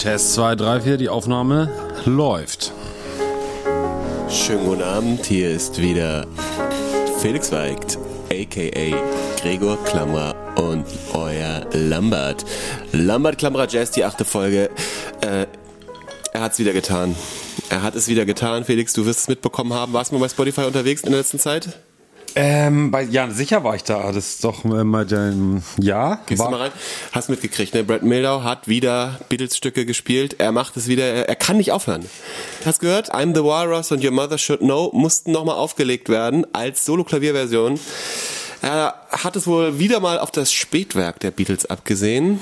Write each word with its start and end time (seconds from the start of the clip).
Test 0.00 0.32
2, 0.32 0.56
3, 0.56 0.80
4, 0.80 0.96
die 0.96 1.10
Aufnahme 1.10 1.70
läuft. 2.06 2.72
Schönen 4.30 4.64
guten 4.64 4.82
Abend, 4.82 5.26
hier 5.26 5.50
ist 5.50 5.78
wieder 5.78 6.26
Felix 7.20 7.52
Weigt, 7.52 7.98
a.k.a. 8.32 9.42
Gregor 9.42 9.76
Klammer 9.84 10.34
und 10.56 10.86
euer 11.12 11.66
Lambert. 11.74 12.46
Lambert 12.92 13.36
Klammerer 13.36 13.68
Jazz, 13.68 13.90
die 13.90 14.02
achte 14.02 14.24
Folge. 14.24 14.70
Äh, 15.20 15.44
er 16.32 16.40
hat's 16.40 16.58
wieder 16.58 16.72
getan. 16.72 17.14
Er 17.68 17.82
hat 17.82 17.94
es 17.94 18.08
wieder 18.08 18.24
getan, 18.24 18.64
Felix, 18.64 18.94
du 18.94 19.04
wirst 19.04 19.20
es 19.20 19.28
mitbekommen 19.28 19.74
haben. 19.74 19.92
Warst 19.92 20.12
du 20.12 20.14
mal 20.14 20.22
bei 20.22 20.30
Spotify 20.30 20.62
unterwegs 20.62 21.02
in 21.02 21.10
der 21.10 21.20
letzten 21.20 21.38
Zeit? 21.38 21.78
Ähm, 22.34 22.90
bei, 22.90 23.02
ja, 23.02 23.30
sicher 23.30 23.64
war 23.64 23.74
ich 23.74 23.84
da. 23.84 24.12
Das 24.12 24.28
ist 24.28 24.44
doch 24.44 24.64
mal 24.64 25.06
dein, 25.06 25.62
ja. 25.78 26.20
Gehst 26.26 26.38
war, 26.38 26.46
du 26.46 26.52
mal 26.52 26.62
rein? 26.62 26.72
Hast 27.12 27.28
mitgekriegt, 27.28 27.74
ne? 27.74 27.84
Brad 27.84 28.02
Mildau 28.02 28.42
hat 28.42 28.68
wieder 28.68 29.20
Beatles-Stücke 29.28 29.84
gespielt. 29.86 30.36
Er 30.38 30.52
macht 30.52 30.76
es 30.76 30.86
wieder, 30.88 31.04
er, 31.04 31.28
er 31.28 31.36
kann 31.36 31.56
nicht 31.56 31.72
aufhören. 31.72 32.04
Hast 32.64 32.80
gehört? 32.80 33.12
I'm 33.12 33.34
the 33.34 33.42
Walrus 33.42 33.90
und 33.92 34.04
Your 34.04 34.12
Mother 34.12 34.38
Should 34.38 34.60
Know 34.60 34.90
mussten 34.92 35.32
nochmal 35.32 35.56
aufgelegt 35.56 36.08
werden 36.08 36.46
als 36.52 36.84
Solo-Klavierversion. 36.84 37.78
Er 38.62 38.94
hat 39.10 39.36
es 39.36 39.46
wohl 39.46 39.78
wieder 39.78 40.00
mal 40.00 40.18
auf 40.18 40.30
das 40.30 40.52
Spätwerk 40.52 41.20
der 41.20 41.30
Beatles 41.30 41.66
abgesehen. 41.66 42.40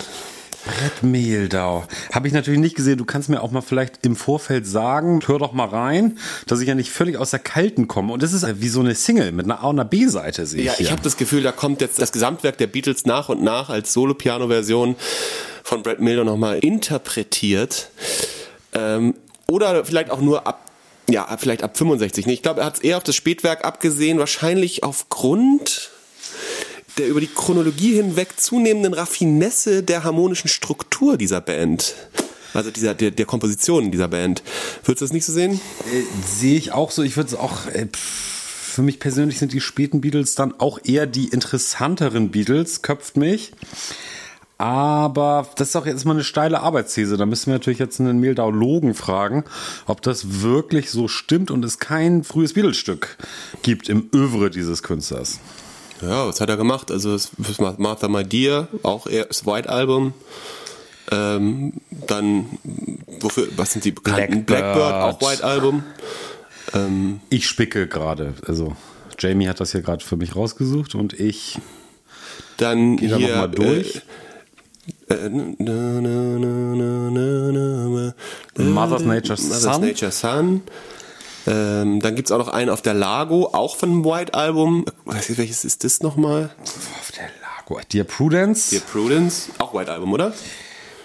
Brett 0.68 1.02
Mehldau. 1.02 1.84
Habe 2.12 2.28
ich 2.28 2.34
natürlich 2.34 2.60
nicht 2.60 2.76
gesehen. 2.76 2.98
Du 2.98 3.04
kannst 3.04 3.28
mir 3.28 3.42
auch 3.42 3.50
mal 3.50 3.60
vielleicht 3.62 4.04
im 4.06 4.14
Vorfeld 4.16 4.66
sagen, 4.66 5.20
hör 5.26 5.38
doch 5.38 5.52
mal 5.52 5.66
rein, 5.68 6.18
dass 6.46 6.60
ich 6.60 6.68
ja 6.68 6.74
nicht 6.74 6.90
völlig 6.90 7.16
aus 7.16 7.30
der 7.30 7.40
Kalten 7.40 7.88
komme. 7.88 8.12
Und 8.12 8.22
das 8.22 8.32
ist 8.32 8.46
wie 8.60 8.68
so 8.68 8.80
eine 8.80 8.94
Single 8.94 9.32
mit 9.32 9.46
einer 9.46 9.60
A- 9.64 9.68
und 9.68 9.78
einer 9.80 9.88
B-Seite, 9.88 10.46
sehe 10.46 10.62
Ja, 10.64 10.72
ich 10.74 10.80
ich 10.80 10.86
hier. 10.86 10.90
habe 10.92 11.02
das 11.02 11.16
Gefühl, 11.16 11.42
da 11.42 11.52
kommt 11.52 11.80
jetzt 11.80 12.00
das 12.00 12.12
Gesamtwerk 12.12 12.58
der 12.58 12.66
Beatles 12.66 13.06
nach 13.06 13.28
und 13.28 13.42
nach 13.42 13.70
als 13.70 13.92
Solo-Piano-Version 13.92 14.96
von 15.64 15.82
Brad 15.82 16.00
Mildau 16.00 16.24
nochmal 16.24 16.58
interpretiert. 16.58 17.90
Ähm, 18.74 19.14
oder 19.50 19.84
vielleicht 19.84 20.10
auch 20.10 20.20
nur 20.20 20.46
ab, 20.46 20.70
ja, 21.08 21.26
vielleicht 21.38 21.62
ab 21.62 21.76
65. 21.78 22.26
Nee, 22.26 22.34
Ich 22.34 22.42
glaube, 22.42 22.60
er 22.60 22.66
hat 22.66 22.76
es 22.76 22.80
eher 22.80 22.98
auf 22.98 23.04
das 23.04 23.16
Spätwerk 23.16 23.64
abgesehen, 23.64 24.18
wahrscheinlich 24.18 24.82
aufgrund 24.84 25.90
der 26.98 27.08
über 27.08 27.20
die 27.20 27.28
Chronologie 27.28 27.94
hinweg 27.94 28.38
zunehmenden 28.38 28.94
Raffinesse 28.94 29.82
der 29.82 30.04
harmonischen 30.04 30.48
Struktur 30.48 31.16
dieser 31.16 31.40
Band. 31.40 31.94
Also 32.54 32.70
dieser, 32.70 32.94
der, 32.94 33.10
der 33.10 33.26
Komposition 33.26 33.90
dieser 33.90 34.08
Band. 34.08 34.42
Würdest 34.84 35.02
du 35.02 35.04
das 35.04 35.12
nicht 35.12 35.24
so 35.24 35.32
sehen? 35.32 35.60
Äh, 35.92 36.02
Sehe 36.26 36.56
ich 36.56 36.72
auch 36.72 36.90
so. 36.90 37.02
Ich 37.02 37.16
würde 37.16 37.28
es 37.28 37.34
auch. 37.34 37.66
Äh, 37.66 37.86
für 37.92 38.82
mich 38.82 39.00
persönlich 39.00 39.38
sind 39.38 39.52
die 39.52 39.60
späten 39.60 40.00
Beatles 40.00 40.36
dann 40.36 40.54
auch 40.60 40.78
eher 40.84 41.06
die 41.06 41.28
interessanteren 41.28 42.30
Beatles, 42.30 42.82
köpft 42.82 43.16
mich. 43.16 43.52
Aber 44.56 45.48
das 45.56 45.70
ist 45.70 45.76
auch 45.76 45.86
jetzt 45.86 46.04
mal 46.04 46.12
eine 46.12 46.24
steile 46.24 46.60
Arbeitsthese. 46.60 47.16
Da 47.16 47.26
müssen 47.26 47.46
wir 47.46 47.54
natürlich 47.54 47.78
jetzt 47.78 48.00
einen 48.00 48.20
Mehldaologen 48.20 48.94
fragen, 48.94 49.44
ob 49.86 50.02
das 50.02 50.42
wirklich 50.42 50.90
so 50.90 51.08
stimmt 51.08 51.50
und 51.50 51.64
es 51.64 51.78
kein 51.78 52.24
frühes 52.24 52.54
Beatles-Stück 52.54 53.18
gibt 53.62 53.88
im 53.88 54.10
Övre 54.14 54.50
dieses 54.50 54.82
Künstlers. 54.82 55.40
Ja, 56.02 56.26
was 56.26 56.40
hat 56.40 56.48
er 56.48 56.56
gemacht? 56.56 56.90
Also 56.90 57.14
es 57.14 57.30
ist 57.48 57.60
Martha 57.60 58.08
My 58.08 58.24
Dear, 58.24 58.68
auch 58.82 59.06
eher 59.06 59.24
das 59.24 59.46
White 59.46 59.68
Album. 59.68 60.14
Ähm, 61.10 61.74
dann, 61.90 62.46
wofür, 63.20 63.48
was 63.56 63.72
sind 63.72 63.84
die 63.84 63.92
bekannten? 63.92 64.44
Blackbird. 64.44 64.74
Blackbird, 64.74 64.94
auch 64.94 65.20
White 65.22 65.44
Album. 65.44 65.82
Ähm, 66.74 67.20
Ich 67.30 67.48
spicke 67.48 67.86
gerade. 67.88 68.34
Also 68.46 68.76
Jamie 69.18 69.48
hat 69.48 69.60
das 69.60 69.72
hier 69.72 69.82
gerade 69.82 70.04
für 70.04 70.16
mich 70.16 70.36
rausgesucht 70.36 70.94
und 70.94 71.18
ich 71.18 71.58
dann 72.58 72.96
gehe 72.96 73.08
da 73.08 73.18
nochmal 73.18 73.50
durch. 73.50 74.02
Äh, 75.08 75.14
äh, 75.14 75.28
na, 75.30 76.00
na, 76.00 76.38
na, 78.54 78.64
Mother's 78.64 79.02
Nature's 79.02 79.42
Mother's. 79.48 79.78
Nature 79.80 80.12
Son. 80.12 80.62
Ähm, 81.48 82.00
dann 82.00 82.14
gibt's 82.14 82.30
auch 82.30 82.38
noch 82.38 82.48
einen 82.48 82.70
auf 82.70 82.82
der 82.82 82.94
Lago, 82.94 83.46
auch 83.52 83.76
von 83.76 83.90
dem 83.90 84.04
White 84.04 84.34
Album. 84.34 84.84
Weiß 85.04 85.36
welches 85.38 85.64
ist 85.64 85.84
das 85.84 86.00
nochmal? 86.00 86.50
auf 86.60 87.12
der 87.16 87.30
Lago. 87.40 87.80
Dear 87.92 88.04
Prudence. 88.04 88.70
Dear 88.70 88.82
Prudence, 88.82 89.48
auch 89.58 89.74
White 89.74 89.90
Album, 89.90 90.12
oder? 90.12 90.32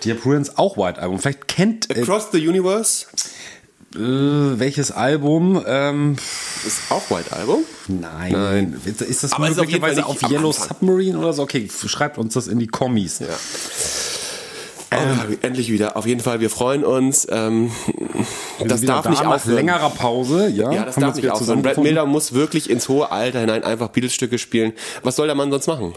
Dear 0.04 0.16
Prudence 0.16 0.58
auch 0.58 0.78
White 0.78 1.02
Album. 1.02 1.20
Vielleicht 1.20 1.48
kennt 1.48 1.96
äh, 1.96 2.02
Across 2.02 2.30
the 2.32 2.48
Universe 2.48 3.06
äh, 3.96 4.60
welches 4.60 4.92
Album? 4.92 5.64
Ähm, 5.68 6.16
ist 6.66 6.80
auch 6.90 7.10
White 7.12 7.32
Album. 7.32 7.64
nein. 7.88 8.32
Nein. 8.32 8.82
Ist, 8.86 9.24
das 9.24 9.34
auf 9.34 9.40
möglicherweise 9.40 10.06
auf 10.06 10.24
am 10.24 10.32
Yellow. 10.32 10.52
Submarine 10.52 11.18
oder 11.18 11.34
so? 11.34 11.44
Okay, 11.44 11.70
schreibt 11.86 12.18
uns 12.18 12.34
das 12.34 12.48
in 12.48 12.60
die 12.60 12.68
Kommis. 12.68 13.20
Ja. 13.20 13.28
Oh, 14.98 15.34
endlich 15.42 15.72
wieder. 15.72 15.96
Auf 15.98 16.06
jeden 16.06 16.22
Fall, 16.22 16.40
wir 16.40 16.50
freuen 16.50 16.84
uns. 16.84 17.28
Ähm, 17.32 17.72
Wir 18.60 18.68
das 18.68 18.82
darf 18.82 19.04
da 19.04 19.10
nicht 19.10 19.24
nach 19.24 19.36
aufhören. 19.36 19.56
längerer 19.56 19.90
Pause. 19.90 20.48
Ja, 20.50 20.72
ja, 20.72 20.86
das 20.86 20.96
darf 20.96 21.16
nicht 21.16 21.30
aufhören. 21.30 21.62
Brad. 21.62 21.78
Miller 21.78 22.06
muss 22.06 22.34
wirklich 22.34 22.70
ins 22.70 22.90
hohe 22.90 23.12
Alter 23.12 23.40
hinein 23.40 23.64
einfach 23.64 23.90
Beatles-Stücke 23.90 24.38
spielen. 24.38 24.74
Was 25.04 25.16
soll 25.16 25.28
der 25.28 25.36
Mann 25.36 25.52
sonst 25.52 25.68
machen? 25.68 25.94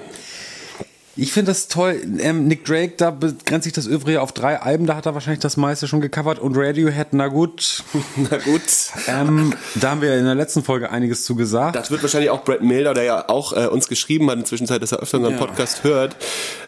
Ich 1.19 1.33
finde 1.33 1.51
das 1.51 1.69
toll. 1.69 2.01
Ähm, 2.19 2.47
Nick 2.47 2.67
Drake, 2.67 2.93
da 2.99 3.11
begrenzt 3.11 3.65
sich 3.65 3.73
das 3.73 3.87
Übrige 3.87 4.21
auf 4.21 4.33
drei 4.33 4.61
Alben. 4.61 4.87
Da 4.87 4.97
hat 4.97 5.07
er 5.07 5.15
wahrscheinlich 5.15 5.41
das 5.41 5.57
meiste 5.57 5.89
schon 5.89 6.03
gecovert. 6.03 6.39
Und 6.39 6.57
Radiohead, 6.57 7.09
na 7.13 7.29
gut. 7.29 7.83
Na 8.17 8.37
gut. 8.37 8.63
Ähm, 9.07 9.55
da 9.77 9.91
haben 9.93 10.03
wir 10.03 10.17
in 10.19 10.25
der 10.27 10.35
letzten 10.35 10.63
Folge 10.63 10.91
einiges 10.91 11.25
zu 11.25 11.35
gesagt. 11.35 11.75
Das 11.75 11.91
wird 11.91 12.03
wahrscheinlich 12.03 12.31
auch 12.31 12.45
Brad 12.45 12.63
Miller, 12.63 12.93
der 12.93 13.05
ja 13.05 13.29
auch 13.29 13.53
äh, 13.55 13.67
uns 13.67 13.89
geschrieben 13.89 14.27
hat 14.27 14.35
in 14.35 14.41
der 14.41 14.47
Zwischenzeit, 14.47 14.83
dass 14.83 14.93
er 14.93 14.99
öfter 14.99 15.19
unseren 15.19 15.35
Ja. 15.35 15.39
Podcast 15.39 15.85
hört, 15.85 16.17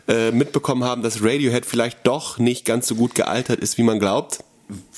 äh, 0.09 0.31
mitbekommen 0.31 0.85
haben, 0.85 1.03
dass 1.03 1.23
Radiohead 1.23 1.67
vielleicht 1.67 2.07
doch 2.07 2.39
nicht 2.39 2.65
ganz 2.65 2.87
so 2.87 2.95
gut 2.95 3.15
gealtert 3.15 3.61
ist, 3.61 3.77
wie 3.77 3.83
man 3.83 3.99
glaubt. 3.99 4.39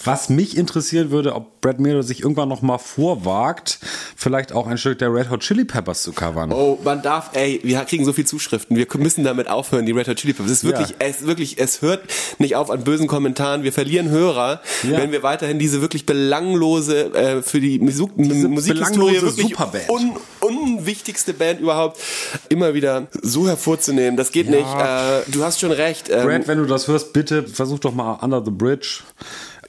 Was 0.02 0.28
mich 0.30 0.56
interessieren 0.56 1.10
würde, 1.10 1.34
ob 1.34 1.60
Brad 1.60 1.78
Miller 1.78 2.02
sich 2.02 2.22
irgendwann 2.22 2.48
noch 2.48 2.62
mal 2.62 2.78
vorwagt, 2.78 3.78
vielleicht 4.16 4.52
auch 4.52 4.66
ein 4.66 4.78
Stück 4.78 4.98
der 4.98 5.12
Red 5.14 5.30
Hot 5.30 5.40
Chili 5.40 5.64
Peppers 5.64 6.02
zu 6.02 6.12
covern. 6.12 6.50
Oh, 6.52 6.78
man 6.82 7.02
darf, 7.02 7.30
ey, 7.34 7.60
wir 7.62 7.78
kriegen 7.84 8.04
so 8.04 8.12
viel 8.12 8.26
Zuschriften. 8.26 8.76
Wir 8.76 8.86
müssen 8.98 9.22
damit 9.22 9.48
aufhören, 9.48 9.86
die 9.86 9.92
Red 9.92 10.08
Hot 10.08 10.16
Chili 10.16 10.32
Peppers. 10.32 10.50
Es 10.50 10.58
ist 10.58 10.64
wirklich, 10.64 10.88
Ja. 10.90 10.96
es 11.00 11.26
wirklich, 11.26 11.58
es 11.60 11.82
hört 11.82 12.02
nicht 12.38 12.56
auf 12.56 12.70
an 12.70 12.82
bösen 12.82 13.06
Kommentaren. 13.06 13.62
Wir 13.62 13.72
verlieren 13.72 14.08
Hörer, 14.08 14.60
Ja. 14.82 14.98
wenn 14.98 15.12
wir 15.12 15.22
weiterhin 15.22 15.58
diese 15.60 15.80
wirklich 15.82 16.04
belanglose, 16.06 17.14
äh, 17.14 17.42
für 17.42 17.60
die 17.60 17.78
Musik, 17.78 18.16
Musikhistorie 18.16 19.20
wirklich 19.22 19.48
Superband. 19.50 19.88
un, 19.90 20.16
unwichtigste 20.40 21.32
Band 21.34 21.60
überhaupt 21.60 22.00
immer 22.48 22.74
wieder 22.74 23.06
so 23.22 23.46
hervorzunehmen. 23.46 24.16
Das 24.16 24.32
geht 24.32 24.46
Ja. 24.48 24.52
nicht. 24.52 25.28
Äh, 25.28 25.30
du 25.30 25.44
hast 25.44 25.60
schon 25.60 25.72
recht. 25.72 26.08
Ähm, 26.10 26.26
Brad, 26.26 26.48
wenn 26.48 26.58
du 26.58 26.64
das 26.66 26.88
hörst, 26.88 27.12
bitte 27.12 27.44
versuch 27.46 27.78
doch 27.78 27.94
mal 27.94 28.14
Under 28.22 28.42
the 28.44 28.50
Bridge 28.50 29.00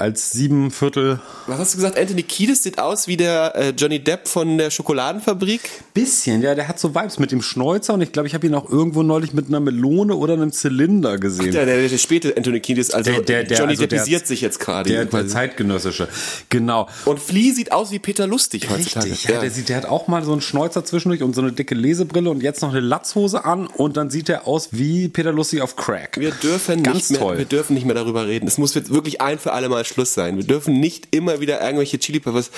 als 0.01 0.31
sieben 0.31 0.71
Viertel. 0.71 1.19
was 1.47 1.59
hast 1.59 1.73
du 1.73 1.77
gesagt? 1.77 1.97
Anthony 1.97 2.23
Kiedis 2.23 2.63
sieht 2.63 2.79
aus 2.79 3.07
wie 3.07 3.17
der 3.17 3.55
äh, 3.55 3.69
Johnny 3.77 3.99
Depp 4.03 4.27
von 4.27 4.57
der 4.57 4.71
Schokoladenfabrik. 4.71 5.61
Bisschen, 5.93 6.41
ja, 6.41 6.55
der 6.55 6.67
hat 6.67 6.79
so 6.79 6.95
Vibes 6.95 7.19
mit 7.19 7.31
dem 7.31 7.41
Schnäuzer 7.41 7.93
und 7.93 8.01
ich 8.01 8.11
glaube, 8.11 8.27
ich 8.27 8.33
habe 8.33 8.47
ihn 8.47 8.55
auch 8.55 8.69
irgendwo 8.69 9.03
neulich 9.03 9.33
mit 9.33 9.47
einer 9.47 9.59
Melone 9.59 10.15
oder 10.15 10.33
einem 10.33 10.51
Zylinder 10.51 11.17
gesehen. 11.17 11.51
Der, 11.51 11.65
der, 11.65 11.87
der 11.87 11.97
späte 11.97 12.35
Anthony 12.35 12.59
Kiedis, 12.59 12.91
also 12.91 13.11
Der- 13.11 13.21
der- 13.21 13.43
der- 13.43 13.57
Johnny 13.57 13.71
also 13.71 13.85
Deppisiert 13.85 14.25
sich 14.27 14.41
jetzt 14.41 14.59
gerade. 14.59 14.89
der, 14.89 15.05
der 15.05 15.27
zeitgenössische. 15.27 16.07
Genau. 16.49 16.87
Und 17.05 17.19
Flea 17.19 17.53
sieht 17.53 17.71
aus 17.71 17.91
wie 17.91 17.99
Peter 17.99 18.27
Lustig 18.27 18.69
heutzutage. 18.69 19.11
Richtig, 19.11 19.29
ja, 19.29 19.39
Der, 19.39 19.51
sieht, 19.51 19.69
der 19.69 19.77
hat 19.77 19.85
auch 19.85 20.07
mal 20.07 20.23
so 20.23 20.31
einen 20.31 20.41
Schnäuzer 20.41 20.83
zwischendurch 20.85 21.21
und 21.23 21.35
so 21.35 21.41
eine 21.41 21.51
dicke 21.51 21.75
Lesebrille 21.75 22.29
und 22.29 22.41
jetzt 22.43 22.61
noch 22.61 22.69
eine 22.71 22.79
Latzhose 22.79 23.45
an 23.45 23.67
und 23.67 23.97
dann 23.97 24.09
sieht 24.09 24.29
er 24.29 24.47
aus 24.47 24.69
wie 24.71 25.07
Peter 25.09 25.31
Lustig 25.31 25.61
auf 25.61 25.75
Crack. 25.75 26.17
Wir 26.19 26.31
dürfen, 26.31 26.83
Ganz 26.83 26.95
nicht 26.97 27.11
mehr, 27.11 27.19
toll. 27.19 27.37
wir 27.37 27.45
dürfen 27.45 27.73
nicht 27.73 27.85
mehr 27.85 27.95
darüber 27.95 28.25
reden. 28.27 28.47
Es 28.47 28.57
muss 28.57 28.73
jetzt 28.73 28.91
wirklich 28.93 29.21
ein 29.21 29.37
für 29.39 29.53
alle 29.53 29.69
Mal 29.69 29.85
Schluss 29.91 30.13
sein. 30.13 30.37
Wir 30.37 30.45
dürfen 30.45 30.79
nicht 30.79 31.09
immer 31.11 31.39
wieder 31.39 31.61
irgendwelche 31.61 31.99
Chili 31.99 32.19
Peppers. 32.19 32.51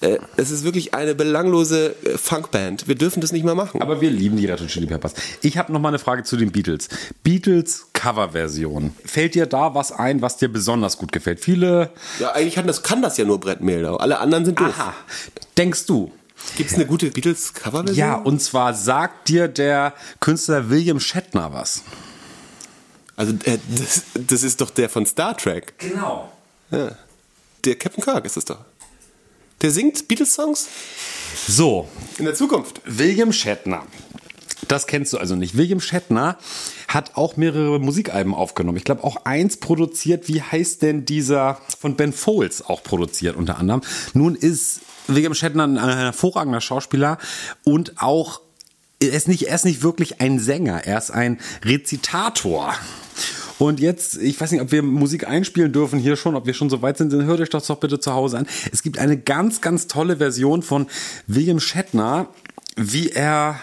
Äh, 0.00 0.18
es 0.36 0.50
ist 0.50 0.64
wirklich 0.64 0.94
eine 0.94 1.14
belanglose 1.14 1.94
äh, 2.04 2.18
Funkband. 2.18 2.88
Wir 2.88 2.94
dürfen 2.94 3.20
das 3.20 3.32
nicht 3.32 3.44
mehr 3.44 3.54
machen. 3.54 3.80
Aber 3.80 4.00
wir 4.00 4.10
lieben 4.10 4.36
die 4.36 4.46
Red 4.46 4.60
Hot 4.60 4.68
Chili 4.68 4.86
Peppers. 4.86 5.14
Ich 5.42 5.56
habe 5.58 5.72
noch 5.72 5.80
mal 5.80 5.88
eine 5.88 5.98
Frage 5.98 6.24
zu 6.24 6.36
den 6.36 6.52
Beatles. 6.52 6.88
Beatles 7.22 7.86
Coverversion. 7.92 8.94
Fällt 9.04 9.34
dir 9.34 9.46
da 9.46 9.74
was 9.74 9.92
ein, 9.92 10.20
was 10.22 10.36
dir 10.36 10.48
besonders 10.48 10.98
gut 10.98 11.12
gefällt? 11.12 11.40
Viele. 11.40 11.90
ja, 12.18 12.32
eigentlich 12.32 12.54
kann 12.54 12.66
das, 12.66 12.82
kann 12.82 13.02
das 13.02 13.16
ja 13.16 13.24
nur 13.24 13.40
Brett 13.40 13.60
Mehldau. 13.60 13.96
Alle 13.96 14.18
anderen 14.18 14.44
sind 14.44 14.60
doof. 14.60 14.74
Aha. 14.76 14.94
Denkst 15.56 15.86
du? 15.86 16.12
Gibt 16.56 16.70
es 16.70 16.76
eine 16.76 16.86
gute 16.86 17.10
Beatles-Coverversion? 17.10 17.96
Ja, 17.96 18.16
und 18.16 18.42
zwar 18.42 18.74
sagt 18.74 19.28
dir 19.28 19.48
der 19.48 19.94
Künstler 20.20 20.68
William 20.68 21.00
Shatner 21.00 21.52
was. 21.52 21.82
Also 23.16 23.32
äh, 23.44 23.58
das, 23.68 24.02
das 24.14 24.42
ist 24.42 24.60
doch 24.60 24.70
der 24.70 24.88
von 24.88 25.06
Star 25.06 25.36
Trek. 25.36 25.78
Genau. 25.78 26.30
Der 26.70 27.74
Captain 27.76 28.02
Kirk 28.02 28.24
ist 28.24 28.36
es 28.36 28.44
doch. 28.44 28.58
Der 29.62 29.70
singt 29.70 30.08
Beatles-Songs 30.08 30.68
So, 31.46 31.88
in 32.18 32.24
der 32.24 32.34
Zukunft. 32.34 32.80
William 32.84 33.32
Shatner. 33.32 33.86
Das 34.68 34.86
kennst 34.86 35.12
du 35.12 35.18
also 35.18 35.36
nicht. 35.36 35.56
William 35.56 35.80
Shatner 35.80 36.38
hat 36.88 37.16
auch 37.16 37.36
mehrere 37.36 37.78
Musikalben 37.78 38.34
aufgenommen. 38.34 38.78
Ich 38.78 38.84
glaube 38.84 39.04
auch 39.04 39.24
eins 39.24 39.58
produziert. 39.58 40.28
Wie 40.28 40.42
heißt 40.42 40.82
denn 40.82 41.04
dieser 41.04 41.60
von 41.78 41.96
Ben 41.96 42.12
Folds 42.12 42.62
auch 42.62 42.82
produziert 42.82 43.36
unter 43.36 43.58
anderem? 43.58 43.82
Nun 44.12 44.34
ist 44.34 44.80
William 45.06 45.34
Shatner 45.34 45.64
ein 45.64 45.76
hervorragender 45.78 46.60
Schauspieler 46.60 47.18
und 47.64 48.00
auch 48.02 48.40
er 49.00 49.12
ist 49.12 49.28
nicht, 49.28 49.48
er 49.48 49.54
ist 49.54 49.64
nicht 49.64 49.82
wirklich 49.82 50.20
ein 50.20 50.38
Sänger, 50.38 50.84
er 50.84 50.98
ist 50.98 51.10
ein 51.10 51.40
Rezitator. 51.64 52.74
Und 53.58 53.80
jetzt, 53.80 54.16
ich 54.16 54.40
weiß 54.40 54.50
nicht, 54.52 54.60
ob 54.60 54.72
wir 54.72 54.82
Musik 54.82 55.28
einspielen 55.28 55.72
dürfen 55.72 55.98
hier 55.98 56.16
schon, 56.16 56.34
ob 56.34 56.46
wir 56.46 56.54
schon 56.54 56.70
so 56.70 56.82
weit 56.82 56.98
sind, 56.98 57.12
dann 57.12 57.24
hört 57.24 57.40
euch 57.40 57.50
doch 57.50 57.64
doch 57.64 57.76
bitte 57.78 58.00
zu 58.00 58.12
Hause 58.12 58.38
an. 58.38 58.46
Es 58.72 58.82
gibt 58.82 58.98
eine 58.98 59.16
ganz, 59.16 59.60
ganz 59.60 59.86
tolle 59.86 60.16
Version 60.16 60.62
von 60.62 60.86
William 61.26 61.60
Shatner 61.60 62.28
wie 62.76 63.10
er 63.10 63.60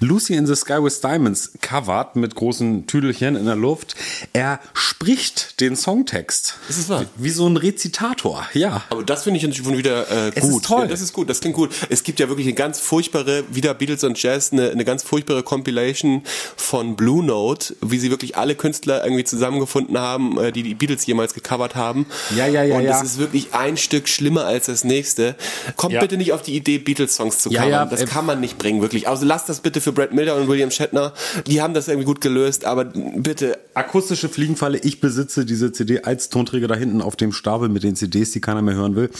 Lucy 0.00 0.34
in 0.34 0.46
the 0.46 0.54
Sky 0.54 0.82
with 0.82 1.00
Diamonds 1.00 1.52
covert 1.60 2.16
mit 2.16 2.34
großen 2.34 2.86
Tüdelchen 2.86 3.36
in 3.36 3.46
der 3.46 3.56
Luft. 3.56 3.94
Er 4.32 4.60
spricht 4.74 5.60
den 5.60 5.74
Songtext. 5.76 6.54
Das 6.68 6.78
ist 6.78 6.88
wahr. 6.88 7.04
Wie 7.16 7.30
so 7.30 7.46
ein 7.48 7.56
Rezitator, 7.56 8.46
ja. 8.54 8.82
Aber 8.90 9.02
das 9.02 9.24
finde 9.24 9.40
ich 9.44 9.56
schon 9.56 9.76
wieder 9.76 10.10
äh, 10.10 10.30
gut. 10.30 10.36
Es 10.36 10.48
ist 10.48 10.64
toll. 10.64 10.82
Ja, 10.82 10.86
das 10.86 11.00
ist 11.00 11.12
gut, 11.12 11.28
das 11.28 11.40
klingt 11.40 11.56
gut. 11.56 11.70
Es 11.88 12.04
gibt 12.04 12.20
ja 12.20 12.28
wirklich 12.28 12.46
eine 12.46 12.54
ganz 12.54 12.78
furchtbare, 12.78 13.44
wieder 13.50 13.74
Beatles 13.74 14.04
und 14.04 14.22
Jazz, 14.22 14.52
eine, 14.52 14.70
eine 14.70 14.84
ganz 14.84 15.02
furchtbare 15.02 15.42
Compilation 15.42 16.22
von 16.56 16.94
Blue 16.96 17.24
Note, 17.24 17.74
wie 17.80 17.98
sie 17.98 18.10
wirklich 18.10 18.36
alle 18.36 18.54
Künstler 18.54 19.02
irgendwie 19.04 19.24
zusammengefunden 19.24 19.98
haben, 19.98 20.38
äh, 20.38 20.52
die 20.52 20.62
die 20.62 20.74
Beatles 20.74 21.04
jemals 21.06 21.34
gecovert 21.34 21.74
haben. 21.74 22.06
Ja, 22.36 22.46
ja, 22.46 22.62
ja, 22.62 22.76
Und 22.76 22.82
ja. 22.84 22.92
das 22.92 23.02
ist 23.02 23.18
wirklich 23.18 23.54
ein 23.54 23.76
Stück 23.76 24.08
schlimmer 24.08 24.44
als 24.44 24.66
das 24.66 24.84
nächste. 24.84 25.34
Kommt 25.76 25.94
Ja. 25.94 26.00
bitte 26.00 26.16
nicht 26.16 26.32
auf 26.32 26.42
die 26.42 26.54
Idee, 26.56 26.78
Beatles-Songs 26.78 27.40
zu 27.40 27.50
Ja, 27.50 27.62
covern. 27.62 27.72
ja, 27.72 27.84
das 27.86 28.02
äh, 28.02 28.06
kann 28.06 28.24
man 28.26 28.40
nicht 28.40 28.51
bringen, 28.54 28.80
wirklich. 28.80 29.08
Also 29.08 29.26
lasst 29.26 29.48
das 29.48 29.60
bitte 29.60 29.80
für 29.80 29.92
Brad 29.92 30.12
Miller 30.12 30.36
und 30.36 30.48
William 30.48 30.70
Shatner. 30.70 31.12
Die 31.46 31.60
haben 31.60 31.74
das 31.74 31.88
irgendwie 31.88 32.06
gut 32.06 32.20
gelöst, 32.20 32.64
aber 32.64 32.84
bitte 32.84 33.58
Akustische 33.74 34.28
Fliegenfalle, 34.28 34.78
ich 34.78 35.00
besitze 35.00 35.44
diese 35.44 35.72
CD 35.72 36.02
als 36.02 36.28
Tonträger 36.28 36.68
da 36.68 36.74
hinten 36.74 37.00
auf 37.00 37.16
dem 37.16 37.32
Stapel 37.32 37.68
mit 37.68 37.82
den 37.82 37.96
CDs, 37.96 38.30
die 38.32 38.40
keiner 38.40 38.62
mehr 38.62 38.74
hören 38.74 38.96
will. 38.96 39.10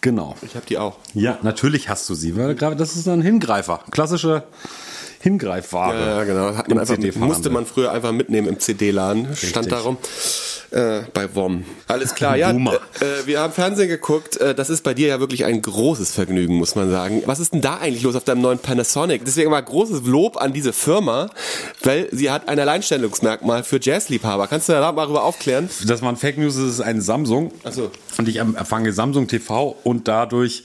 Genau. 0.00 0.34
Ich 0.42 0.54
habe 0.54 0.64
die 0.66 0.78
auch. 0.78 0.96
Ja, 1.14 1.38
natürlich 1.42 1.88
hast 1.88 2.08
du 2.08 2.14
sie, 2.14 2.36
weil 2.36 2.54
gerade 2.54 2.76
das 2.76 2.96
ist 2.96 3.08
ein 3.08 3.22
Hingreifer. 3.22 3.80
Klassische 3.90 4.44
Hingreifware. 5.28 5.98
Ja, 5.98 6.24
genau. 6.24 6.56
Hat 6.56 6.68
man 6.68 6.78
einfach, 6.78 6.96
musste 7.16 7.50
man 7.50 7.66
früher 7.66 7.92
einfach 7.92 8.12
mitnehmen 8.12 8.48
im 8.48 8.58
CD-Laden. 8.58 9.36
Stand 9.36 9.70
darum. 9.70 9.98
Äh, 10.70 11.00
bei 11.14 11.34
WOM. 11.34 11.64
Alles 11.86 12.14
klar, 12.14 12.36
ja. 12.36 12.52
Boomer. 12.52 12.74
Äh, 12.74 13.26
wir 13.26 13.40
haben 13.40 13.54
Fernsehen 13.54 13.88
geguckt. 13.88 14.36
Äh, 14.36 14.54
das 14.54 14.68
ist 14.68 14.82
bei 14.82 14.92
dir 14.92 15.08
ja 15.08 15.18
wirklich 15.18 15.46
ein 15.46 15.62
großes 15.62 16.12
Vergnügen, 16.12 16.56
muss 16.56 16.74
man 16.74 16.90
sagen. 16.90 17.22
Was 17.24 17.40
ist 17.40 17.54
denn 17.54 17.62
da 17.62 17.78
eigentlich 17.78 18.02
los 18.02 18.14
auf 18.14 18.24
deinem 18.24 18.42
neuen 18.42 18.58
Panasonic? 18.58 19.24
Deswegen 19.24 19.50
mal 19.50 19.62
großes 19.62 20.02
Lob 20.04 20.36
an 20.36 20.52
diese 20.52 20.74
Firma, 20.74 21.30
weil 21.82 22.08
sie 22.12 22.30
hat 22.30 22.50
ein 22.50 22.58
Alleinstellungsmerkmal 22.60 23.64
für 23.64 23.80
Jazzliebhaber. 23.80 24.46
Kannst 24.46 24.68
du 24.68 24.74
da 24.74 24.92
mal 24.92 25.04
darüber 25.04 25.24
aufklären? 25.24 25.70
Das 25.86 26.02
war 26.02 26.10
ein 26.10 26.16
Fake 26.16 26.36
News, 26.36 26.56
es 26.56 26.74
ist 26.74 26.80
ein 26.82 27.00
Samsung. 27.00 27.50
Ach 27.64 27.72
so. 27.72 27.90
Und 28.18 28.28
ich 28.28 28.36
empfange 28.36 28.92
Samsung 28.92 29.26
TV 29.26 29.74
und 29.84 30.06
dadurch, 30.06 30.64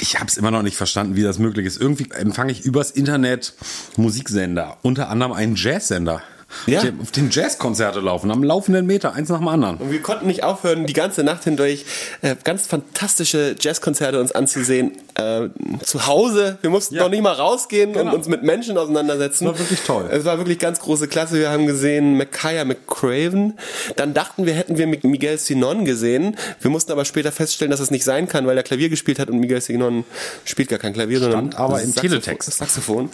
ich 0.00 0.16
habe 0.18 0.26
es 0.26 0.36
immer 0.36 0.50
noch 0.50 0.62
nicht 0.62 0.76
verstanden, 0.76 1.16
wie 1.16 1.22
das 1.22 1.38
möglich 1.38 1.66
ist. 1.66 1.80
Irgendwie 1.80 2.10
empfange 2.10 2.52
ich 2.52 2.64
übers 2.64 2.90
Internet 2.90 3.54
Musiksender, 3.96 4.78
unter 4.82 5.08
anderem 5.08 5.32
einen 5.32 5.56
Jazzsender. 5.56 6.22
Ja. 6.66 6.82
Die 6.82 6.92
auf 7.00 7.10
den 7.12 7.30
Jazzkonzerte 7.30 8.00
laufen, 8.00 8.30
am 8.30 8.42
laufenden 8.42 8.86
Meter, 8.86 9.12
eins 9.14 9.28
nach 9.28 9.38
dem 9.38 9.48
anderen. 9.48 9.76
Und 9.78 9.92
wir 9.92 10.02
konnten 10.02 10.26
nicht 10.26 10.42
aufhören, 10.42 10.86
die 10.86 10.92
ganze 10.92 11.22
Nacht 11.22 11.44
hindurch 11.44 11.84
äh, 12.22 12.34
ganz 12.42 12.66
fantastische 12.66 13.54
Jazzkonzerte 13.58 14.20
uns 14.20 14.32
anzusehen. 14.32 14.92
Äh, 15.14 15.48
zu 15.84 16.06
Hause, 16.06 16.58
wir 16.62 16.70
mussten 16.70 16.94
Ja. 16.96 17.02
noch 17.02 17.10
nicht 17.10 17.22
mal 17.22 17.32
rausgehen 17.32 17.90
und 17.90 17.96
Genau. 17.98 18.14
uns 18.14 18.26
mit 18.28 18.42
Menschen 18.42 18.76
auseinandersetzen. 18.78 19.44
Das 19.44 19.54
war 19.54 19.58
wirklich 19.60 19.80
toll. 19.80 20.08
Es 20.10 20.24
war 20.24 20.38
wirklich 20.38 20.58
ganz 20.58 20.80
große 20.80 21.08
Klasse. 21.08 21.38
Wir 21.38 21.50
haben 21.50 21.66
gesehen 21.66 22.14
Micaiah 22.16 22.64
McCraven. 22.64 23.58
Dann 23.96 24.14
dachten 24.14 24.46
wir, 24.46 24.54
hätten 24.54 24.76
wir 24.78 24.86
Miguel 24.86 25.38
Sinon 25.38 25.84
gesehen. 25.84 26.36
Wir 26.60 26.70
mussten 26.70 26.90
aber 26.92 27.04
später 27.04 27.32
feststellen, 27.32 27.70
dass 27.70 27.80
es 27.80 27.90
nicht 27.90 28.04
sein 28.04 28.28
kann, 28.28 28.46
weil 28.46 28.56
er 28.56 28.62
Klavier 28.62 28.88
gespielt 28.88 29.18
hat 29.18 29.30
und 29.30 29.38
Miguel 29.40 29.60
Sinon 29.60 30.04
spielt 30.44 30.68
gar 30.68 30.78
kein 30.78 30.92
Klavier, 30.94 31.20
sondern 31.20 31.52
aber 31.54 31.74
das 31.74 31.84
im 31.84 31.90
Saxophon- 31.92 32.00
Teletext. 32.00 32.48
das 32.48 32.56
Saxophon. 32.58 33.10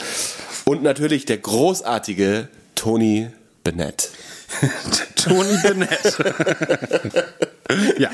Und 0.65 0.83
natürlich 0.83 1.25
der 1.27 1.39
großartige 1.39 2.49
Tony 2.77 3.29
Bennett. 3.65 4.11
Tony 5.17 5.57
Bennett. 5.63 6.19
ja, 7.99 8.11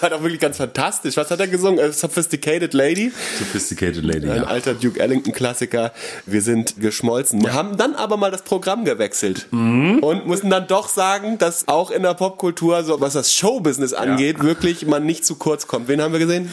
hat 0.00 0.12
auch 0.12 0.22
wirklich 0.22 0.40
ganz 0.40 0.56
fantastisch. 0.56 1.16
Was 1.16 1.30
hat 1.30 1.38
er 1.38 1.46
gesungen? 1.46 1.78
A 1.78 1.92
Sophisticated 1.92 2.74
Lady. 2.74 3.12
Sophisticated 3.38 4.02
Lady. 4.02 4.28
Ein 4.28 4.38
Ja. 4.38 4.44
alter 4.44 4.74
Duke 4.74 4.98
Ellington-Klassiker. 4.98 5.92
Wir 6.26 6.42
sind 6.42 6.80
geschmolzen. 6.80 7.52
Haben 7.52 7.76
dann 7.76 7.94
aber 7.94 8.16
mal 8.16 8.30
das 8.32 8.42
Programm 8.42 8.84
gewechselt. 8.84 9.46
Mhm. 9.52 10.00
Und 10.00 10.26
mussten 10.26 10.50
dann 10.50 10.66
doch 10.66 10.88
sagen, 10.88 11.38
dass 11.38 11.68
auch 11.68 11.90
in 11.92 12.02
der 12.02 12.14
Popkultur, 12.14 12.82
so 12.82 13.00
was 13.00 13.12
das 13.12 13.32
Showbusiness 13.32 13.92
angeht, 13.92 14.42
wirklich 14.42 14.84
man 14.86 15.04
nicht 15.06 15.24
zu 15.24 15.36
kurz 15.36 15.66
kommt. 15.68 15.86
Wen 15.86 16.00
haben 16.02 16.12
wir 16.12 16.18
gesehen? 16.20 16.52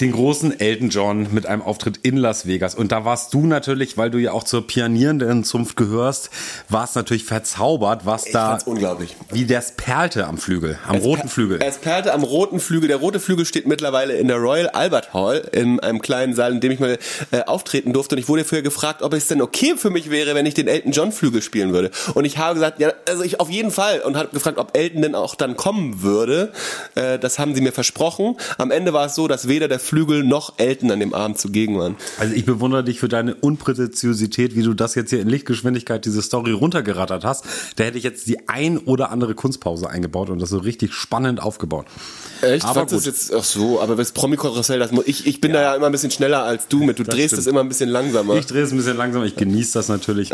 Den 0.00 0.12
großen 0.12 0.58
Elton 0.60 0.90
John 0.90 1.28
mit 1.32 1.46
einem 1.46 1.62
Auftritt 1.62 1.98
in 2.02 2.16
Las 2.16 2.46
Vegas. 2.46 2.74
Und 2.74 2.92
da 2.92 3.04
warst 3.04 3.34
du 3.34 3.46
natürlich, 3.46 3.96
weil 3.96 4.10
du 4.10 4.18
ja 4.18 4.32
auch 4.32 4.44
zur 4.44 4.66
pionierenden 4.66 5.44
Zunft 5.44 5.76
gehörst, 5.76 6.30
warst 6.68 6.96
natürlich 6.96 7.24
verzaubert, 7.24 8.06
was 8.06 8.24
da, 8.26 8.50
fand's 8.50 8.64
unglaublich. 8.64 9.16
wie 9.32 9.46
das 9.46 9.72
perlte 9.72 10.26
am 10.26 10.38
Flügel, 10.38 10.78
am 10.86 10.96
Es 10.96 11.04
roten 11.04 11.28
Flügel. 11.28 11.60
Es 11.62 11.78
perlte 11.78 12.12
am 12.12 12.22
roten 12.22 12.60
Flügel. 12.60 12.88
Der 12.88 12.98
rote 12.98 13.20
Flügel 13.20 13.44
steht 13.44 13.66
mittlerweile 13.66 14.14
in 14.14 14.28
der 14.28 14.36
Royal 14.36 14.68
Albert 14.68 15.12
Hall, 15.14 15.48
in 15.52 15.80
einem 15.80 16.00
kleinen 16.00 16.34
Saal, 16.34 16.52
in 16.52 16.60
dem 16.60 16.72
ich 16.72 16.80
mal 16.80 16.98
äh, 17.30 17.42
auftreten 17.42 17.92
durfte. 17.92 18.14
Und 18.14 18.20
ich 18.20 18.28
wurde 18.28 18.44
vorher 18.44 18.62
gefragt, 18.62 19.02
ob 19.02 19.12
es 19.14 19.26
denn 19.26 19.42
okay 19.42 19.74
für 19.76 19.90
mich 19.90 20.10
wäre, 20.10 20.34
wenn 20.34 20.46
ich 20.46 20.54
den 20.54 20.68
Elton 20.68 20.92
John 20.92 21.12
Flügel 21.12 21.42
spielen 21.42 21.72
würde. 21.72 21.90
Und 22.14 22.24
ich 22.24 22.38
habe 22.38 22.54
gesagt, 22.54 22.80
ja, 22.80 22.92
also 23.08 23.22
ich 23.22 23.40
auf 23.40 23.50
jeden 23.50 23.70
Fall. 23.70 24.00
Und 24.00 24.16
habe 24.16 24.28
gefragt, 24.28 24.58
ob 24.58 24.76
Elton 24.76 25.02
denn 25.02 25.14
auch 25.14 25.34
dann 25.34 25.56
kommen 25.56 26.02
würde. 26.02 26.52
Äh, 26.94 27.18
das 27.18 27.38
haben 27.38 27.54
sie 27.54 27.60
mir 27.60 27.72
versprochen. 27.72 28.36
Am 28.58 28.70
Ende 28.70 28.92
war 28.92 29.06
es 29.06 29.14
so, 29.14 29.28
dass 29.28 29.48
weder 29.48 29.68
der 29.68 29.80
Flügel 29.88 30.22
noch 30.22 30.54
Elton 30.58 30.90
an 30.90 31.00
dem 31.00 31.14
Abend 31.14 31.38
zugegen 31.38 31.78
waren. 31.78 31.96
Also 32.18 32.34
ich 32.34 32.44
bewundere 32.44 32.84
dich 32.84 33.00
für 33.00 33.08
deine 33.08 33.34
Unprätentiosität, 33.34 34.54
wie 34.54 34.62
du 34.62 34.74
das 34.74 34.94
jetzt 34.94 35.10
hier 35.10 35.20
in 35.20 35.28
Lichtgeschwindigkeit, 35.28 36.04
diese 36.04 36.20
Story 36.20 36.52
runtergerattert 36.52 37.24
hast. 37.24 37.44
Da 37.76 37.84
hätte 37.84 37.96
ich 37.96 38.04
jetzt 38.04 38.26
die 38.26 38.48
ein 38.48 38.76
oder 38.78 39.10
andere 39.10 39.34
Kunstpause 39.34 39.88
eingebaut 39.88 40.28
und 40.28 40.40
das 40.40 40.50
so 40.50 40.58
richtig 40.58 40.92
spannend 40.92 41.42
aufgebaut. 41.42 41.86
Echt? 42.42 42.64
Aber 42.64 42.74
Fandst 42.80 42.94
gut. 42.94 43.04
jetzt, 43.06 43.32
ach 43.34 43.42
so, 43.42 43.80
aber 43.80 43.96
das 43.96 44.12
Promi-Karussell, 44.12 44.78
das 44.78 44.92
muss, 44.92 45.06
ich, 45.06 45.26
ich 45.26 45.40
bin 45.40 45.52
da 45.52 45.62
ja 45.62 45.74
immer 45.74 45.86
ein 45.86 45.92
bisschen 45.92 46.10
schneller 46.10 46.42
als 46.42 46.68
du 46.68 46.84
mit. 46.84 46.98
Du 46.98 47.04
drehst 47.04 47.28
stimmt. 47.28 47.40
es 47.40 47.46
immer 47.46 47.60
ein 47.60 47.68
bisschen 47.68 47.88
langsamer. 47.88 48.36
Ich 48.36 48.46
drehe 48.46 48.62
es 48.62 48.70
ein 48.70 48.76
bisschen 48.76 48.96
langsam, 48.96 49.24
ich 49.24 49.36
genieße 49.36 49.72
das 49.72 49.88
natürlich. 49.88 50.32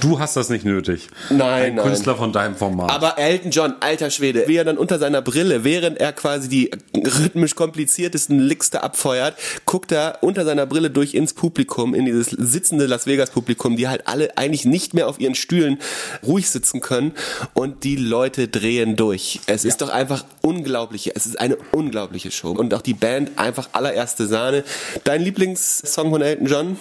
Du 0.00 0.18
hast 0.18 0.36
das 0.36 0.50
nicht 0.50 0.64
nötig. 0.64 1.08
Nein, 1.30 1.40
Ein 1.40 1.74
nein. 1.76 1.86
Künstler 1.86 2.14
von 2.16 2.32
deinem 2.32 2.56
Format. 2.56 2.90
Aber 2.90 3.18
Elton 3.18 3.50
John, 3.50 3.74
alter 3.80 4.10
Schwede, 4.10 4.44
wie 4.46 4.56
er 4.56 4.64
dann 4.64 4.76
unter 4.78 4.98
seiner 4.98 5.22
Brille, 5.22 5.64
während 5.64 5.98
er 5.98 6.12
quasi 6.12 6.48
die 6.48 6.70
rhythmisch 6.94 7.54
kompliziertesten 7.54 8.38
Licks 8.50 8.68
da 8.68 8.80
abfeuert, 8.80 9.36
guckt 9.64 9.92
er 9.92 10.18
unter 10.20 10.44
seiner 10.44 10.66
Brille 10.66 10.90
durch 10.90 11.14
ins 11.14 11.32
Publikum, 11.32 11.94
in 11.94 12.04
dieses 12.04 12.28
sitzende 12.28 12.86
Las 12.86 13.06
Vegas 13.06 13.30
Publikum, 13.30 13.76
die 13.76 13.88
halt 13.88 14.06
alle 14.06 14.36
eigentlich 14.36 14.66
nicht 14.66 14.92
mehr 14.92 15.08
auf 15.08 15.18
ihren 15.18 15.34
Stühlen 15.34 15.78
ruhig 16.22 16.50
sitzen 16.50 16.82
können 16.82 17.12
und 17.54 17.84
die 17.84 17.96
Leute 17.96 18.48
drehen 18.48 18.96
durch. 18.96 19.40
Es 19.46 19.64
ist 19.64 19.80
doch 19.80 19.88
einfach 19.88 20.24
unglaublich. 20.42 21.16
Es 21.16 21.24
ist 21.26 21.40
eine 21.40 21.56
unglaubliche 21.72 22.30
Show. 22.30 22.50
Und 22.50 22.74
auch 22.74 22.82
die 22.82 22.94
Band 22.94 23.38
einfach 23.38 23.70
allererste 23.72 24.26
Sahne. 24.26 24.64
Dein 25.04 25.22
Lieblingssong 25.22 26.10
von 26.10 26.20
Elton 26.20 26.46
John? 26.46 26.76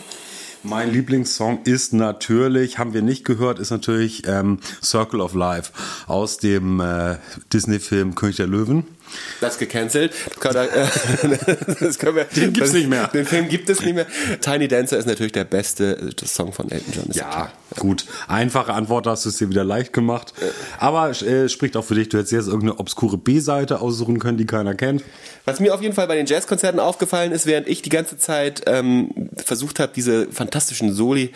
Mein 0.63 0.91
Lieblingssong 0.91 1.61
ist 1.63 1.93
natürlich, 1.93 2.77
haben 2.77 2.93
wir 2.93 3.01
nicht 3.01 3.23
gehört, 3.23 3.59
ist 3.59 3.71
natürlich 3.71 4.27
ähm, 4.27 4.59
Circle 4.83 5.21
of 5.21 5.33
Life 5.33 5.71
aus 6.05 6.37
dem 6.37 6.81
äh, 6.81 7.15
Disney-Film 7.53 8.15
König 8.15 8.35
der 8.35 8.47
Löwen. 8.47 8.85
Das 9.41 9.53
ist 9.53 9.59
gecancelt. 9.59 10.13
Das 10.41 10.55
äh, 10.55 11.99
können 11.99 12.15
wir, 12.17 12.25
Den 12.25 12.53
gibt's 12.53 12.71
das, 12.71 12.73
nicht 12.73 12.89
mehr. 12.89 13.07
Den 13.07 13.25
Film 13.25 13.47
gibt 13.47 13.69
es 13.69 13.79
nicht 13.81 13.95
mehr. 13.95 14.05
Tiny 14.41 14.67
Dancer 14.67 14.97
ist 14.97 15.05
natürlich 15.07 15.31
der 15.31 15.45
beste 15.45 15.97
äh, 15.97 16.25
Song 16.25 16.51
von 16.51 16.69
Elton 16.69 16.93
John. 16.93 17.05
Ja, 17.13 17.51
gut. 17.77 18.05
Einfache 18.27 18.73
Antwort 18.73 19.07
hast 19.07 19.25
du 19.25 19.29
es 19.29 19.37
dir 19.37 19.49
wieder 19.49 19.63
leicht 19.63 19.93
gemacht. 19.93 20.33
Aber 20.77 21.09
äh, 21.21 21.47
spricht 21.49 21.77
auch 21.77 21.85
für 21.85 21.95
dich, 21.95 22.09
du 22.09 22.17
hättest 22.17 22.33
jetzt 22.33 22.47
irgendeine 22.47 22.79
obskure 22.79 23.17
B-Seite 23.17 23.79
aussuchen 23.79 24.19
können, 24.19 24.37
die 24.37 24.45
keiner 24.45 24.75
kennt. 24.75 25.03
Was 25.45 25.59
mir 25.59 25.73
auf 25.73 25.81
jeden 25.81 25.95
Fall 25.95 26.07
bei 26.07 26.15
den 26.15 26.25
Jazzkonzerten 26.25 26.79
aufgefallen 26.79 27.31
ist, 27.31 27.45
während 27.45 27.67
ich 27.67 27.81
die 27.81 27.89
ganze 27.89 28.17
Zeit 28.17 28.63
ähm, 28.67 29.29
versucht 29.37 29.79
habe, 29.79 29.91
diese 29.95 30.27
fantastischen 30.31 30.93
Soli 30.93 31.31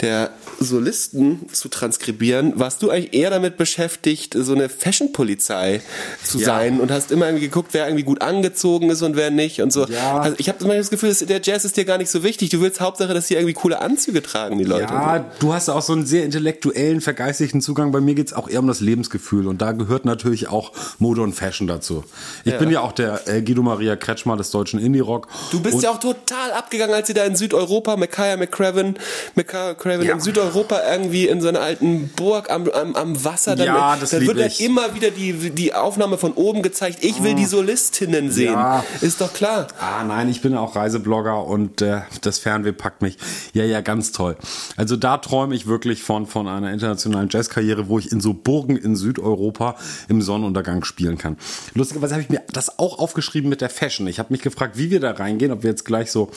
der 0.00 0.30
Solisten 0.58 1.46
zu 1.52 1.68
transkribieren, 1.68 2.58
warst 2.58 2.82
du 2.82 2.90
eigentlich 2.90 3.14
eher 3.14 3.30
damit 3.30 3.56
beschäftigt, 3.56 4.34
so 4.36 4.54
eine 4.54 4.68
Fashion-Polizei 4.68 5.82
zu 6.24 6.38
Ja. 6.38 6.46
sein 6.46 6.80
und 6.80 6.90
hast 6.90 7.03
immer 7.10 7.26
irgendwie 7.26 7.46
geguckt, 7.46 7.70
wer 7.72 7.86
irgendwie 7.86 8.04
gut 8.04 8.22
angezogen 8.22 8.90
ist 8.90 9.02
und 9.02 9.16
wer 9.16 9.30
nicht 9.30 9.60
und 9.60 9.72
so. 9.72 9.86
Ja. 9.86 10.18
Also 10.18 10.36
ich 10.38 10.48
habe 10.48 10.62
immer 10.64 10.74
das 10.76 10.90
Gefühl, 10.90 11.14
der 11.14 11.40
Jazz 11.42 11.64
ist 11.64 11.76
dir 11.76 11.84
gar 11.84 11.98
nicht 11.98 12.10
so 12.10 12.22
wichtig. 12.22 12.50
Du 12.50 12.60
willst 12.60 12.80
Hauptsache, 12.80 13.14
dass 13.14 13.28
sie 13.28 13.34
irgendwie 13.34 13.54
coole 13.54 13.80
Anzüge 13.80 14.22
tragen, 14.22 14.58
die 14.58 14.64
Leute. 14.64 14.84
Ja, 14.92 15.24
du 15.38 15.52
hast 15.54 15.68
auch 15.68 15.82
so 15.82 15.92
einen 15.92 16.06
sehr 16.06 16.24
intellektuellen, 16.24 17.00
vergeistigten 17.00 17.60
Zugang. 17.60 17.92
Bei 17.92 18.00
mir 18.00 18.14
geht's 18.14 18.32
auch 18.32 18.48
eher 18.48 18.60
um 18.60 18.66
das 18.66 18.80
Lebensgefühl. 18.80 19.46
Und 19.48 19.60
da 19.62 19.72
gehört 19.72 20.04
natürlich 20.04 20.48
auch 20.48 20.72
Mode 20.98 21.22
und 21.22 21.32
Fashion 21.34 21.66
dazu. 21.66 22.04
Ich 22.44 22.56
bin 22.58 22.70
ja 22.70 22.80
auch 22.80 22.92
der 22.92 23.26
äh, 23.28 23.42
Guido 23.42 23.62
Maria 23.62 23.96
Kretschmer 23.96 24.36
des 24.36 24.50
deutschen 24.50 24.80
Indie-Rock. 24.80 25.28
Du 25.50 25.60
bist 25.60 25.82
ja 25.82 25.90
auch 25.90 25.98
total 26.00 26.52
abgegangen, 26.52 26.94
als 26.94 27.06
sie 27.06 27.14
da 27.14 27.24
in 27.24 27.36
Südeuropa, 27.36 27.96
Micaiah 27.96 28.36
McCraven, 28.36 28.96
Micaiah 29.34 29.70
McCraven 29.70 30.06
Ja. 30.06 30.14
in 30.14 30.20
Südeuropa 30.20 30.80
irgendwie 30.90 31.26
in 31.28 31.40
so 31.40 31.48
einer 31.48 31.60
alten 31.60 32.08
Burg 32.16 32.50
am, 32.50 32.68
am, 32.70 32.94
am 32.94 33.24
Wasser. 33.24 33.56
Dann, 33.56 33.66
Ja, 33.66 33.96
das 33.96 34.10
dann 34.10 34.26
wird 34.26 34.38
ja 34.38 34.46
ich. 34.46 34.60
immer 34.62 34.94
wieder 34.94 35.10
die, 35.10 35.50
die 35.50 35.74
Aufnahme 35.74 36.18
von 36.18 36.32
oben 36.32 36.62
gezeigt. 36.62 36.93
Ich 37.00 37.22
will 37.22 37.34
die 37.34 37.44
Solistinnen 37.44 38.30
sehen. 38.30 38.52
Ja. 38.52 38.84
Ist 39.00 39.20
doch 39.20 39.32
klar. 39.32 39.66
Ah, 39.80 40.04
nein, 40.04 40.28
ich 40.28 40.40
bin 40.40 40.56
auch 40.56 40.76
Reiseblogger 40.76 41.44
und 41.44 41.82
äh, 41.82 42.02
das 42.20 42.38
Fernweh 42.38 42.72
packt 42.72 43.02
mich. 43.02 43.18
Ja, 43.52 43.64
ja, 43.64 43.80
ganz 43.80 44.12
toll. 44.12 44.36
Also 44.76 44.96
da 44.96 45.18
träume 45.18 45.54
ich 45.54 45.66
wirklich 45.66 46.02
von, 46.02 46.26
von 46.26 46.48
einer 46.48 46.72
internationalen 46.72 47.28
Jazzkarriere, 47.30 47.88
wo 47.88 47.98
ich 47.98 48.12
in 48.12 48.20
so 48.20 48.34
Burgen 48.34 48.76
in 48.76 48.96
Südeuropa 48.96 49.76
im 50.08 50.22
Sonnenuntergang 50.22 50.84
spielen 50.84 51.18
kann. 51.18 51.36
Lustigerweise 51.74 52.14
habe 52.14 52.22
ich 52.22 52.30
mir 52.30 52.42
das 52.52 52.78
auch 52.78 52.98
aufgeschrieben 52.98 53.48
mit 53.48 53.60
der 53.60 53.70
Fashion. 53.70 54.06
Ich 54.06 54.18
habe 54.18 54.32
mich 54.32 54.42
gefragt, 54.42 54.76
wie 54.78 54.90
wir 54.90 55.00
da 55.00 55.12
reingehen, 55.12 55.52
ob 55.52 55.62
wir 55.62 55.70
jetzt 55.70 55.84
gleich 55.84 56.10
so 56.10 56.30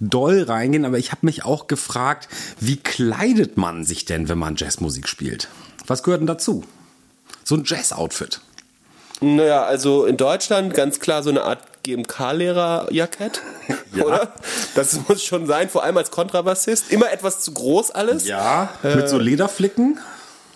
doll 0.00 0.42
reingehen, 0.42 0.84
aber 0.84 0.98
ich 0.98 1.12
habe 1.12 1.26
mich 1.26 1.44
auch 1.44 1.66
gefragt, 1.66 2.28
wie 2.60 2.76
kleidet 2.76 3.56
man 3.56 3.84
sich 3.84 4.04
denn, 4.04 4.28
wenn 4.28 4.38
man 4.38 4.56
Jazzmusik 4.56 5.08
spielt? 5.08 5.48
Was 5.86 6.02
gehört 6.02 6.20
denn 6.20 6.26
dazu? 6.26 6.64
So 7.44 7.56
ein 7.56 7.64
Jazz-Outfit. 7.64 8.40
Naja, 9.24 9.64
also 9.64 10.04
in 10.06 10.16
Deutschland 10.16 10.74
ganz 10.74 11.00
klar 11.00 11.22
so 11.22 11.30
eine 11.30 11.42
Art 11.44 11.60
GMK-Lehrer-Jackett, 11.84 13.40
Ja. 13.94 14.04
oder? 14.04 14.32
Das 14.74 14.98
muss 15.08 15.22
schon 15.24 15.46
sein, 15.46 15.68
vor 15.68 15.84
allem 15.84 15.96
als 15.96 16.10
Kontrabassist. 16.10 16.90
Immer 16.90 17.12
etwas 17.12 17.40
zu 17.40 17.52
groß 17.52 17.90
alles. 17.90 18.26
Ja, 18.26 18.70
mit 18.82 19.08
so 19.08 19.18
Lederflicken. 19.18 19.98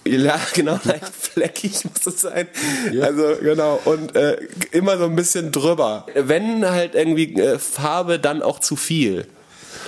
Ja, 0.07 0.41
genau, 0.55 0.79
leicht 0.85 1.05
fleckig 1.09 1.85
muss 1.85 2.07
es 2.15 2.23
sein. 2.23 2.49
Ja. 2.93 3.05
Also 3.05 3.37
genau 3.43 3.79
und 3.85 4.17
äh, 4.17 4.39
immer 4.71 4.97
so 4.97 5.05
ein 5.05 5.17
bisschen 5.17 5.53
drüber. 5.53 6.07
Wenn 6.15 6.65
halt 6.69 6.95
irgendwie 6.95 7.35
äh, 7.35 7.59
Farbe, 7.59 8.19
dann 8.19 8.43
auch 8.43 8.59
zu 8.59 8.77
viel. 8.77 9.27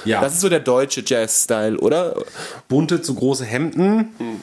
Ja, 0.05 0.21
Das 0.21 0.35
ist 0.35 0.41
so 0.41 0.49
der 0.49 0.61
deutsche 0.61 1.03
Jazz-Style, 1.05 1.79
oder? 1.79 2.15
bunte 2.69 3.01
zu 3.03 3.15
große 3.15 3.45
Hemden. 3.45 4.43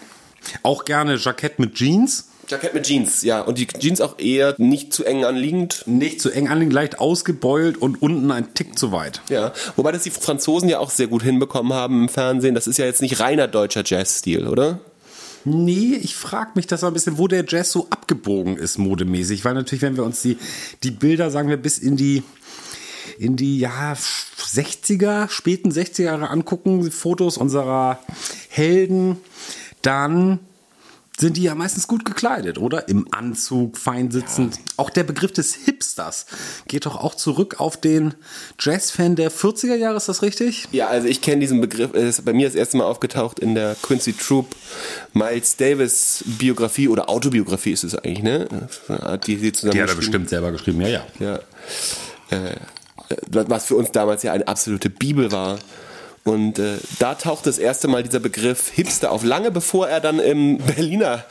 Auch 0.63 0.85
gerne 0.85 1.15
Jackett 1.15 1.59
mit 1.59 1.75
Jeans. 1.75 2.29
Jackett 2.47 2.73
mit 2.73 2.85
Jeans, 2.85 3.23
ja. 3.23 3.41
Und 3.41 3.57
die 3.57 3.67
Jeans 3.67 3.99
auch 4.01 4.19
eher 4.19 4.55
nicht 4.57 4.93
zu 4.93 5.03
eng 5.03 5.25
anliegend. 5.25 5.83
Nicht 5.85 6.21
zu 6.21 6.31
eng 6.31 6.47
anliegend, 6.47 6.73
leicht 6.73 6.99
ausgebeult 6.99 7.77
und 7.77 8.01
unten 8.01 8.31
ein 8.31 8.53
Tick 8.53 8.79
zu 8.79 8.91
weit. 8.91 9.21
Ja, 9.29 9.53
wobei 9.75 9.91
das 9.91 10.03
die 10.03 10.11
Franzosen 10.11 10.69
ja 10.69 10.79
auch 10.79 10.89
sehr 10.89 11.07
gut 11.07 11.23
hinbekommen 11.23 11.73
haben 11.73 12.03
im 12.03 12.09
Fernsehen. 12.09 12.55
Das 12.55 12.67
ist 12.67 12.77
ja 12.77 12.85
jetzt 12.85 13.01
nicht 13.01 13.19
reiner 13.19 13.47
deutscher 13.47 13.83
Jazz-Stil, 13.85 14.47
oder? 14.47 14.79
Nee, 15.43 15.99
ich 16.01 16.15
frage 16.15 16.51
mich 16.55 16.67
das 16.67 16.81
mal 16.81 16.89
ein 16.89 16.93
bisschen, 16.93 17.17
wo 17.17 17.27
der 17.27 17.45
Jazz 17.47 17.71
so 17.71 17.87
abgebogen 17.89 18.57
ist 18.57 18.77
modemäßig. 18.77 19.45
Weil 19.45 19.53
natürlich, 19.53 19.81
wenn 19.81 19.95
wir 19.95 20.03
uns 20.03 20.21
die, 20.21 20.37
die 20.83 20.91
Bilder, 20.91 21.31
sagen 21.31 21.49
wir, 21.49 21.57
bis 21.57 21.77
in 21.77 21.95
die 21.95 22.23
in 23.17 23.35
die 23.35 23.59
ja 23.59 23.93
60er, 23.93 25.29
späten 25.29 25.71
60er 25.71 26.03
Jahre 26.03 26.29
angucken, 26.29 26.91
Fotos 26.91 27.37
unserer 27.37 27.99
Helden, 28.49 29.17
dann 29.81 30.39
sind 31.19 31.37
die 31.37 31.43
ja 31.43 31.55
meistens 31.55 31.87
gut 31.87 32.05
gekleidet, 32.05 32.59
oder? 32.59 32.87
Im 32.89 33.07
Anzug, 33.11 33.77
fein 33.77 34.11
sitzend. 34.11 34.59
Auch 34.77 34.91
der 34.91 35.03
Begriff 35.03 35.31
des 35.31 35.55
Hipsters 35.55 36.27
geht 36.67 36.85
doch 36.85 36.95
auch 36.95 37.15
zurück 37.15 37.59
auf 37.59 37.75
den 37.75 38.13
Jazzfan 38.59 39.15
der 39.15 39.31
40er 39.31 39.75
Jahre, 39.75 39.97
ist 39.97 40.09
das 40.09 40.21
richtig? 40.21 40.67
Ja, 40.71 40.87
also 40.87 41.07
ich 41.07 41.21
kenne 41.21 41.41
diesen 41.41 41.59
Begriff, 41.59 41.91
er 41.93 42.03
ist 42.07 42.23
bei 42.23 42.33
mir 42.33 42.47
das 42.47 42.55
erste 42.55 42.77
Mal 42.77 42.85
aufgetaucht 42.85 43.39
in 43.39 43.55
der 43.55 43.75
Quincy 43.81 44.13
Troop 44.13 44.55
Miles 45.13 45.57
Davis 45.57 46.23
Biografie 46.25 46.87
oder 46.87 47.09
Autobiografie 47.09 47.71
ist 47.71 47.83
es 47.83 47.95
eigentlich, 47.95 48.21
ne? 48.21 48.47
Die 49.25 49.51
zusammen 49.51 49.73
Die 49.73 49.81
hat 49.81 49.89
er 49.89 49.95
bestimmt 49.95 50.29
selber 50.29 50.51
geschrieben, 50.51 50.81
ja, 50.81 50.87
ja. 50.87 51.03
Ja. 51.19 51.39
Äh, 52.29 52.55
was 53.31 53.65
für 53.65 53.75
uns 53.75 53.91
damals 53.91 54.23
ja 54.23 54.33
eine 54.33 54.47
absolute 54.47 54.89
Bibel 54.89 55.31
war. 55.31 55.57
Und 56.27 56.59
äh, 56.59 56.77
da 56.99 57.15
taucht 57.15 57.47
das 57.47 57.57
erste 57.57 57.87
Mal 57.87 58.03
dieser 58.03 58.19
Begriff 58.19 58.69
Hipster 58.69 59.11
auf, 59.11 59.23
lange 59.23 59.49
bevor 59.49 59.87
er 59.87 60.01
dann 60.01 60.19
im 60.19 60.57
Berliner 60.75 61.23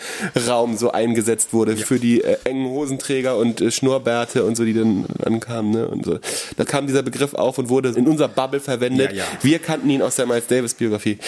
Raum 0.49 0.79
so 0.79 0.91
eingesetzt 0.91 1.53
wurde 1.53 1.77
für 1.77 1.99
die 1.99 2.23
äh, 2.25 2.39
engen 2.45 2.71
Hosenträger 2.71 3.37
und 3.37 3.61
äh, 3.61 3.71
Schnurrbärte 3.71 4.45
und 4.45 4.57
so, 4.57 4.65
die 4.65 4.73
dann 4.73 5.05
ankamen. 5.23 5.73
Ne? 5.73 5.87
Und 5.87 6.07
so. 6.07 6.19
Da 6.57 6.65
kam 6.65 6.87
dieser 6.87 7.03
Begriff 7.03 7.35
auf 7.35 7.59
und 7.59 7.69
wurde 7.69 7.91
in 7.91 8.07
unserer 8.07 8.29
Bubble 8.29 8.59
verwendet. 8.61 9.13
Ja, 9.13 9.19
ja. 9.19 9.25
Wir 9.43 9.59
kannten 9.59 9.91
ihn 9.91 10.01
aus 10.01 10.17
der 10.17 10.25
Miles 10.25 10.47
Davis 10.47 10.73
Biografie. 10.73 11.19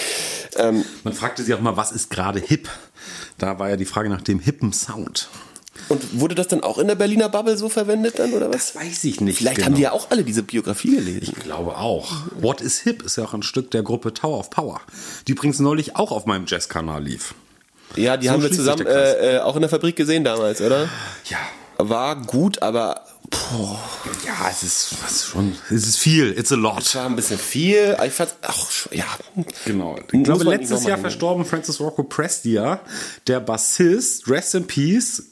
Ähm, 0.56 0.84
Man 1.04 1.12
fragte 1.12 1.42
sich 1.42 1.54
auch 1.54 1.60
mal, 1.60 1.76
was 1.76 1.92
ist 1.92 2.08
gerade 2.10 2.40
hip? 2.40 2.70
Da 3.36 3.58
war 3.58 3.68
ja 3.68 3.76
die 3.76 3.84
Frage 3.84 4.08
nach 4.08 4.22
dem 4.22 4.40
hippen 4.40 4.72
Sound. 4.72 5.28
Und 5.88 6.20
wurde 6.20 6.34
das 6.34 6.48
dann 6.48 6.62
auch 6.62 6.78
in 6.78 6.86
der 6.86 6.94
Berliner 6.94 7.28
Bubble 7.28 7.56
so 7.56 7.68
verwendet 7.68 8.18
dann, 8.18 8.32
oder 8.32 8.48
was? 8.48 8.72
Das 8.72 8.76
weiß 8.76 9.04
ich 9.04 9.20
nicht. 9.20 9.38
Vielleicht 9.38 9.56
genau. 9.56 9.66
haben 9.66 9.74
die 9.74 9.82
ja 9.82 9.92
auch 9.92 10.10
alle 10.10 10.24
diese 10.24 10.42
Biografie 10.42 10.96
gelesen. 10.96 11.20
Ich 11.22 11.34
glaube 11.34 11.76
auch. 11.76 12.10
What 12.40 12.60
is 12.60 12.80
Hip 12.80 13.02
ist 13.02 13.16
ja 13.16 13.24
auch 13.24 13.34
ein 13.34 13.42
Stück 13.42 13.70
der 13.70 13.82
Gruppe 13.82 14.12
Tower 14.14 14.38
of 14.38 14.50
Power, 14.50 14.80
die 15.26 15.32
übrigens 15.32 15.58
neulich 15.58 15.96
auch 15.96 16.12
auf 16.12 16.26
meinem 16.26 16.44
Jazzkanal 16.46 17.02
lief. 17.02 17.34
Ja, 17.96 18.16
die 18.16 18.26
So 18.26 18.32
haben 18.32 18.42
wir 18.42 18.52
zusammen 18.52 18.86
äh, 18.86 19.36
äh, 19.36 19.38
auch 19.40 19.54
in 19.54 19.62
der 19.62 19.70
Fabrik 19.70 19.96
gesehen 19.96 20.24
damals, 20.24 20.60
oder? 20.60 20.88
Ja. 21.24 21.38
War 21.78 22.16
gut, 22.22 22.60
aber 22.60 23.02
Ja, 24.26 24.48
es 24.50 24.62
ist, 24.62 24.92
ist 25.06 25.26
schon, 25.26 25.54
es 25.70 25.86
ist 25.86 25.98
viel, 25.98 26.32
it's 26.38 26.52
a 26.52 26.54
lot. 26.54 26.80
es 26.80 26.94
war 26.94 27.06
ein 27.06 27.16
bisschen 27.16 27.38
viel. 27.38 27.96
Ich 28.06 28.12
fand 28.12 28.34
auch, 28.42 28.68
ja. 28.90 29.04
Genau. 29.64 29.98
Ich 30.12 30.22
glaube, 30.22 30.44
letztes 30.44 30.84
Jahr 30.84 30.98
verstorben 30.98 31.44
Francis 31.44 31.80
Rocco 31.80 32.02
Prestia, 32.02 32.80
der 33.26 33.40
Bassist, 33.40 34.28
Rest 34.28 34.54
in 34.54 34.66
Peace, 34.66 35.22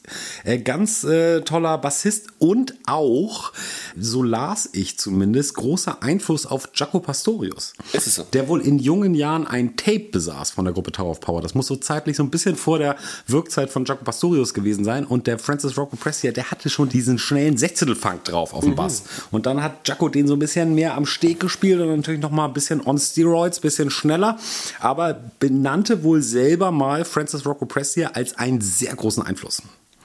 äh, 0.45 0.59
ganz 0.59 1.05
äh, 1.05 1.41
toller 1.43 1.79
Bassist 1.79 2.29
und 2.39 2.75
auch, 2.87 3.53
so 3.99 4.23
las 4.23 4.69
ich 4.73 4.99
zumindest, 4.99 5.55
großer 5.55 6.03
Einfluss 6.03 6.47
auf 6.47 6.71
Jaco 6.75 7.01
Pastorius. 7.01 7.75
Ist 7.93 8.07
es 8.07 8.15
so? 8.17 8.25
Der 8.33 8.49
wohl 8.49 8.61
in 8.61 8.79
jungen 8.79 9.15
Jahren 9.15 9.47
ein 9.47 9.77
Tape 9.77 10.09
besaß 10.13 10.51
von 10.51 10.65
der 10.65 10.75
Gruppe 10.75 10.93
Tower 10.93 11.11
of 11.11 11.21
Power. 11.21 11.43
Das 11.43 11.55
muss 11.55 11.67
so 11.67 11.77
zeitlich 11.77 12.17
so 12.17 12.23
ein 12.23 12.31
bisschen 12.31 12.57
vor 12.57 12.79
der 12.79 12.97
Wirkzeit 13.27 13.71
von 13.71 13.85
Jaco 13.85 14.05
Pastorius 14.05 14.55
gewesen 14.55 14.85
sein. 14.85 15.05
Und 15.05 15.27
der 15.27 15.39
Francis 15.39 15.77
Rocco 15.77 15.97
Prestia, 15.97 16.33
der 16.33 16.51
hatte 16.51 16.71
schon 16.71 16.89
diesen 16.89 17.19
schnellen 17.19 17.57
Sechzehntelfunk 17.87 18.25
drauf 18.25 18.55
auf 18.55 18.65
dem 18.65 18.75
Bass. 18.75 19.05
Und 19.31 19.47
dann 19.47 19.63
hat 19.63 19.87
Jaco 19.87 20.09
den 20.09 20.27
so 20.27 20.35
ein 20.35 20.39
bisschen 20.39 20.75
mehr 20.75 20.97
am 20.97 21.07
Steg 21.07 21.41
gespielt 21.41 21.81
und 21.81 21.95
natürlich 21.97 22.21
noch 22.21 22.31
mal 22.31 22.47
ein 22.47 22.53
bisschen 22.53 22.85
on 22.87 22.99
Steroids, 22.99 23.61
bisschen 23.61 23.91
schneller. 23.91 24.39
Aber 24.81 25.15
benannte 25.39 26.03
wohl 26.03 26.23
selber 26.23 26.71
mal 26.71 27.05
Francis 27.05 27.47
Rocco 27.47 27.67
Prestia 27.67 28.11
als 28.15 28.37
einen 28.39 28.61
sehr 28.61 28.95
großen 28.95 29.23
Einfluss. 29.23 29.63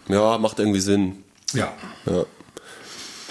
Ja, 0.08 0.38
macht 0.38 0.60
irgendwie 0.60 0.80
Sinn. 0.80 1.24
Ja. 1.54 1.74
Ja. 2.06 2.26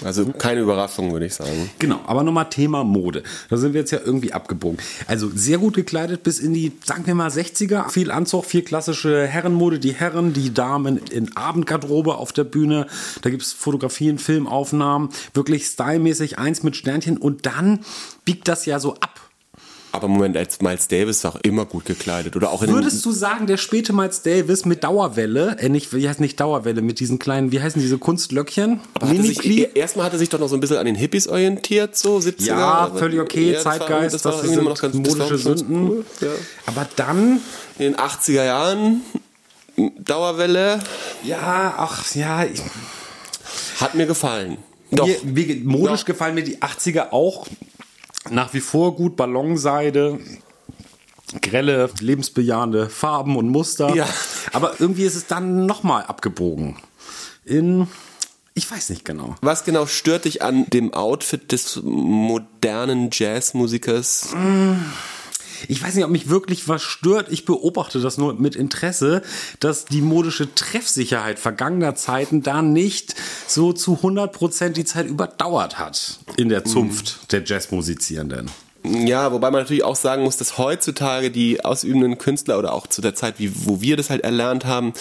Also 0.03 0.25
keine 0.25 0.61
Überraschung, 0.61 1.11
würde 1.11 1.25
ich 1.27 1.33
sagen. 1.33 1.69
Genau, 1.79 1.99
aber 2.05 2.23
nochmal 2.23 2.49
Thema 2.49 2.83
Mode. 2.83 3.23
Da 3.49 3.57
sind 3.57 3.73
wir 3.73 3.81
jetzt 3.81 3.91
ja 3.91 3.99
irgendwie 4.03 4.33
abgebogen. 4.33 4.79
Also 5.07 5.29
sehr 5.33 5.57
gut 5.57 5.75
gekleidet 5.75 6.23
bis 6.23 6.39
in 6.39 6.53
die, 6.53 6.71
sagen 6.83 7.05
wir 7.05 7.15
mal, 7.15 7.29
60er. 7.29 7.89
Viel 7.89 8.11
Anzug, 8.11 8.45
viel 8.45 8.63
klassische 8.63 9.27
Herrenmode. 9.27 9.79
Die 9.79 9.93
Herren, 9.93 10.33
die 10.33 10.53
Damen 10.53 10.97
in 10.97 11.35
Abendgarderobe 11.35 12.15
auf 12.15 12.33
der 12.33 12.43
Bühne. 12.43 12.87
Da 13.21 13.29
gibt's 13.29 13.53
Fotografien, 13.53 14.17
Filmaufnahmen. 14.17 15.09
Wirklich 15.33 15.65
stylmäßig 15.65 16.39
eins 16.39 16.63
mit 16.63 16.75
Sternchen. 16.75 17.17
Und 17.17 17.45
dann 17.45 17.79
biegt 18.25 18.47
das 18.47 18.65
ja 18.65 18.79
so 18.79 18.95
ab. 18.95 19.20
Aber 19.93 20.07
Moment, 20.07 20.37
als 20.37 20.61
Miles 20.61 20.87
Davis 20.87 21.25
auch 21.25 21.35
immer 21.43 21.65
gut 21.65 21.85
gekleidet. 21.85 22.35
Oder 22.37 22.51
auch 22.51 22.63
in 22.63 22.69
Würdest 22.69 23.05
du 23.05 23.11
sagen, 23.11 23.45
der 23.45 23.57
späte 23.57 23.91
Miles 23.91 24.21
Davis 24.21 24.63
mit 24.63 24.83
Dauerwelle, 24.85 25.57
äh, 25.59 25.67
nicht, 25.67 25.93
wie 25.93 26.07
heißt 26.07 26.21
nicht 26.21 26.39
Dauerwelle, 26.39 26.81
mit 26.81 26.99
diesen 27.01 27.19
kleinen, 27.19 27.51
wie 27.51 27.61
heißen 27.61 27.81
diese 27.81 27.97
Kunstlöckchen? 27.97 28.79
sich, 29.21 29.75
erstmal 29.75 30.05
hat 30.05 30.13
er 30.13 30.19
sich 30.19 30.29
doch 30.29 30.39
noch 30.39 30.47
so 30.47 30.55
ein 30.55 30.61
bisschen 30.61 30.77
an 30.77 30.85
den 30.85 30.95
Hippies 30.95 31.27
orientiert, 31.27 31.97
so 31.97 32.17
70er. 32.17 32.45
Ja, 32.45 32.57
aber- 32.57 32.99
völlig 32.99 33.19
okay, 33.19 33.47
Ja, 33.47 33.53
das 33.55 33.63
Zeitgeist, 33.63 34.15
das, 34.15 34.25
war 34.25 34.31
das, 34.31 34.41
irgendwie 34.43 34.55
sind 34.55 34.69
noch 34.69 34.79
ganz, 34.81 35.01
das 35.01 35.17
modische 35.17 35.37
Sünden. 35.37 35.89
Cool, 35.89 36.05
ja. 36.21 36.27
Aber 36.67 36.87
dann 36.95 37.41
In 37.77 37.93
den 37.93 37.95
80er 37.95 38.43
Jahren, 38.45 39.01
Dauerwelle, 39.99 40.79
Ja, 41.23 41.73
ach 41.77 42.13
ja, 42.15 42.43
ich, 42.45 42.61
hat 43.79 43.95
mir 43.95 44.05
gefallen. 44.05 44.57
Doch. 44.91 45.07
Mir, 45.07 45.17
mir, 45.23 45.55
modisch 45.63 46.01
Doch. 46.01 46.05
gefallen 46.05 46.35
mir 46.35 46.43
die 46.43 46.57
80er 46.57 47.11
auch 47.11 47.47
nach 48.29 48.53
wie 48.53 48.61
vor 48.61 48.95
gut. 48.95 49.15
Ballonseide, 49.15 50.19
grelle, 51.41 51.89
lebensbejahende 51.99 52.89
Farben 52.89 53.37
und 53.37 53.49
Muster. 53.49 53.95
Ja. 53.95 54.07
Aber 54.53 54.79
irgendwie 54.79 55.03
ist 55.03 55.15
es 55.15 55.27
dann 55.27 55.65
nochmal 55.65 56.03
abgebogen. 56.03 56.77
In, 57.45 57.87
ich 58.53 58.69
weiß 58.69 58.89
nicht 58.89 59.05
genau. 59.05 59.35
Was 59.41 59.63
genau 59.63 59.85
stört 59.85 60.25
dich 60.25 60.41
an 60.41 60.65
dem 60.69 60.93
Outfit 60.93 61.51
des 61.51 61.81
modernen 61.83 63.09
Jazzmusikers? 63.11 64.35
Ich 65.67 65.81
weiß 65.81 65.95
nicht, 65.95 66.05
ob 66.05 66.11
mich 66.11 66.29
wirklich 66.29 66.67
was 66.67 66.81
stört. 66.81 67.31
Ich 67.31 67.45
beobachte 67.45 67.99
das 68.01 68.17
nur 68.17 68.33
mit 68.33 68.55
Interesse, 68.55 69.21
dass 69.59 69.85
die 69.85 70.01
modische 70.01 70.53
Treffsicherheit 70.53 71.39
vergangener 71.39 71.95
Zeiten 71.95 72.43
da 72.43 72.61
nicht 72.61 73.15
so 73.47 73.73
zu 73.73 73.95
100% 73.95 74.69
die 74.69 74.85
Zeit 74.85 75.07
überdauert 75.07 75.79
hat 75.79 76.19
in 76.37 76.49
der 76.49 76.65
Zunft 76.65 77.31
der 77.31 77.43
Jazzmusizierenden. 77.43 78.49
Ja, 78.83 79.31
wobei 79.31 79.51
man 79.51 79.61
natürlich 79.61 79.83
auch 79.83 79.95
sagen 79.95 80.23
muss, 80.23 80.37
dass 80.37 80.57
heutzutage 80.57 81.29
die 81.29 81.63
ausübenden 81.63 82.17
Künstler 82.17 82.57
oder 82.57 82.73
auch 82.73 82.87
zu 82.87 83.01
der 83.01 83.13
Zeit, 83.13 83.35
wie, 83.37 83.51
wo 83.65 83.79
wir 83.81 83.95
das 83.95 84.09
halt 84.09 84.23
erlernt 84.23 84.65
haben, 84.65 84.93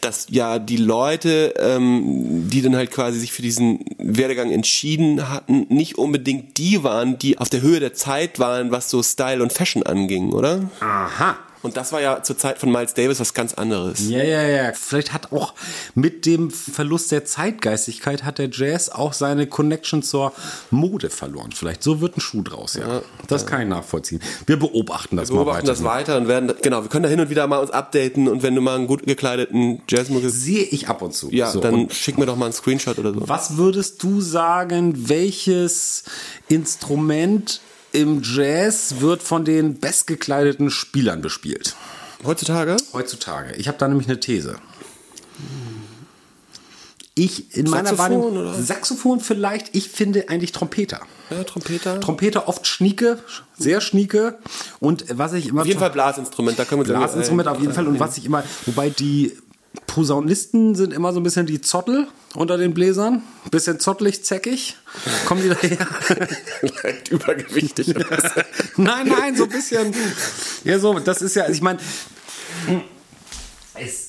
dass 0.00 0.26
ja 0.30 0.58
die 0.58 0.78
Leute, 0.78 1.54
ähm, 1.58 2.48
die 2.48 2.62
dann 2.62 2.74
halt 2.74 2.90
quasi 2.90 3.18
sich 3.20 3.32
für 3.32 3.42
diesen 3.42 3.84
Werdegang 3.98 4.50
entschieden 4.50 5.28
hatten, 5.28 5.66
nicht 5.68 5.98
unbedingt 5.98 6.56
die 6.56 6.82
waren, 6.82 7.18
die 7.18 7.36
auf 7.36 7.50
der 7.50 7.60
Höhe 7.60 7.80
der 7.80 7.92
Zeit 7.92 8.38
waren, 8.38 8.70
was 8.70 8.88
so 8.88 9.02
Style 9.02 9.42
und 9.42 9.52
Fashion 9.52 9.82
anging, 9.82 10.32
oder? 10.32 10.70
Aha. 10.80 11.36
Und 11.66 11.76
das 11.76 11.92
war 11.92 12.00
ja 12.00 12.22
zur 12.22 12.38
Zeit 12.38 12.58
von 12.58 12.70
Miles 12.70 12.94
Davis 12.94 13.18
was 13.18 13.34
ganz 13.34 13.52
anderes. 13.54 14.08
Ja, 14.08 14.22
ja, 14.22 14.42
ja. 14.42 14.72
Vielleicht 14.72 15.12
hat 15.12 15.32
auch 15.32 15.52
mit 15.96 16.24
dem 16.24 16.52
Verlust 16.52 17.10
der 17.10 17.24
Zeitgeistigkeit 17.24 18.22
hat 18.22 18.38
der 18.38 18.48
Jazz 18.50 18.88
auch 18.88 19.12
seine 19.12 19.48
Connection 19.48 20.04
zur 20.04 20.32
Mode 20.70 21.10
verloren. 21.10 21.50
Vielleicht 21.50 21.82
so 21.82 22.00
wird 22.00 22.16
ein 22.16 22.20
Schuh 22.20 22.42
draus, 22.42 22.74
ja. 22.74 22.86
ja 22.86 23.02
das 23.26 23.42
ja. 23.42 23.48
kann 23.48 23.62
ich 23.62 23.68
nachvollziehen. 23.68 24.20
Wir 24.46 24.60
beobachten 24.60 25.16
das 25.16 25.28
wir 25.28 25.34
beobachten 25.34 25.66
mal 25.66 25.72
weiter. 25.72 25.82
das 25.82 25.84
weiter 25.84 26.16
und 26.18 26.28
werden, 26.28 26.52
genau, 26.62 26.82
wir 26.82 26.88
können 26.88 27.02
da 27.02 27.08
hin 27.08 27.18
und 27.18 27.30
wieder 27.30 27.48
mal 27.48 27.58
uns 27.58 27.72
updaten 27.72 28.28
und 28.28 28.44
wenn 28.44 28.54
du 28.54 28.60
mal 28.60 28.76
einen 28.76 28.86
gut 28.86 29.02
gekleideten 29.04 29.82
Jazzmusiker 29.88 30.30
sehe 30.30 30.62
ich 30.62 30.88
ab 30.88 31.02
und 31.02 31.14
zu. 31.14 31.32
Ja, 31.32 31.50
so, 31.50 31.58
dann 31.58 31.90
schick 31.90 32.16
mir 32.16 32.26
doch 32.26 32.36
mal 32.36 32.44
einen 32.44 32.54
Screenshot 32.54 32.96
oder 33.00 33.12
so. 33.12 33.28
Was 33.28 33.56
würdest 33.56 34.04
du 34.04 34.20
sagen, 34.20 35.08
welches 35.08 36.04
Instrument 36.48 37.60
im 37.96 38.22
Jazz 38.22 38.96
wird 39.00 39.22
von 39.22 39.44
den 39.44 39.80
bestgekleideten 39.80 40.70
Spielern 40.70 41.22
bespielt. 41.22 41.74
Heutzutage? 42.24 42.76
Heutzutage. 42.92 43.54
Ich 43.56 43.68
habe 43.68 43.78
da 43.78 43.88
nämlich 43.88 44.06
eine 44.06 44.20
These. 44.20 44.56
Ich 47.14 47.56
in 47.56 47.70
meiner 47.70 47.96
Saxophon, 47.96 48.34
Wahrnehmung 48.34 48.62
Saxophon 48.62 49.20
vielleicht, 49.20 49.74
ich 49.74 49.88
finde 49.88 50.28
eigentlich 50.28 50.52
Trompeter. 50.52 51.00
Ja, 51.30 51.42
Trompeter. 51.44 51.98
Trompeter 52.00 52.46
oft 52.46 52.66
schnieke, 52.66 53.18
sehr 53.58 53.80
schnieke 53.80 54.38
und 54.80 55.06
was 55.16 55.32
ich 55.32 55.48
immer 55.48 55.62
Auf 55.62 55.66
jeden 55.66 55.80
Fall 55.80 55.90
Blasinstrument, 55.90 56.58
da 56.58 56.66
können 56.66 56.86
wir 56.86 56.94
Blasinstrument 56.94 57.48
auf 57.48 57.58
jeden 57.58 57.72
Fall 57.72 57.88
und 57.88 57.98
was 57.98 58.18
ich 58.18 58.26
immer 58.26 58.44
wobei 58.66 58.90
die 58.90 59.32
Posaunisten 59.86 60.74
sind 60.74 60.92
immer 60.92 61.12
so 61.12 61.20
ein 61.20 61.22
bisschen 61.22 61.46
die 61.46 61.60
Zottel 61.60 62.06
unter 62.34 62.56
den 62.56 62.74
Bläsern. 62.74 63.22
Bisschen 63.50 63.78
zottelig, 63.80 64.24
zäckig. 64.24 64.76
Kommen 65.26 65.42
die 65.42 65.48
daher? 65.48 65.86
Leicht 66.82 67.08
übergewichtig. 67.10 67.88
nein, 68.76 69.08
nein, 69.08 69.36
so 69.36 69.44
ein 69.44 69.50
bisschen. 69.50 69.94
Ja, 70.64 70.78
so, 70.78 70.98
das 70.98 71.22
ist 71.22 71.36
ja, 71.36 71.48
ich 71.48 71.62
meine. 71.62 71.78
Es 73.74 74.05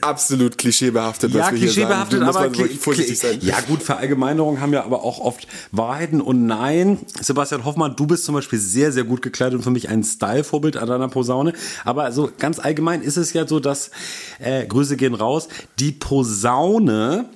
absolut 0.00 0.58
klischeebehaftet, 0.58 1.32
ja, 1.32 1.40
was 1.40 1.52
wir 1.52 1.58
klischeebehaftet, 1.58 2.22
hier 2.22 2.32
sagen. 2.32 2.54
aber 2.54 2.68
vorsichtig 2.78 3.18
sein. 3.18 3.38
Ja 3.40 3.60
gut, 3.60 3.82
Verallgemeinerungen 3.82 4.60
haben 4.60 4.72
ja 4.72 4.84
aber 4.84 5.02
auch 5.02 5.18
oft 5.18 5.46
Wahrheiten 5.72 6.20
und 6.20 6.46
nein. 6.46 6.98
Sebastian 7.20 7.64
Hoffmann, 7.64 7.96
du 7.96 8.06
bist 8.06 8.24
zum 8.24 8.34
Beispiel 8.34 8.58
sehr, 8.58 8.92
sehr 8.92 9.04
gut 9.04 9.22
gekleidet 9.22 9.54
und 9.54 9.62
für 9.62 9.70
mich 9.70 9.88
ein 9.88 10.04
Style-Vorbild 10.04 10.76
an 10.76 10.88
deiner 10.88 11.08
Posaune. 11.08 11.52
Aber 11.84 12.12
so 12.12 12.30
ganz 12.38 12.58
allgemein 12.58 13.02
ist 13.02 13.16
es 13.16 13.32
ja 13.32 13.46
so, 13.46 13.60
dass, 13.60 13.90
äh, 14.38 14.66
Grüße 14.66 14.96
gehen 14.96 15.14
raus, 15.14 15.48
die 15.78 15.92
Posaune 15.92 17.26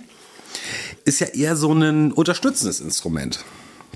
ist 1.04 1.20
ja 1.20 1.28
eher 1.28 1.56
so 1.56 1.72
ein 1.72 2.12
unterstützendes 2.12 2.80
Instrument. 2.80 3.44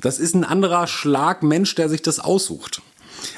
Das 0.00 0.19
ist 0.19 0.35
ein 0.35 0.45
anderer 0.45 0.87
Schlag 0.87 1.43
Mensch, 1.43 1.75
der 1.75 1.88
sich 1.88 2.03
das 2.03 2.21
aussucht 2.21 2.83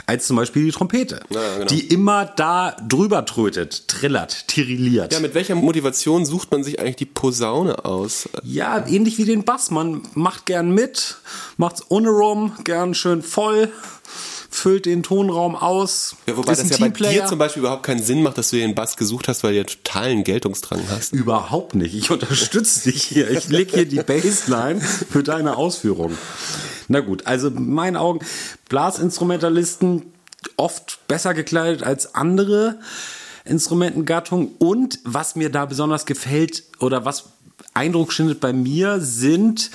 als 0.06 0.26
zum 0.26 0.36
Beispiel 0.36 0.64
die 0.64 0.70
Trompete, 0.70 1.20
ja, 1.30 1.54
genau. 1.54 1.66
die 1.66 1.86
immer 1.86 2.24
da 2.24 2.76
drüber 2.86 3.24
trötet, 3.24 3.88
trillert, 3.88 4.48
tirilliert. 4.48 5.12
Ja, 5.12 5.20
mit 5.20 5.34
welcher 5.34 5.54
Motivation 5.54 6.24
sucht 6.24 6.50
man 6.50 6.64
sich 6.64 6.80
eigentlich 6.80 6.96
die 6.96 7.06
Posaune 7.06 7.84
aus? 7.84 8.28
Ja, 8.42 8.86
ähnlich 8.86 9.18
wie 9.18 9.24
den 9.24 9.44
Bass. 9.44 9.70
Man 9.70 10.02
macht 10.14 10.46
gern 10.46 10.70
mit, 10.72 11.16
macht's 11.56 11.84
ohne 11.88 12.10
rum, 12.10 12.52
gern 12.64 12.94
schön 12.94 13.22
voll 13.22 13.70
füllt 14.56 14.86
den 14.86 15.02
Tonraum 15.02 15.54
aus. 15.54 16.16
Ja, 16.26 16.36
wobei 16.36 16.54
das 16.54 16.68
ja 16.70 16.78
bei 16.78 16.88
dir 16.88 17.26
zum 17.26 17.38
Beispiel 17.38 17.60
überhaupt 17.60 17.82
keinen 17.82 18.02
Sinn 18.02 18.22
macht, 18.22 18.38
dass 18.38 18.50
du 18.50 18.56
den 18.56 18.74
Bass 18.74 18.96
gesucht 18.96 19.28
hast, 19.28 19.44
weil 19.44 19.52
du 19.52 19.58
ja 19.58 19.64
totalen 19.64 20.24
Geltungsdrang 20.24 20.80
hast. 20.90 21.12
Überhaupt 21.12 21.74
nicht. 21.74 21.94
Ich 21.94 22.10
unterstütze 22.10 22.90
dich 22.90 23.04
hier. 23.04 23.30
Ich 23.30 23.48
leg 23.48 23.70
hier 23.72 23.86
die 23.86 24.02
Bassline 24.02 24.80
für 24.80 25.22
deine 25.22 25.56
Ausführung. 25.56 26.16
Na 26.88 27.00
gut, 27.00 27.26
also 27.26 27.48
in 27.48 27.72
meinen 27.72 27.96
Augen 27.96 28.20
Blasinstrumentalisten 28.68 30.02
oft 30.56 31.00
besser 31.08 31.34
gekleidet 31.34 31.82
als 31.82 32.14
andere 32.14 32.78
Instrumentengattungen. 33.44 34.52
Und 34.58 35.00
was 35.04 35.36
mir 35.36 35.50
da 35.50 35.66
besonders 35.66 36.06
gefällt 36.06 36.64
oder 36.80 37.04
was 37.04 37.26
Eindruck 37.74 38.12
schindet 38.12 38.40
bei 38.40 38.52
mir, 38.52 39.00
sind 39.00 39.70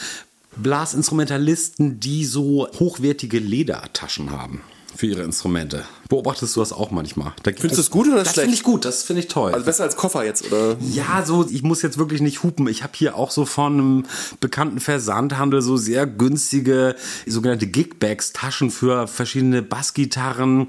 Blasinstrumentalisten, 0.56 2.00
die 2.00 2.26
so 2.26 2.68
hochwertige 2.80 3.40
Ledertaschen 3.40 4.32
haben 4.32 4.62
für 4.96 5.08
ihre 5.08 5.24
Instrumente. 5.24 5.84
Beobachtest 6.10 6.56
du 6.56 6.60
das 6.60 6.74
auch 6.74 6.92
manchmal? 6.92 7.34
Da 7.44 7.52
Findest 7.52 7.78
du 7.78 7.82
das 7.82 7.90
gut 7.90 8.08
oder 8.08 8.18
das 8.18 8.34
schlecht? 8.34 8.38
Das 8.38 8.44
finde 8.44 8.56
ich 8.56 8.64
gut, 8.64 8.86
das 8.86 9.04
finde 9.04 9.22
ich 9.22 9.28
toll. 9.28 9.54
Also 9.54 9.66
besser 9.66 9.84
als 9.84 9.96
Koffer 9.96 10.26
jetzt, 10.26 10.52
oder? 10.52 10.76
Ja, 10.82 11.24
so, 11.26 11.48
ich 11.50 11.64
muss 11.64 11.82
jetzt 11.82 11.98
wirklich 11.98 12.22
nicht 12.22 12.44
hupen. 12.44 12.68
Ich 12.68 12.84
habe 12.84 12.94
hier 12.96 13.16
auch 13.16 13.32
so 13.32 13.46
von 13.46 13.74
einem 13.74 14.06
bekannten 14.40 14.80
Versandhandel 14.80 15.62
so 15.62 15.78
sehr 15.78 16.06
günstige 16.06 16.96
sogenannte 17.26 17.68
Gigbags, 17.68 18.34
Taschen 18.34 18.72
für 18.72 19.08
verschiedene 19.08 19.62
Bassgitarren 19.62 20.68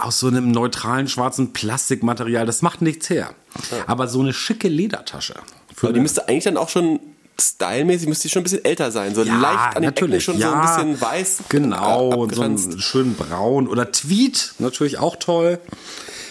aus 0.00 0.20
so 0.20 0.26
einem 0.26 0.50
neutralen 0.50 1.08
schwarzen 1.08 1.52
Plastikmaterial. 1.52 2.46
Das 2.46 2.62
macht 2.62 2.82
nichts 2.82 3.08
her. 3.08 3.34
Ja. 3.70 3.84
Aber 3.86 4.08
so 4.08 4.20
eine 4.20 4.32
schicke 4.32 4.68
Ledertasche. 4.68 5.34
Die 5.82 6.00
müsste 6.00 6.28
eigentlich 6.28 6.44
dann 6.44 6.56
auch 6.56 6.68
schon 6.68 7.00
stylmäßig 7.40 8.08
müsste 8.08 8.28
die 8.28 8.32
schon 8.32 8.40
ein 8.40 8.44
bisschen 8.44 8.64
älter 8.64 8.90
sein. 8.90 9.14
So 9.14 9.22
ja, 9.22 9.36
leicht 9.36 9.76
an 9.76 9.82
den 9.82 9.84
natürlich. 9.84 10.28
Ecken 10.28 10.38
schon 10.38 10.38
ja, 10.38 10.50
so 10.50 10.54
ein 10.54 10.90
bisschen 10.90 11.00
weiß. 11.00 11.38
Genau, 11.48 12.08
und 12.10 12.58
so 12.58 12.78
schön 12.78 13.14
braun. 13.14 13.68
Oder 13.68 13.92
Tweet, 13.92 14.54
natürlich 14.58 14.98
auch 14.98 15.16
toll. 15.16 15.58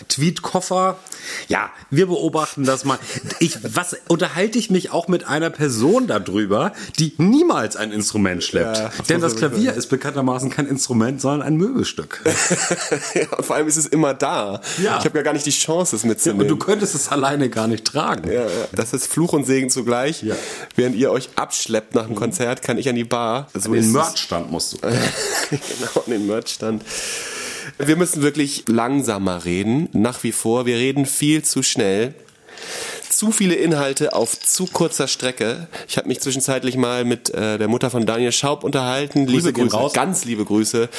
Tweet-Koffer. 0.08 0.98
Ja, 1.48 1.70
wir 1.90 2.08
beobachten 2.08 2.64
das 2.66 2.86
mal. 2.86 3.00
Ich, 3.40 3.58
was 3.64 3.96
unterhalte 4.08 4.58
ich 4.58 4.70
mich 4.70 4.92
auch 4.92 5.08
mit 5.08 5.28
einer 5.28 5.50
Person 5.50 6.08
darüber, 6.08 6.74
die 7.00 7.14
niemals 7.18 7.76
ein 7.76 7.92
Instrument 7.92 8.44
schleppt. 8.44 8.78
Ja, 8.78 8.92
Denn 9.10 9.22
das 9.22 9.36
Klavier 9.36 9.74
ist 9.74 9.88
bekanntermaßen 9.88 10.50
kein 10.50 10.68
Instrument, 10.68 11.22
sondern 11.22 11.42
ein 11.42 11.56
Möbelstück. 11.56 12.22
ja, 13.14 13.26
vor 13.42 13.56
allem 13.56 13.68
ist 13.68 13.78
es 13.78 13.86
immer 13.86 14.14
da. 14.14 14.62
Ja. 14.82 15.00
Ich 15.00 15.06
habe 15.06 15.18
ja 15.18 15.24
gar 15.24 15.34
nicht 15.34 15.46
die 15.46 15.52
Chance, 15.52 15.96
es 15.96 16.04
mitzunehmen. 16.04 16.44
Und 16.44 16.48
du 16.48 16.58
könntest 16.58 16.96
es 16.96 17.10
alleine 17.10 17.50
gar 17.50 17.68
nicht 17.68 17.86
tragen. 17.86 18.32
Ja. 18.32 18.46
Das 18.72 18.94
ist 18.94 19.08
Fluch 19.08 19.34
und 19.34 19.46
Segen 19.46 19.70
zugleich. 19.70 20.24
Während 20.76 20.96
ihr 20.96 21.12
euch 21.12 21.30
abschleppt 21.36 21.96
nach 21.96 22.06
dem 22.06 22.16
Konzert, 22.16 22.62
kann 22.62 22.78
ich 22.78 22.90
an 22.90 22.96
die 22.96 23.04
Bar. 23.04 23.48
So 23.54 23.70
an 23.70 23.76
den 23.76 23.92
Merchstand 23.92 24.52
musst 24.52 24.74
du. 24.74 24.78
genau, 25.50 26.06
an 26.06 26.12
den 26.12 26.28
Merchstand. 26.28 26.84
Wir 27.78 27.98
müssen 27.98 28.22
wirklich 28.22 28.66
langsamer 28.68 29.44
reden, 29.44 29.90
nach 29.92 30.24
wie 30.24 30.32
vor. 30.32 30.66
Wir 30.66 30.78
reden 30.78 31.06
viel 31.06 31.44
zu 31.44 31.62
schnell. 31.62 32.14
Zu 33.10 33.32
viele 33.32 33.56
Inhalte 33.56 34.14
auf 34.14 34.40
zu 34.40 34.66
kurzer 34.66 35.08
Strecke. 35.08 35.68
Ich 35.88 35.98
habe 35.98 36.08
mich 36.08 36.22
zwischenzeitlich 36.22 36.78
mal 36.78 37.06
mit 37.06 37.30
äh, 37.30 37.58
der 37.58 37.68
Mutter 37.68 37.90
von 37.90 38.06
Daniel 38.06 38.32
Schaub 38.32 38.64
unterhalten. 38.64 39.26
Grüße 39.26 39.48
liebe 39.48 39.68
Grüße, 39.68 39.94
ganz 39.94 40.26
liebe 40.26 40.46
Grüße. 40.46 40.90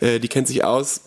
Äh, 0.00 0.18
die 0.20 0.28
kennt 0.28 0.48
sich 0.48 0.64
aus 0.64 1.00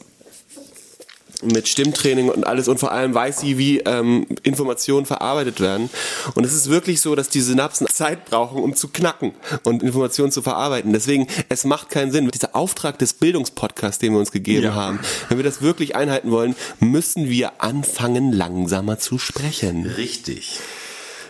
mit 1.44 1.68
Stimmtraining 1.68 2.30
und 2.30 2.48
alles 2.48 2.68
und 2.68 2.80
vor 2.80 2.92
allem 2.92 3.14
weiß 3.14 3.42
sie, 3.42 3.58
wie 3.58 3.80
ähm, 3.80 4.26
Informationen 4.44 5.06
verarbeitet 5.06 5.60
werden. 5.60 5.90
Und 6.34 6.44
es 6.46 6.54
ist 6.54 6.70
wirklich 6.70 7.00
so, 7.02 7.16
dass 7.16 7.30
die 7.30 7.42
Synapsen 7.42 7.88
Zeit 7.88 8.26
brauchen, 8.26 8.62
um 8.62 8.76
zu 8.76 8.88
knacken 8.88 9.34
und 9.64 9.84
Informationen 9.84 10.32
zu 10.32 10.42
verarbeiten. 10.42 10.94
Deswegen, 10.94 11.28
es 11.50 11.64
macht 11.64 11.90
keinen 11.90 12.12
Sinn. 12.12 12.28
Dieser 12.30 12.56
Auftrag 12.56 12.98
des 13.00 13.14
Bildungspodcasts, 13.14 14.00
den 14.00 14.14
wir 14.14 14.20
uns 14.20 14.32
gegeben 14.32 14.64
ja. 14.64 14.74
haben, 14.74 15.00
wenn 15.30 15.38
wir 15.38 15.44
das 15.44 15.62
wirklich 15.62 15.96
einhalten 15.96 16.32
wollen, 16.32 16.56
müssen 16.80 17.30
wir 17.30 17.62
anfangen, 17.62 18.32
langsamer 18.32 18.98
zu 18.98 19.20
sprechen. 19.20 19.86
Richtig. 19.86 20.60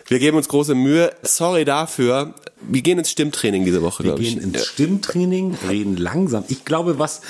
Wir 0.07 0.19
geben 0.19 0.37
uns 0.37 0.47
große 0.47 0.73
Mühe. 0.73 1.13
Sorry 1.21 1.65
dafür. 1.65 2.33
Wir 2.61 2.81
gehen 2.81 2.97
ins 2.97 3.11
Stimmtraining 3.11 3.65
diese 3.65 3.81
Woche, 3.81 4.03
glaube 4.03 4.21
ich. 4.21 4.35
Wir 4.35 4.41
gehen 4.41 4.53
ins 4.53 4.65
Stimmtraining, 4.65 5.57
reden 5.67 5.97
langsam. 5.97 6.45
Ich 6.47 6.63
glaube, 6.63 6.97
was 6.97 7.21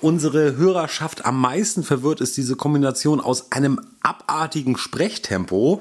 unsere 0.00 0.56
Hörerschaft 0.56 1.24
am 1.24 1.40
meisten 1.40 1.82
verwirrt, 1.82 2.20
ist 2.20 2.36
diese 2.36 2.56
Kombination 2.56 3.20
aus 3.20 3.52
einem 3.52 3.80
abartigen 4.02 4.76
Sprechtempo, 4.76 5.80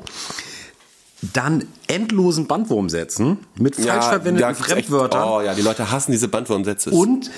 dann 1.34 1.67
endlosen 1.88 2.47
Bandwurmsätzen 2.47 3.39
mit 3.56 3.75
falsch 3.75 3.88
ja, 3.88 4.01
verwendeten 4.01 4.56
Fremdwörtern. 4.56 5.21
Echt, 5.21 5.32
oh 5.32 5.41
ja, 5.41 5.54
die 5.54 5.62
Leute 5.62 5.91
hassen 5.91 6.12
diese 6.12 6.28
Bandwurmsätze. 6.28 6.91
Und 6.91 7.32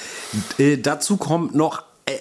äh, 0.58 0.78
dazu 0.78 1.18
kommt 1.18 1.56
noch 1.56 1.84
äh, 2.06 2.18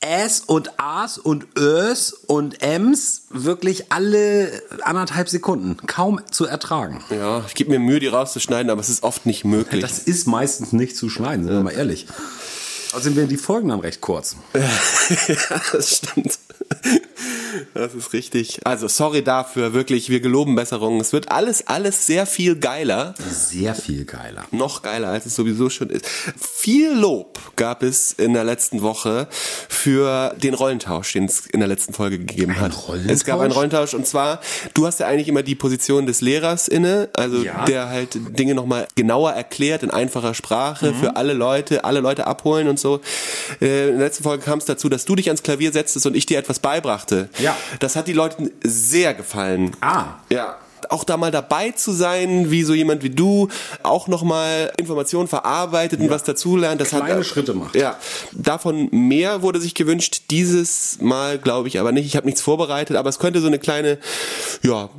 S 0.00 0.40
und 0.40 0.72
As 0.78 1.16
und 1.16 1.46
Ös 1.56 2.12
und 2.12 2.60
Ms 2.60 3.28
wirklich 3.30 3.90
alle 3.90 4.50
anderthalb 4.82 5.30
Sekunden. 5.30 5.78
Kaum 5.86 6.20
zu 6.30 6.44
ertragen. 6.44 7.02
Ja, 7.08 7.42
ich 7.46 7.54
gebe 7.54 7.70
mir 7.70 7.78
Mühe, 7.78 8.00
die 8.00 8.08
rauszuschneiden, 8.08 8.70
aber 8.70 8.82
es 8.82 8.90
ist 8.90 9.02
oft 9.02 9.24
nicht 9.24 9.44
möglich. 9.44 9.80
Das 9.80 9.98
ist 10.00 10.26
meistens 10.26 10.72
nicht 10.72 10.96
zu 10.96 11.08
schneiden, 11.08 11.44
sind 11.44 11.54
wir 11.54 11.62
mal 11.62 11.70
ehrlich. 11.70 12.06
Außerdem 12.94 13.16
werden 13.16 13.28
die 13.28 13.36
Folgen 13.36 13.68
dann 13.70 13.80
recht 13.80 14.00
kurz. 14.00 14.36
ja, 14.54 15.60
das 15.72 15.96
stimmt. 15.96 16.38
Das 17.74 17.94
ist 17.94 18.12
richtig. 18.12 18.60
Also 18.64 18.88
sorry 18.88 19.22
dafür, 19.22 19.72
wirklich, 19.74 20.08
wir 20.08 20.20
geloben 20.20 20.54
Besserungen. 20.54 21.00
Es 21.00 21.12
wird 21.12 21.30
alles, 21.30 21.66
alles 21.66 22.06
sehr 22.06 22.26
viel 22.26 22.56
geiler. 22.56 23.14
Sehr 23.30 23.74
viel 23.74 24.04
geiler. 24.04 24.44
Noch 24.50 24.82
geiler, 24.82 25.08
als 25.08 25.26
es 25.26 25.34
sowieso 25.36 25.70
schon 25.70 25.90
ist. 25.90 26.06
Viel 26.06 26.92
Lob 26.92 27.38
gab 27.56 27.82
es 27.82 28.12
in 28.12 28.32
der 28.34 28.44
letzten 28.44 28.82
Woche 28.82 29.28
für 29.68 30.34
den 30.42 30.54
Rollentausch, 30.54 31.12
den 31.12 31.24
es 31.26 31.46
in 31.46 31.60
der 31.60 31.68
letzten 31.68 31.92
Folge 31.92 32.18
gegeben 32.18 32.52
Ein 32.52 32.60
hat. 32.60 32.88
Rollentausch? 32.88 33.12
Es 33.12 33.24
gab 33.24 33.40
einen 33.40 33.52
Rollentausch 33.52 33.94
und 33.94 34.06
zwar, 34.06 34.40
du 34.74 34.86
hast 34.86 35.00
ja 35.00 35.06
eigentlich 35.06 35.28
immer 35.28 35.42
die 35.42 35.54
Position 35.54 36.06
des 36.06 36.20
Lehrers 36.20 36.68
inne, 36.68 37.08
also 37.14 37.42
Ja. 37.42 37.64
der 37.64 37.88
halt 37.88 38.16
Dinge 38.38 38.54
nochmal 38.54 38.86
genauer 38.94 39.32
erklärt 39.32 39.82
in 39.82 39.90
einfacher 39.90 40.34
Sprache 40.34 40.92
Mhm. 40.92 40.94
für 40.96 41.16
alle 41.16 41.32
Leute, 41.32 41.84
alle 41.84 42.00
Leute 42.00 42.26
abholen 42.26 42.68
und 42.68 42.78
so. 42.78 43.00
Äh, 43.60 43.88
In 43.88 43.98
der 43.98 44.06
letzten 44.06 44.24
Folge 44.24 44.44
kam 44.44 44.58
es 44.58 44.64
dazu, 44.64 44.88
dass 44.88 45.04
du 45.04 45.14
dich 45.14 45.28
ans 45.28 45.42
Klavier 45.42 45.72
setztest 45.72 46.06
und 46.06 46.16
ich 46.16 46.26
dir 46.26 46.38
etwas 46.38 46.58
beibrachte. 46.58 47.28
Ja. 47.44 47.56
Das 47.78 47.96
hat 47.96 48.08
die 48.08 48.12
Leuten 48.12 48.50
sehr 48.62 49.14
gefallen. 49.14 49.72
Ah. 49.80 50.16
Ja. 50.30 50.56
Auch 50.90 51.04
da 51.04 51.16
mal 51.16 51.30
dabei 51.30 51.70
zu 51.70 51.92
sein, 51.92 52.50
wie 52.50 52.62
so 52.62 52.74
jemand 52.74 53.02
wie 53.02 53.10
du 53.10 53.48
auch 53.82 54.06
nochmal 54.06 54.70
Informationen 54.76 55.28
verarbeitet 55.28 56.00
und 56.00 56.10
was 56.10 56.24
dazulernt. 56.24 56.78
Das 56.80 56.90
Kleine 56.90 57.16
hat, 57.16 57.26
Schritte 57.26 57.54
macht. 57.54 57.74
Ja, 57.74 57.98
davon 58.32 58.88
mehr 58.90 59.40
wurde 59.40 59.60
sich 59.60 59.74
gewünscht. 59.74 60.24
Dieses 60.30 60.98
Mal 61.00 61.38
glaube 61.38 61.68
ich 61.68 61.80
aber 61.80 61.92
nicht. 61.92 62.04
Ich 62.04 62.16
habe 62.16 62.26
nichts 62.26 62.42
vorbereitet, 62.42 62.96
aber 62.96 63.08
es 63.08 63.18
könnte 63.18 63.40
so 63.40 63.46
eine 63.46 63.58
kleine, 63.58 63.98
ja, 64.62 64.90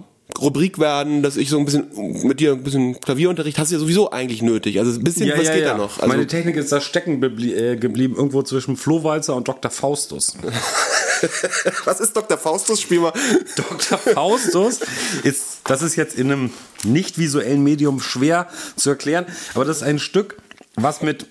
Rubrik 0.41 0.79
werden, 0.79 1.21
dass 1.21 1.37
ich 1.37 1.49
so 1.49 1.57
ein 1.57 1.65
bisschen 1.65 1.85
mit 2.23 2.39
dir 2.39 2.53
ein 2.53 2.63
bisschen 2.63 2.99
Klavierunterricht 2.99 3.57
hast 3.57 3.71
du 3.71 3.75
ja 3.75 3.79
sowieso 3.79 4.11
eigentlich 4.11 4.41
nötig. 4.41 4.79
Also 4.79 4.91
ein 4.91 5.03
bisschen, 5.03 5.29
was 5.29 5.51
geht 5.51 5.65
da 5.65 5.77
noch? 5.77 5.97
Also, 5.97 6.07
Meine 6.07 6.27
Technik 6.27 6.55
ist 6.57 6.71
da 6.71 6.81
stecken 6.81 7.21
äh, 7.23 7.77
geblieben, 7.77 8.15
irgendwo 8.15 8.41
zwischen 8.41 8.75
Flohwalzer 8.75 9.35
und 9.35 9.47
Dr. 9.47 9.71
Faustus. 9.71 10.35
was 11.85 11.99
ist 11.99 12.15
Dr. 12.15 12.37
Faustus? 12.37 12.81
Spiel 12.81 12.99
mal. 12.99 13.13
Dr. 13.55 13.97
Faustus 13.97 14.79
ist, 15.23 15.41
das 15.65 15.81
ist 15.81 15.95
jetzt 15.95 16.15
in 16.15 16.31
einem 16.31 16.49
nicht 16.83 17.17
visuellen 17.17 17.63
Medium 17.63 17.99
schwer 17.99 18.47
zu 18.75 18.89
erklären, 18.89 19.25
aber 19.53 19.65
das 19.65 19.77
ist 19.77 19.83
ein 19.83 19.99
Stück, 19.99 20.37
was 20.75 21.01
mit 21.01 21.25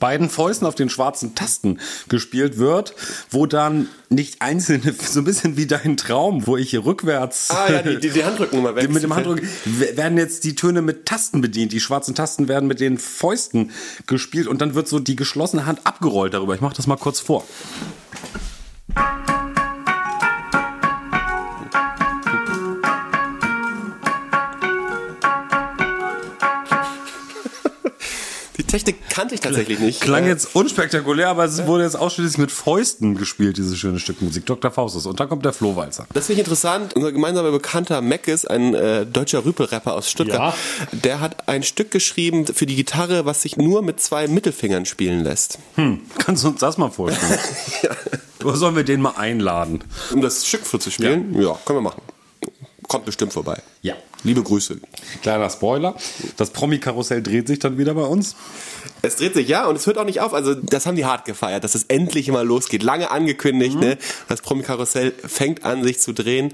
beiden 0.00 0.30
Fäusten 0.30 0.66
auf 0.66 0.74
den 0.74 0.88
schwarzen 0.88 1.34
Tasten 1.34 1.78
gespielt 2.08 2.56
wird, 2.58 2.94
wo 3.30 3.44
dann 3.46 3.88
nicht 4.08 4.40
einzelne, 4.40 4.94
so 5.00 5.20
ein 5.20 5.24
bisschen 5.24 5.56
wie 5.58 5.66
dein 5.66 5.96
Traum, 5.98 6.46
wo 6.46 6.56
ich 6.56 6.70
hier 6.70 6.84
rückwärts 6.84 7.50
Ah 7.50 7.70
ja, 7.70 7.82
die, 7.82 8.00
die, 8.00 8.08
die 8.10 8.24
Handrücken 8.24 8.58
immer 8.58 8.74
weg. 8.74 8.90
mit 8.90 9.02
dem 9.02 9.14
Handdrücken 9.14 9.46
w- 9.66 9.96
werden 9.96 10.16
jetzt 10.18 10.44
die 10.44 10.56
Töne 10.56 10.80
mit 10.82 11.04
Tasten 11.06 11.40
bedient. 11.42 11.72
Die 11.72 11.78
schwarzen 11.80 12.14
Tasten 12.14 12.48
werden 12.48 12.66
mit 12.66 12.80
den 12.80 12.98
Fäusten 12.98 13.70
gespielt 14.06 14.48
und 14.48 14.60
dann 14.62 14.74
wird 14.74 14.88
so 14.88 14.98
die 14.98 15.14
geschlossene 15.14 15.66
Hand 15.66 15.80
abgerollt 15.84 16.32
darüber. 16.34 16.54
Ich 16.54 16.62
mache 16.62 16.74
das 16.74 16.86
mal 16.86 16.96
kurz 16.96 17.20
vor. 17.20 17.44
Die 28.56 28.64
Technik 28.64 29.08
kannte 29.08 29.34
ich 29.34 29.40
tatsächlich 29.40 29.78
nicht. 29.78 30.00
Klang 30.00 30.24
Äh, 30.24 30.28
jetzt 30.28 30.54
unspektakulär, 30.54 31.28
aber 31.28 31.44
es 31.44 31.66
wurde 31.66 31.84
jetzt 31.84 31.96
ausschließlich 31.96 32.38
mit 32.38 32.50
Fäusten 32.52 33.16
gespielt, 33.16 33.56
dieses 33.56 33.78
schöne 33.78 33.98
Stück 33.98 34.22
Musik. 34.22 34.46
Dr. 34.46 34.70
Faustus. 34.70 35.06
Und 35.06 35.20
dann 35.20 35.28
kommt 35.28 35.44
der 35.44 35.52
Flohwalzer. 35.52 36.06
Das 36.12 36.26
finde 36.26 36.40
ich 36.40 36.46
interessant. 36.46 36.94
Unser 36.94 37.12
gemeinsamer 37.12 37.50
Bekannter 37.50 38.00
Meckes, 38.00 38.46
ein 38.46 38.74
äh, 38.74 39.06
deutscher 39.06 39.44
Rüpelrapper 39.44 39.94
aus 39.94 40.10
Stuttgart, 40.10 40.54
der 40.92 41.20
hat 41.20 41.48
ein 41.48 41.62
Stück 41.62 41.90
geschrieben 41.90 42.46
für 42.46 42.66
die 42.66 42.76
Gitarre, 42.76 43.24
was 43.24 43.42
sich 43.42 43.56
nur 43.56 43.82
mit 43.82 44.00
zwei 44.00 44.28
Mittelfingern 44.28 44.86
spielen 44.86 45.24
lässt. 45.24 45.58
Hm, 45.76 46.00
kannst 46.18 46.44
du 46.44 46.48
uns 46.48 46.60
das 46.60 46.78
mal 46.78 46.90
vorstellen? 46.90 47.38
Oder 48.44 48.56
sollen 48.56 48.76
wir 48.76 48.84
den 48.84 49.00
mal 49.00 49.14
einladen? 49.16 49.84
Um 50.12 50.20
das 50.20 50.46
Stück 50.46 50.64
vorzuspielen? 50.66 51.40
Ja. 51.40 51.58
können 51.64 51.78
wir 51.78 51.82
machen. 51.82 52.02
Kommt 52.88 53.04
bestimmt 53.04 53.32
vorbei. 53.32 53.62
Ja. 53.80 53.94
Liebe 54.24 54.42
Grüße. 54.42 54.78
Kleiner 55.22 55.50
Spoiler. 55.50 55.96
Das 56.36 56.50
Promi-Karussell 56.50 57.22
dreht 57.22 57.48
sich 57.48 57.58
dann 57.58 57.76
wieder 57.76 57.94
bei 57.94 58.02
uns. 58.02 58.36
Es 59.00 59.16
dreht 59.16 59.34
sich, 59.34 59.48
ja, 59.48 59.66
und 59.66 59.76
es 59.76 59.86
hört 59.86 59.98
auch 59.98 60.04
nicht 60.04 60.20
auf. 60.20 60.32
Also, 60.32 60.54
das 60.54 60.86
haben 60.86 60.94
die 60.94 61.04
hart 61.04 61.24
gefeiert, 61.24 61.64
dass 61.64 61.74
es 61.74 61.84
endlich 61.84 62.28
mal 62.28 62.46
losgeht. 62.46 62.84
Lange 62.84 63.10
angekündigt, 63.10 63.76
ne? 63.80 63.98
Das 64.28 64.42
Promi-Karussell 64.42 65.12
fängt 65.26 65.64
an, 65.64 65.82
sich 65.82 66.00
zu 66.00 66.12
drehen. 66.12 66.52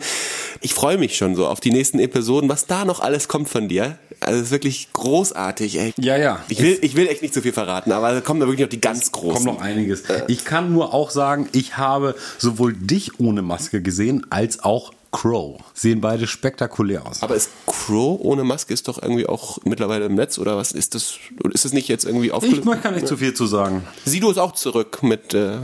Ich 0.63 0.73
freue 0.73 0.97
mich 0.97 1.17
schon 1.17 1.35
so 1.35 1.47
auf 1.47 1.61
die 1.61 1.71
nächsten 1.71 1.99
Episoden, 1.99 2.49
was 2.49 2.67
da 2.67 2.85
noch 2.87 3.01
alles 3.01 3.29
kommt 3.29 3.51
von 3.51 3.69
dir. 3.69 3.99
Also, 4.21 4.39
es 4.39 4.47
ist 4.47 4.51
wirklich 4.51 4.89
großartig, 4.93 5.79
ey. 5.79 5.95
Ja, 5.99 6.17
ja. 6.17 6.41
Ich 6.49 6.61
will, 6.61 6.79
ich 6.83 6.97
will 6.97 7.07
echt 7.09 7.23
nicht 7.23 7.35
zu 7.35 7.43
viel 7.43 7.53
verraten, 7.53 7.93
aber 7.93 8.13
da 8.13 8.21
kommen 8.21 8.41
da 8.41 8.47
wirklich 8.47 8.63
noch 8.67 8.71
die 8.71 8.81
ganz 8.81 9.13
Kommt 9.13 9.33
großen. 9.35 9.47
noch 9.47 9.61
einiges. 9.61 10.03
Ich 10.27 10.45
kann 10.45 10.73
nur 10.73 10.93
auch 10.95 11.11
sagen, 11.11 11.49
ich 11.53 11.77
habe 11.77 12.15
sowohl 12.39 12.73
dich 12.73 13.21
ohne 13.21 13.43
Maske 13.43 13.81
gesehen, 13.83 14.27
als 14.31 14.63
auch 14.65 14.93
Crow. 15.11 15.59
Sehen 15.73 16.03
beide 16.03 16.27
spektakulär 16.27 17.07
aus. 17.07 17.23
Aber 17.23 17.35
ist 17.35 17.49
Crow 17.67 18.21
ohne 18.21 18.45
Maske 18.45 18.75
ist 18.75 18.89
doch 18.89 19.01
irgendwie 19.03 19.27
auch 19.27 19.59
mittlerweile 19.65 20.05
im 20.05 20.15
Netz 20.15 20.37
oder 20.39 20.59
was 20.59 20.73
ist 20.73 20.95
das? 20.95 21.15
Ist 21.51 21.65
das 21.65 21.73
nicht 21.73 21.89
jetzt 21.89 22.05
irgendwie 22.05 22.27
Ich 22.27 22.33
aufgelöst? 22.33 22.67
möchte 22.67 22.83
gar 22.83 22.91
nicht 22.93 23.09
zu 23.09 23.17
viel 23.17 23.33
zu 23.33 23.47
sagen. 23.47 23.87
Sido 24.05 24.31
ist 24.31 24.37
auch 24.37 24.53
zurück 24.53 25.03
mit, 25.03 25.33
äh, 25.33 25.57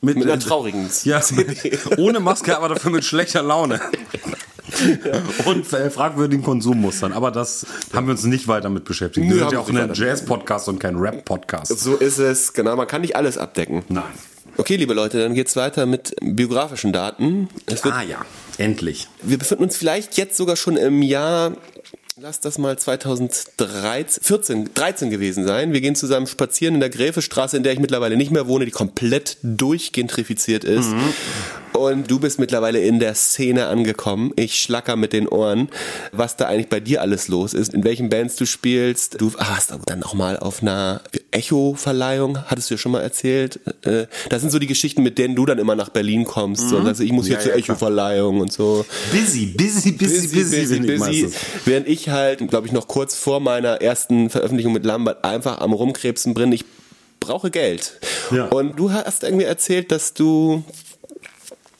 mit, 0.00 0.16
einer 0.16 0.32
äh, 0.34 0.38
traurigen 0.40 0.90
Ja, 1.04 1.20
CD. 1.22 1.78
ohne 1.96 2.18
Maske, 2.18 2.56
aber 2.56 2.70
dafür 2.70 2.90
mit 2.90 3.04
schlechter 3.04 3.42
Laune. 3.42 3.80
Und 5.46 5.66
fragwürdigen 5.66 6.44
Konsummustern. 6.44 7.12
Aber 7.12 7.30
das 7.30 7.66
haben 7.92 8.06
wir 8.06 8.12
uns 8.12 8.24
nicht 8.24 8.48
weiter 8.48 8.68
mit 8.68 8.84
beschäftigt. 8.84 9.26
Nö, 9.26 9.34
Wir 9.34 9.40
sind 9.40 9.52
ja 9.52 9.58
auch 9.60 9.68
ein. 9.68 9.92
Jazz-Podcast 9.94 10.68
und 10.68 10.78
kein 10.78 10.96
Rap-Podcast. 10.96 11.78
So 11.78 11.96
ist 11.96 12.18
es, 12.18 12.52
genau. 12.52 12.76
Man 12.76 12.86
kann 12.86 13.00
nicht 13.00 13.16
alles 13.16 13.38
abdecken. 13.38 13.82
Nein. 13.88 14.04
Okay, 14.56 14.74
liebe 14.74 14.92
Leute, 14.92 15.20
dann 15.20 15.34
geht's 15.34 15.54
weiter 15.54 15.86
mit 15.86 16.16
biografischen 16.20 16.92
Daten. 16.92 17.48
Ah 17.84 18.02
ja, 18.02 18.24
endlich. 18.58 19.08
Wir 19.22 19.38
befinden 19.38 19.64
uns 19.64 19.76
vielleicht 19.76 20.16
jetzt 20.16 20.36
sogar 20.36 20.56
schon 20.56 20.76
im 20.76 21.00
Jahr, 21.02 21.52
lass 22.20 22.40
das 22.40 22.58
mal 22.58 22.76
2013, 22.76 24.22
14, 24.22 24.74
13 24.74 25.10
gewesen 25.10 25.46
sein. 25.46 25.72
Wir 25.72 25.80
gehen 25.80 25.94
zusammen 25.94 26.26
spazieren 26.26 26.74
in 26.74 26.80
der 26.80 26.90
Gräfestraße, 26.90 27.56
in 27.56 27.62
der 27.62 27.72
ich 27.72 27.78
mittlerweile 27.78 28.16
nicht 28.16 28.32
mehr 28.32 28.48
wohne, 28.48 28.64
die 28.64 28.70
komplett 28.70 29.36
durchgentrifiziert 29.42 30.64
ist. 30.64 30.92
Und 31.74 32.10
du 32.10 32.18
bist 32.18 32.40
mittlerweile 32.40 32.80
in 32.80 32.98
der 32.98 33.14
Szene 33.14 33.66
angekommen. 33.66 34.32
Ich 34.34 34.60
schlacker 34.60 34.96
mit 34.96 35.12
den 35.12 35.28
Ohren, 35.28 35.68
was 36.10 36.36
da 36.36 36.46
eigentlich 36.46 36.68
bei 36.68 36.80
dir 36.80 37.02
alles 37.02 37.28
los 37.28 37.54
ist, 37.54 37.72
in 37.72 37.84
welchen 37.84 38.08
Bands 38.08 38.34
du 38.34 38.46
spielst. 38.46 39.20
Du 39.20 39.32
warst 39.34 39.72
dann 39.86 40.02
auch 40.02 40.14
mal 40.14 40.38
auf 40.38 40.60
einer 40.60 41.02
Echo-Verleihung, 41.38 42.38
hattest 42.46 42.70
du 42.70 42.74
ja 42.74 42.78
schon 42.78 42.92
mal 42.92 43.00
erzählt. 43.00 43.60
Äh, 43.84 44.06
Das 44.28 44.40
sind 44.42 44.50
so 44.50 44.58
die 44.58 44.66
Geschichten, 44.66 45.02
mit 45.02 45.18
denen 45.18 45.34
du 45.34 45.46
dann 45.46 45.58
immer 45.58 45.74
nach 45.74 45.88
Berlin 45.88 46.24
kommst. 46.24 46.68
So, 46.68 46.78
also 46.78 47.02
ich 47.02 47.12
muss 47.12 47.26
Ja, 47.28 47.34
hier 47.36 47.40
zur 47.44 47.52
ja. 47.52 47.58
Echo-Verleihung 47.58 48.40
und 48.40 48.52
so. 48.52 48.84
Busy, 49.12 49.46
busy, 49.46 49.92
busy, 49.92 50.28
busy, 50.28 50.78
bin 50.80 50.92
ich 50.94 50.98
meistens. 51.00 51.34
Während 51.64 51.88
ich 51.88 52.08
halt, 52.08 52.46
glaube 52.48 52.66
ich, 52.66 52.72
noch 52.72 52.88
kurz 52.88 53.14
vor 53.14 53.40
meiner 53.40 53.80
ersten 53.80 54.30
Veröffentlichung 54.30 54.72
mit 54.72 54.84
Lambert 54.84 55.24
einfach 55.24 55.58
am 55.60 55.72
Rumkrebsen 55.72 56.34
bin. 56.34 56.52
Ich 56.52 56.64
brauche 57.20 57.50
Geld. 57.50 57.98
Ja. 58.30 58.46
Und 58.46 58.78
du 58.78 58.92
hast 58.92 59.22
irgendwie 59.22 59.44
erzählt, 59.44 59.90
dass 59.92 60.14
du 60.14 60.62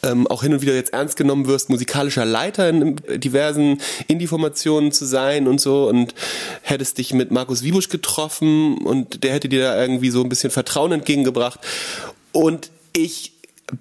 ähm, 0.03 0.27
auch 0.27 0.43
hin 0.43 0.53
und 0.53 0.63
wieder 0.63 0.75
jetzt 0.75 0.93
ernst 0.93 1.17
genommen 1.17 1.47
wirst, 1.47 1.71
musikalischer 1.71 2.25
Leiter 2.25 2.69
in 2.69 2.97
diversen 3.17 3.81
Indie-Formationen 4.07 4.93
zu 4.93 5.05
sein 5.05 5.49
und 5.49 5.61
so 5.61 5.89
und 5.89 6.15
hättest 6.63 6.99
dich 6.99 7.13
mit 7.13 7.31
Markus 7.31 7.63
Wiebusch 7.63 7.89
getroffen 7.89 8.79
und 8.79 9.25
der 9.25 9.33
hätte 9.33 9.49
dir 9.49 9.63
da 9.63 9.81
irgendwie 9.81 10.11
so 10.11 10.23
ein 10.23 10.29
bisschen 10.29 10.51
Vertrauen 10.51 10.93
entgegengebracht. 10.93 11.61
Und 12.33 12.71
ich 12.93 13.38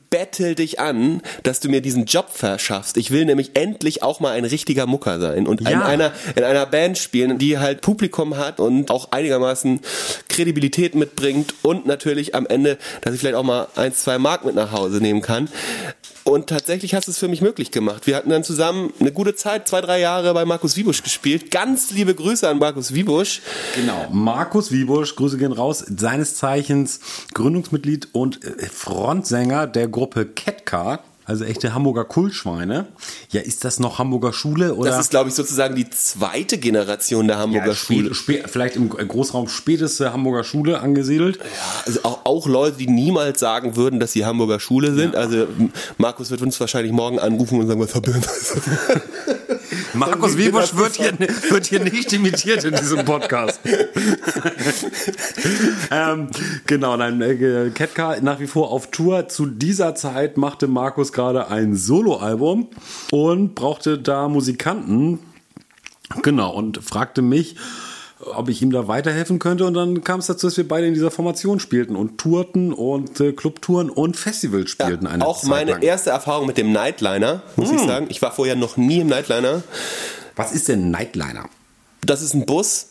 bettel 0.09 0.55
dich 0.55 0.79
an, 0.79 1.21
dass 1.43 1.59
du 1.59 1.69
mir 1.69 1.81
diesen 1.81 2.05
Job 2.05 2.29
verschaffst. 2.31 2.97
Ich 2.97 3.11
will 3.11 3.25
nämlich 3.25 3.51
endlich 3.55 4.03
auch 4.03 4.19
mal 4.19 4.31
ein 4.31 4.45
richtiger 4.45 4.85
Mucker 4.85 5.19
sein 5.19 5.47
und 5.47 5.61
in 5.61 5.67
Ja. 5.67 5.85
einer 5.85 6.11
in 6.35 6.43
einer 6.43 6.65
Band 6.65 6.97
spielen, 6.97 7.37
die 7.37 7.57
halt 7.57 7.81
Publikum 7.81 8.37
hat 8.37 8.59
und 8.59 8.91
auch 8.91 9.11
einigermaßen 9.11 9.79
Kredibilität 10.27 10.95
mitbringt 10.95 11.53
und 11.61 11.85
natürlich 11.85 12.35
am 12.35 12.45
Ende, 12.47 12.77
dass 13.01 13.13
ich 13.13 13.19
vielleicht 13.19 13.35
auch 13.35 13.43
mal 13.43 13.67
ein, 13.75 13.93
zwei 13.93 14.17
Mark 14.17 14.45
mit 14.45 14.55
nach 14.55 14.71
Hause 14.71 14.97
nehmen 14.97 15.21
kann. 15.21 15.49
Und 16.37 16.45
tatsächlich 16.45 16.93
hast 16.93 17.07
du 17.07 17.11
es 17.11 17.17
für 17.17 17.27
mich 17.27 17.41
möglich 17.41 17.71
gemacht. 17.71 18.05
Wir 18.05 18.15
hatten 18.15 18.29
dann 18.29 18.43
zusammen 18.43 18.93
eine 18.99 19.11
gute 19.11 19.33
Zeit, 19.33 19.67
zwei, 19.67 19.81
drei 19.81 19.99
Jahre 19.99 20.35
bei 20.35 20.45
Markus 20.45 20.77
Wiebusch 20.77 21.01
gespielt. 21.01 21.49
Ganz 21.49 21.89
liebe 21.89 22.13
Grüße 22.13 22.47
an 22.47 22.59
Markus 22.59 22.93
Wiebusch. 22.93 23.41
Genau, 23.73 24.07
Markus 24.11 24.71
Wiebusch, 24.71 25.15
Grüße 25.15 25.39
gehen 25.39 25.51
raus, 25.51 25.83
seines 25.87 26.35
Zeichens 26.35 26.99
Gründungsmitglied 27.33 28.09
und 28.11 28.45
äh, 28.45 28.67
Frontsänger 28.67 29.65
der 29.65 29.87
Gruppe 29.87 30.27
Catcar, 30.27 31.03
also 31.27 31.43
echte 31.43 31.73
Hamburger 31.73 32.05
Kultschweine. 32.05 32.87
Ja, 33.31 33.41
ist 33.41 33.65
das 33.65 33.79
noch 33.79 33.99
Hamburger 33.99 34.31
Schule 34.31 34.73
oder? 34.75 34.91
Das 34.91 34.99
ist, 35.01 35.09
glaube 35.09 35.27
ich, 35.29 35.35
sozusagen 35.35 35.75
die 35.75 35.89
zweite 35.89 36.57
Generation 36.57 37.27
der 37.27 37.37
Hamburger 37.37 37.67
ja, 37.67 37.75
Schule. 37.75 38.15
vielleicht 38.15 38.77
im 38.77 38.87
Großraum 38.89 39.49
späteste 39.49 40.13
Hamburger 40.13 40.45
Schule 40.45 40.79
angesiedelt. 40.79 41.39
Also 41.85 41.99
auch, 42.03 42.19
auch 42.23 42.47
Leute, 42.47 42.77
die 42.77 42.87
niemals 42.87 43.41
sagen 43.41 43.75
würden, 43.75 43.99
dass 43.99 44.13
sie 44.13 44.25
Hamburger 44.25 44.61
Schule 44.61 44.93
sind. 44.95 45.17
Also 45.17 45.43
M- 45.43 45.71
Markus 45.97 46.31
wird 46.31 46.41
uns 46.41 46.57
wahrscheinlich 46.61 46.93
morgen 46.93 47.19
anrufen 47.19 47.59
und 47.59 47.67
sagen, 47.67 47.81
was 47.81 47.91
verbirgt 47.91 48.25
Markus 49.93 50.37
Wiebusch 50.37 50.75
wird 50.75 50.95
hier, 50.95 51.13
wird 51.49 51.65
hier 51.65 51.83
nicht 51.83 52.11
imitiert 52.13 52.63
in 52.63 52.75
diesem 52.75 53.05
Podcast. 53.05 53.59
ähm, 55.91 56.29
genau, 56.65 56.97
nein, 56.97 57.21
äh, 57.21 57.71
Ketka 57.73 58.17
nach 58.21 58.39
wie 58.39 58.47
vor 58.47 58.71
auf 58.71 58.91
Tour. 58.91 59.29
Zu 59.29 59.45
dieser 59.45 59.95
Zeit 59.95 60.37
machte 60.37 60.67
Markus 60.67 61.11
gerade 61.11 61.49
ein 61.49 61.75
Soloalbum 61.75 62.69
und 63.11 63.55
brauchte 63.55 63.97
da 63.97 64.27
Musikanten. 64.27 65.19
Genau, 66.23 66.53
und 66.53 66.83
fragte 66.83 67.21
mich, 67.21 67.57
ob 68.35 68.49
ich 68.49 68.61
ihm 68.61 68.71
da 68.71 68.87
weiterhelfen 68.87 69.39
könnte. 69.39 69.65
Und 69.65 69.73
dann 69.73 70.03
kam 70.03 70.19
es 70.19 70.27
dazu, 70.27 70.47
dass 70.47 70.57
wir 70.57 70.67
beide 70.67 70.87
in 70.87 70.93
dieser 70.93 71.11
Formation 71.11 71.59
spielten 71.59 71.95
und 71.95 72.17
tourten 72.17 72.73
und 72.73 73.19
äh, 73.19 73.33
Clubtouren 73.33 73.89
und 73.89 74.17
Festivals 74.17 74.69
spielten. 74.69 75.05
Ja, 75.05 75.25
auch 75.25 75.41
Zeit 75.41 75.49
meine 75.49 75.71
lang. 75.71 75.81
erste 75.81 76.09
Erfahrung 76.09 76.47
mit 76.47 76.57
dem 76.57 76.71
Nightliner, 76.71 77.41
muss 77.55 77.69
hm. 77.69 77.77
ich 77.77 77.83
sagen. 77.83 78.07
Ich 78.09 78.21
war 78.21 78.31
vorher 78.31 78.55
noch 78.55 78.77
nie 78.77 78.99
im 78.99 79.07
Nightliner. 79.07 79.63
Was 80.35 80.51
ist 80.51 80.67
denn 80.67 80.91
Nightliner? 80.91 81.45
Das 82.01 82.21
ist 82.21 82.33
ein 82.33 82.45
Bus, 82.45 82.87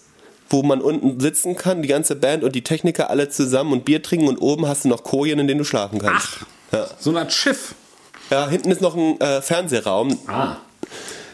wo 0.51 0.62
man 0.62 0.81
unten 0.81 1.20
sitzen 1.20 1.57
kann, 1.57 1.83
die 1.83 1.88
ganze 1.88 2.16
Band 2.16 2.44
und 2.44 2.55
die 2.55 2.62
Techniker 2.62 3.11
alle 3.11 3.29
zusammen 3.29 3.72
und 3.72 3.85
Bier 3.85 4.03
trinken 4.03 4.29
und 4.29 4.38
oben 4.38 4.66
hast 4.66 4.85
du 4.85 4.88
noch 4.88 5.03
Kojen, 5.05 5.38
in 5.38 5.46
denen 5.46 5.59
du 5.59 5.64
schlafen 5.64 5.99
kannst. 6.01 6.40
Ach, 6.40 6.46
ja. 6.72 6.87
so 6.99 7.11
eine 7.11 7.20
Art 7.20 7.33
Schiff. 7.33 7.75
Ja, 8.31 8.49
hinten 8.49 8.70
ist 8.70 8.81
noch 8.81 8.96
ein 8.96 9.20
äh, 9.20 9.40
Fernsehraum. 9.40 10.18
Ah. 10.27 10.57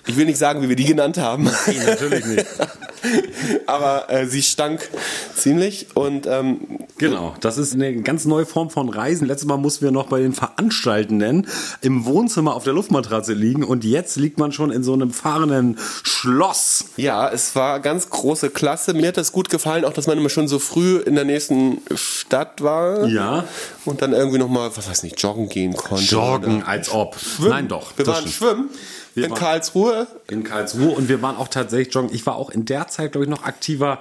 Ich 0.06 0.16
will 0.16 0.26
nicht 0.26 0.38
sagen, 0.38 0.62
wie 0.62 0.68
wir 0.68 0.76
die 0.76 0.84
genannt 0.84 1.18
haben. 1.18 1.44
Nein, 1.44 1.86
natürlich 1.86 2.24
nicht. 2.24 2.46
Aber 3.66 4.10
äh, 4.10 4.26
sie 4.26 4.42
stank 4.42 4.88
ziemlich 5.34 5.88
und 5.94 6.26
ähm, 6.26 6.60
genau, 6.98 7.34
das 7.40 7.58
ist 7.58 7.74
eine 7.74 8.00
ganz 8.02 8.24
neue 8.24 8.46
Form 8.46 8.70
von 8.70 8.88
Reisen. 8.88 9.26
Letztes 9.26 9.48
Mal 9.48 9.56
mussten 9.56 9.84
wir 9.84 9.90
noch 9.90 10.06
bei 10.06 10.20
den 10.20 10.32
Veranstaltenden 10.32 11.46
im 11.80 12.04
Wohnzimmer 12.04 12.54
auf 12.54 12.64
der 12.64 12.72
Luftmatratze 12.72 13.32
liegen 13.32 13.64
und 13.64 13.84
jetzt 13.84 14.16
liegt 14.16 14.38
man 14.38 14.52
schon 14.52 14.70
in 14.70 14.82
so 14.84 14.92
einem 14.92 15.10
fahrenden 15.10 15.78
Schloss. 16.02 16.86
Ja, 16.96 17.28
es 17.28 17.56
war 17.56 17.80
ganz 17.80 18.10
große 18.10 18.50
Klasse. 18.50 18.94
Mir 18.94 19.08
hat 19.08 19.16
das 19.16 19.32
gut 19.32 19.50
gefallen, 19.50 19.84
auch 19.84 19.92
dass 19.92 20.06
man 20.06 20.18
immer 20.18 20.28
schon 20.28 20.46
so 20.46 20.58
früh 20.58 20.98
in 20.98 21.14
der 21.14 21.24
nächsten 21.24 21.78
Stadt 21.94 22.62
war. 22.62 23.06
Ja. 23.06 23.44
Und 23.84 24.02
dann 24.02 24.12
irgendwie 24.12 24.38
noch 24.38 24.48
mal, 24.48 24.70
was 24.76 24.88
weiß 24.88 25.02
nicht, 25.02 25.20
joggen 25.20 25.48
gehen 25.48 25.76
konnte. 25.76 26.04
Joggen, 26.04 26.62
als 26.62 26.90
ob. 26.90 27.18
Schwimmen. 27.18 27.50
Nein, 27.50 27.68
doch. 27.68 27.92
Wir 27.96 28.06
waren 28.06 28.28
schwimmen. 28.28 28.70
Wir 29.14 29.26
in 29.26 29.34
Karlsruhe. 29.34 30.06
In 30.28 30.44
Karlsruhe 30.44 30.90
und 30.90 31.08
wir 31.08 31.20
waren 31.20 31.36
auch 31.36 31.48
tatsächlich 31.48 31.92
joggen. 31.94 32.10
Ich 32.14 32.24
war 32.26 32.36
auch 32.36 32.50
in 32.50 32.64
der 32.64 32.88
Zeit, 32.88 33.12
glaube 33.12 33.24
ich, 33.24 33.30
noch 33.30 33.44
aktiver 33.44 34.00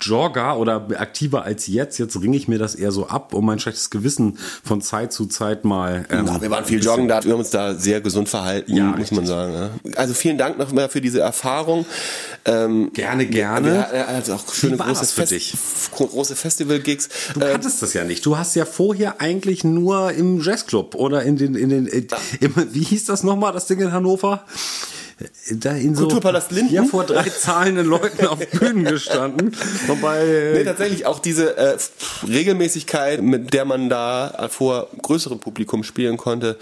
Jogger 0.00 0.58
oder 0.58 0.86
aktiver 0.96 1.44
als 1.44 1.66
jetzt. 1.66 1.98
Jetzt 1.98 2.20
ringe 2.20 2.36
ich 2.36 2.46
mir 2.46 2.58
das 2.58 2.74
eher 2.74 2.92
so 2.92 3.08
ab, 3.08 3.34
um 3.34 3.44
mein 3.46 3.58
schlechtes 3.58 3.90
Gewissen 3.90 4.38
von 4.62 4.80
Zeit 4.80 5.12
zu 5.12 5.26
Zeit 5.26 5.64
mal. 5.64 6.06
Ähm, 6.10 6.26
ja, 6.26 6.40
wir 6.40 6.50
waren 6.50 6.64
viel 6.64 6.82
joggen, 6.82 7.08
da, 7.08 7.24
wir 7.24 7.32
haben 7.32 7.40
uns 7.40 7.50
da 7.50 7.74
sehr 7.74 8.00
gesund 8.00 8.28
verhalten, 8.28 8.76
ja, 8.76 8.84
muss 8.84 9.00
richtig. 9.00 9.16
man 9.16 9.26
sagen. 9.26 9.52
Ja. 9.54 9.70
Also 9.96 10.14
vielen 10.14 10.38
Dank 10.38 10.58
nochmal 10.58 10.88
für 10.88 11.00
diese 11.00 11.20
Erfahrung. 11.20 11.86
Ähm, 12.44 12.92
gerne, 12.92 13.26
gerne. 13.26 13.86
Ja, 13.92 14.04
also 14.06 14.34
auch 14.34 14.54
schöne 14.54 14.76
große, 14.76 15.06
Fest 15.06 15.90
große 15.92 16.36
Festival-Gigs. 16.36 17.08
Du 17.34 17.40
ähm, 17.40 17.60
das 17.62 17.92
ja 17.94 18.04
nicht. 18.04 18.24
Du 18.24 18.38
hast 18.38 18.54
ja 18.54 18.64
vorher 18.64 19.20
eigentlich 19.20 19.64
nur 19.64 20.12
im 20.12 20.40
Jazzclub 20.40 20.94
oder 20.94 21.22
in 21.22 21.36
den, 21.36 21.54
in 21.54 21.68
den, 21.70 21.86
äh, 21.86 22.06
im, 22.40 22.54
wie 22.72 22.82
hieß 22.82 23.04
das 23.04 23.22
nochmal, 23.22 23.52
das 23.52 23.66
Ding 23.66 23.80
in 23.80 23.92
Hannover? 23.92 24.43
Da 25.50 25.72
in 25.72 25.94
so 25.94 26.02
Kulturpalast 26.02 26.50
Linden? 26.50 26.74
Ja, 26.74 26.84
vor 26.84 27.04
drei 27.04 27.28
zahlenden 27.28 27.86
Leuten 27.86 28.26
auf 28.26 28.38
Bühnen 28.38 28.84
gestanden. 28.84 29.56
Wobei, 29.86 30.52
nee, 30.54 30.64
tatsächlich 30.64 31.06
auch 31.06 31.18
diese 31.18 31.56
äh, 31.56 31.76
Regelmäßigkeit, 32.26 33.22
mit 33.22 33.52
der 33.54 33.64
man 33.64 33.88
da 33.88 34.48
vor 34.50 34.88
größerem 35.02 35.38
Publikum 35.38 35.84
spielen 35.84 36.16
konnte, 36.16 36.58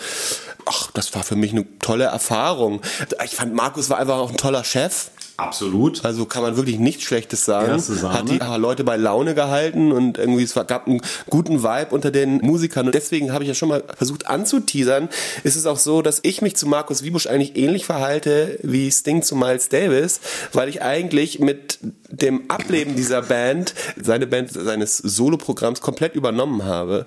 ach, 0.66 0.90
das 0.92 1.14
war 1.14 1.22
für 1.22 1.36
mich 1.36 1.52
eine 1.52 1.66
tolle 1.78 2.04
Erfahrung. 2.04 2.82
Ich 3.24 3.32
fand, 3.32 3.54
Markus 3.54 3.90
war 3.90 3.98
einfach 3.98 4.18
auch 4.18 4.30
ein 4.30 4.36
toller 4.36 4.64
Chef. 4.64 5.10
Absolut. 5.36 6.04
Also 6.04 6.26
kann 6.26 6.42
man 6.42 6.56
wirklich 6.56 6.78
nichts 6.78 7.04
Schlechtes 7.04 7.44
sagen. 7.44 7.72
Hat 7.72 8.28
die 8.28 8.38
Leute 8.58 8.84
bei 8.84 8.96
Laune 8.96 9.34
gehalten 9.34 9.92
und 9.92 10.18
irgendwie 10.18 10.42
es 10.42 10.54
gab 10.54 10.86
einen 10.86 11.00
guten 11.30 11.62
Vibe 11.62 11.88
unter 11.90 12.10
den 12.10 12.38
Musikern. 12.38 12.86
Und 12.86 12.94
deswegen 12.94 13.32
habe 13.32 13.44
ich 13.44 13.48
ja 13.48 13.54
schon 13.54 13.68
mal 13.68 13.82
versucht 13.96 14.26
anzuteasern. 14.26 15.08
Ist 15.42 15.56
es 15.56 15.66
auch 15.66 15.78
so, 15.78 16.02
dass 16.02 16.20
ich 16.22 16.42
mich 16.42 16.56
zu 16.56 16.66
Markus 16.66 17.02
Wiebusch 17.02 17.26
eigentlich 17.26 17.56
ähnlich 17.56 17.84
verhalte 17.86 18.58
wie 18.62 18.90
Sting 18.90 19.22
zu 19.22 19.36
Miles 19.36 19.68
Davis, 19.68 20.20
weil 20.52 20.68
ich 20.68 20.82
eigentlich 20.82 21.38
mit 21.38 21.78
dem 22.10 22.50
Ableben 22.50 22.94
dieser 22.94 23.22
Band 23.22 23.74
seine 24.00 24.26
Band 24.26 24.52
seines 24.52 24.98
Soloprogramms 24.98 25.80
komplett 25.80 26.14
übernommen 26.14 26.64
habe. 26.64 27.06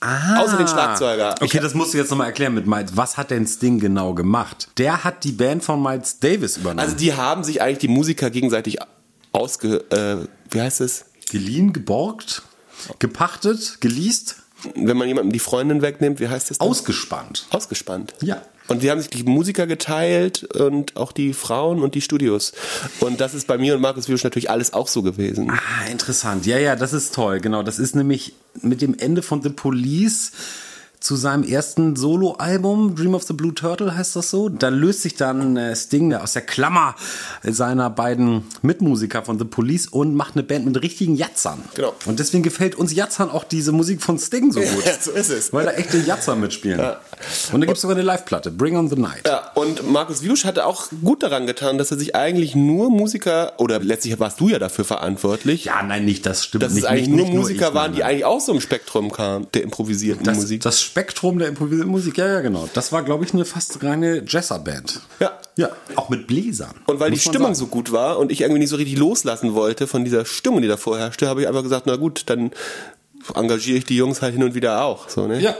Ah. 0.00 0.40
Außer 0.42 0.58
den 0.58 0.68
Schlagzeuger. 0.68 1.34
Okay, 1.40 1.58
das 1.58 1.74
musst 1.74 1.94
du 1.94 1.98
jetzt 1.98 2.10
nochmal 2.10 2.28
erklären 2.28 2.54
mit 2.54 2.66
Miles. 2.66 2.96
Was 2.96 3.16
hat 3.16 3.30
denn 3.30 3.46
Sting 3.46 3.80
genau 3.80 4.14
gemacht? 4.14 4.68
Der 4.76 5.04
hat 5.04 5.24
die 5.24 5.32
Band 5.32 5.64
von 5.64 5.82
Miles 5.82 6.18
Davis 6.20 6.58
übernommen. 6.58 6.80
Also 6.80 6.96
die 6.96 7.14
haben 7.14 7.44
sich 7.44 7.62
eigentlich 7.62 7.78
die 7.78 7.88
Musiker 7.88 8.30
gegenseitig 8.30 8.78
ausge... 9.32 9.78
Äh, 9.90 10.28
wie 10.50 10.60
heißt 10.60 10.80
es? 10.80 11.06
Geliehen, 11.30 11.72
geborgt, 11.72 12.42
gepachtet, 12.98 13.80
geleast. 13.80 14.36
Wenn 14.74 14.96
man 14.96 15.08
jemandem 15.08 15.32
die 15.32 15.38
Freundin 15.38 15.82
wegnimmt, 15.82 16.20
wie 16.20 16.28
heißt 16.28 16.50
das? 16.50 16.58
Dann? 16.58 16.68
Ausgespannt. 16.68 17.46
Ausgespannt. 17.50 18.14
Ja. 18.20 18.42
Und 18.68 18.82
die 18.82 18.90
haben 18.90 19.00
sich 19.00 19.10
die 19.10 19.22
Musiker 19.22 19.66
geteilt 19.66 20.44
und 20.54 20.96
auch 20.96 21.12
die 21.12 21.34
Frauen 21.34 21.82
und 21.82 21.94
die 21.94 22.00
Studios. 22.00 22.52
Und 23.00 23.20
das 23.20 23.34
ist 23.34 23.46
bei 23.46 23.58
mir 23.58 23.74
und 23.74 23.80
Markus 23.80 24.08
Wierusch 24.08 24.24
natürlich 24.24 24.50
alles 24.50 24.72
auch 24.72 24.88
so 24.88 25.02
gewesen. 25.02 25.50
Ah, 25.50 25.90
interessant. 25.90 26.46
Ja, 26.46 26.58
ja, 26.58 26.76
das 26.76 26.92
ist 26.92 27.14
toll. 27.14 27.40
Genau, 27.40 27.62
das 27.62 27.78
ist 27.78 27.94
nämlich 27.94 28.34
mit 28.60 28.82
dem 28.82 28.98
Ende 28.98 29.22
von 29.22 29.42
The 29.42 29.50
Police 29.50 30.32
zu 31.00 31.16
seinem 31.16 31.44
ersten 31.44 31.96
Soloalbum, 31.96 32.96
Dream 32.96 33.14
of 33.14 33.22
the 33.24 33.32
Blue 33.32 33.54
Turtle 33.54 33.96
heißt 33.96 34.16
das 34.16 34.30
so. 34.30 34.48
Da 34.48 34.68
löst 34.68 35.02
sich 35.02 35.14
dann 35.14 35.56
äh, 35.56 35.76
Sting 35.76 36.14
aus 36.14 36.32
der 36.32 36.42
Klammer 36.42 36.94
seiner 37.42 37.90
beiden 37.90 38.44
Mitmusiker 38.62 39.22
von 39.22 39.38
The 39.38 39.44
Police 39.44 39.86
und 39.86 40.14
macht 40.14 40.34
eine 40.34 40.42
Band 40.42 40.66
mit 40.66 40.82
richtigen 40.82 41.14
Jatzern. 41.14 41.62
Genau. 41.74 41.94
Und 42.06 42.18
deswegen 42.18 42.42
gefällt 42.42 42.74
uns 42.74 42.94
Jatzern 42.94 43.30
auch 43.30 43.44
diese 43.44 43.72
Musik 43.72 44.02
von 44.02 44.18
Sting 44.18 44.52
so 44.52 44.60
gut. 44.60 44.84
Ja, 44.84 44.92
so 45.00 45.12
ist 45.12 45.30
es. 45.30 45.52
Weil 45.52 45.66
da 45.66 45.72
echte 45.72 45.98
Jatzer 45.98 46.34
mitspielen. 46.36 46.80
Ja. 46.80 47.00
Und 47.52 47.60
da 47.60 47.66
gibt 47.66 47.76
es 47.76 47.82
sogar 47.82 47.96
eine 47.96 48.04
Live-Platte, 48.04 48.50
Bring 48.50 48.76
on 48.76 48.88
the 48.88 48.96
Night. 48.96 49.26
Ja, 49.26 49.52
und 49.54 49.90
Markus 49.90 50.22
Wielusch 50.22 50.44
hatte 50.44 50.66
auch 50.66 50.86
gut 51.02 51.22
daran 51.22 51.46
getan, 51.46 51.78
dass 51.78 51.90
er 51.90 51.98
sich 51.98 52.14
eigentlich 52.14 52.54
nur 52.54 52.90
Musiker, 52.90 53.54
oder 53.58 53.78
letztlich 53.80 54.18
warst 54.18 54.40
du 54.40 54.48
ja 54.48 54.58
dafür 54.58 54.84
verantwortlich. 54.84 55.64
Ja, 55.64 55.82
nein, 55.82 56.04
nicht, 56.04 56.26
das 56.26 56.44
stimmt 56.44 56.64
dass 56.64 56.72
nicht. 56.72 56.84
Dass 56.84 56.90
es 56.90 56.96
eigentlich 56.96 57.08
nicht, 57.08 57.32
nur 57.32 57.40
Musiker 57.40 57.66
nur 57.66 57.74
waren, 57.74 57.92
die 57.94 58.04
eigentlich 58.04 58.24
auch 58.24 58.40
so 58.40 58.52
im 58.52 58.60
Spektrum 58.60 59.10
kamen, 59.12 59.46
der 59.54 59.62
improvisierten 59.62 60.24
das, 60.24 60.36
Musik. 60.36 60.62
Das 60.62 60.80
Spektrum 60.96 61.38
der 61.38 61.48
improvisierten 61.48 61.90
Musik, 61.90 62.16
ja, 62.16 62.26
ja, 62.26 62.40
genau. 62.40 62.70
Das 62.72 62.90
war, 62.90 63.02
glaube 63.02 63.22
ich, 63.22 63.34
eine 63.34 63.44
fast 63.44 63.82
reine 63.82 64.22
Jesser-Band. 64.26 65.02
Ja. 65.20 65.38
Ja, 65.54 65.68
auch 65.94 66.08
mit 66.08 66.26
Bläsern. 66.26 66.74
Und 66.86 67.00
weil 67.00 67.10
die 67.10 67.18
Stimmung 67.18 67.48
sagen. 67.48 67.54
so 67.54 67.66
gut 67.66 67.92
war 67.92 68.18
und 68.18 68.32
ich 68.32 68.40
irgendwie 68.40 68.60
nicht 68.60 68.70
so 68.70 68.76
richtig 68.76 68.96
loslassen 68.96 69.52
wollte 69.52 69.86
von 69.86 70.06
dieser 70.06 70.24
Stimmung, 70.24 70.62
die 70.62 70.68
da 70.68 70.78
vorherrschte, 70.78 71.28
habe 71.28 71.42
ich 71.42 71.48
einfach 71.48 71.62
gesagt, 71.62 71.84
na 71.86 71.96
gut, 71.96 72.22
dann 72.26 72.50
engagiere 73.34 73.76
ich 73.76 73.84
die 73.84 73.96
Jungs 73.96 74.22
halt 74.22 74.32
hin 74.32 74.42
und 74.42 74.54
wieder 74.54 74.84
auch. 74.84 75.10
So, 75.10 75.26
ne? 75.26 75.38
Ja. 75.38 75.54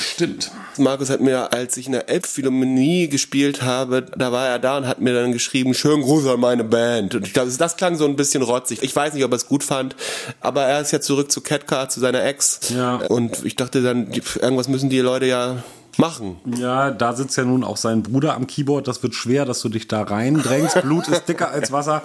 Stimmt. 0.00 0.50
Markus 0.78 1.10
hat 1.10 1.20
mir, 1.20 1.52
als 1.52 1.76
ich 1.76 1.86
in 1.86 1.92
der 1.92 2.08
Elbphilharmonie 2.08 3.08
gespielt 3.08 3.62
habe, 3.62 4.02
da 4.02 4.32
war 4.32 4.48
er 4.48 4.58
da 4.58 4.78
und 4.78 4.86
hat 4.86 5.00
mir 5.00 5.14
dann 5.14 5.32
geschrieben, 5.32 5.74
schön 5.74 6.02
Gruß 6.02 6.26
an 6.26 6.40
meine 6.40 6.64
Band. 6.64 7.14
Und 7.14 7.26
ich 7.26 7.32
glaube, 7.32 7.50
das 7.50 7.76
klang 7.76 7.96
so 7.96 8.04
ein 8.04 8.16
bisschen 8.16 8.42
rotzig. 8.42 8.82
Ich 8.82 8.94
weiß 8.94 9.14
nicht, 9.14 9.24
ob 9.24 9.32
er 9.32 9.36
es 9.36 9.46
gut 9.46 9.64
fand, 9.64 9.96
aber 10.40 10.62
er 10.64 10.80
ist 10.80 10.92
ja 10.92 11.00
zurück 11.00 11.30
zu 11.30 11.40
Catcar, 11.40 11.88
zu 11.88 12.00
seiner 12.00 12.24
Ex. 12.24 12.60
Ja. 12.74 12.96
Und 12.96 13.44
ich 13.44 13.56
dachte 13.56 13.82
dann, 13.82 14.10
irgendwas 14.12 14.68
müssen 14.68 14.90
die 14.90 15.00
Leute 15.00 15.26
ja 15.26 15.62
machen. 15.98 16.36
Ja, 16.58 16.90
da 16.90 17.14
sitzt 17.14 17.36
ja 17.36 17.44
nun 17.44 17.64
auch 17.64 17.76
sein 17.76 18.02
Bruder 18.02 18.34
am 18.34 18.46
Keyboard. 18.46 18.88
Das 18.88 19.02
wird 19.02 19.14
schwer, 19.14 19.44
dass 19.44 19.60
du 19.60 19.68
dich 19.68 19.88
da 19.88 20.02
reindrängst. 20.02 20.82
Blut 20.82 21.08
ist 21.08 21.28
dicker 21.28 21.50
als 21.50 21.72
Wasser. 21.72 22.02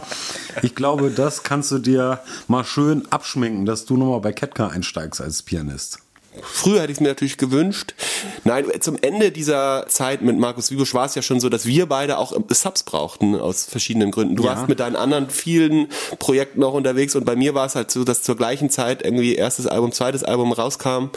Ich 0.62 0.76
glaube, 0.76 1.10
das 1.10 1.44
kannst 1.44 1.72
du 1.72 1.80
dir 1.80 2.20
mal 2.48 2.64
schön 2.64 3.04
abschminken, 3.12 3.66
dass 3.66 3.86
du 3.86 3.98
nochmal 3.98 4.22
bei 4.22 4.34
Ketka 4.34 4.68
einsteigst 4.68 5.22
als 5.22 5.44
Pianist. 5.44 6.00
Früher 6.44 6.82
hätte 6.82 6.92
ich 6.92 6.98
es 6.98 7.02
mir 7.02 7.10
natürlich 7.10 7.38
gewünscht. 7.38 7.94
Nein, 8.44 8.66
zum 8.80 8.98
Ende 9.02 9.32
dieser 9.32 9.86
Zeit 9.88 10.22
mit 10.22 10.38
Markus 10.38 10.72
Wiebusch 10.72 10.94
war 10.94 11.06
es 11.06 11.16
ja 11.16 11.22
schon 11.22 11.40
so, 11.40 11.50
dass 11.50 11.66
wir 11.66 11.86
beide 11.88 12.18
auch 12.18 12.34
Subs 12.50 12.84
brauchten 12.84 13.36
aus 13.36 13.66
verschiedenen 13.66 14.12
Gründen. 14.12 14.36
Du 14.36 14.44
ja. 14.44 14.52
warst 14.52 14.70
mit 14.70 14.80
deinen 14.80 14.96
anderen 14.96 15.30
vielen 15.30 15.88
Projekten 16.20 16.64
auch 16.64 16.74
unterwegs 16.74 17.16
und 17.16 17.26
bei 17.26 17.36
mir 17.36 17.54
war 17.54 17.66
es 17.66 17.76
halt 17.76 17.92
so, 17.92 18.04
dass 18.04 18.24
zur 18.24 18.36
gleichen 18.36 18.70
Zeit 18.70 19.04
irgendwie 19.04 19.36
erstes 19.36 19.68
Album, 19.68 19.92
zweites 19.92 20.24
Album 20.24 20.52
rauskam 20.52 21.10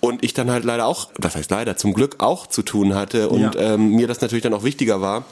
und 0.00 0.24
ich 0.24 0.34
dann 0.34 0.50
halt 0.50 0.64
leider 0.64 0.86
auch, 0.86 1.08
was 1.18 1.34
heißt 1.34 1.50
leider, 1.50 1.76
zum 1.76 1.92
Glück 1.92 2.16
auch 2.18 2.46
zu 2.46 2.62
tun 2.62 2.94
hatte 2.94 3.28
und 3.28 3.54
ja. 3.54 3.74
ähm, 3.74 3.90
mir 3.90 4.06
das 4.06 4.20
natürlich 4.20 4.42
dann 4.42 4.54
auch 4.54 4.64
wichtiger 4.64 5.00
war. 5.00 5.24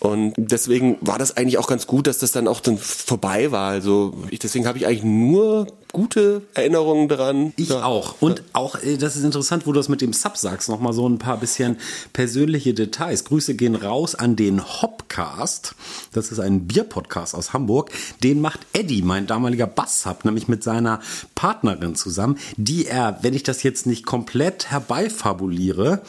Und 0.00 0.32
deswegen 0.38 0.96
war 1.02 1.18
das 1.18 1.36
eigentlich 1.36 1.58
auch 1.58 1.68
ganz 1.68 1.86
gut, 1.86 2.06
dass 2.06 2.18
das 2.18 2.32
dann 2.32 2.48
auch 2.48 2.60
dann 2.60 2.78
vorbei 2.78 3.52
war. 3.52 3.70
Also 3.70 4.14
ich, 4.30 4.38
deswegen 4.38 4.66
habe 4.66 4.78
ich 4.78 4.86
eigentlich 4.86 5.04
nur 5.04 5.66
gute 5.92 6.42
Erinnerungen 6.54 7.06
dran. 7.06 7.52
Ich 7.56 7.68
ja. 7.68 7.84
auch. 7.84 8.14
Und 8.20 8.42
auch, 8.54 8.82
äh, 8.82 8.96
das 8.96 9.16
ist 9.16 9.24
interessant, 9.24 9.66
wo 9.66 9.72
du 9.72 9.78
das 9.78 9.90
mit 9.90 10.00
dem 10.00 10.14
Sub 10.14 10.38
sagst, 10.38 10.70
nochmal 10.70 10.94
so 10.94 11.06
ein 11.06 11.18
paar 11.18 11.36
bisschen 11.36 11.76
persönliche 12.14 12.72
Details. 12.72 13.24
Grüße 13.24 13.54
gehen 13.54 13.74
raus 13.74 14.14
an 14.14 14.36
den 14.36 14.62
Hopcast. 14.64 15.74
Das 16.12 16.32
ist 16.32 16.40
ein 16.40 16.66
Bierpodcast 16.66 17.34
aus 17.34 17.52
Hamburg. 17.52 17.90
Den 18.22 18.40
macht 18.40 18.60
Eddie, 18.72 19.02
mein 19.02 19.26
damaliger 19.26 19.66
Bass-Sub, 19.66 20.24
nämlich 20.24 20.48
mit 20.48 20.64
seiner 20.64 21.00
Partnerin 21.34 21.94
zusammen, 21.94 22.38
die 22.56 22.86
er, 22.86 23.18
wenn 23.20 23.34
ich 23.34 23.42
das 23.42 23.62
jetzt 23.62 23.86
nicht 23.86 24.06
komplett 24.06 24.70
herbeifabuliere, 24.70 26.00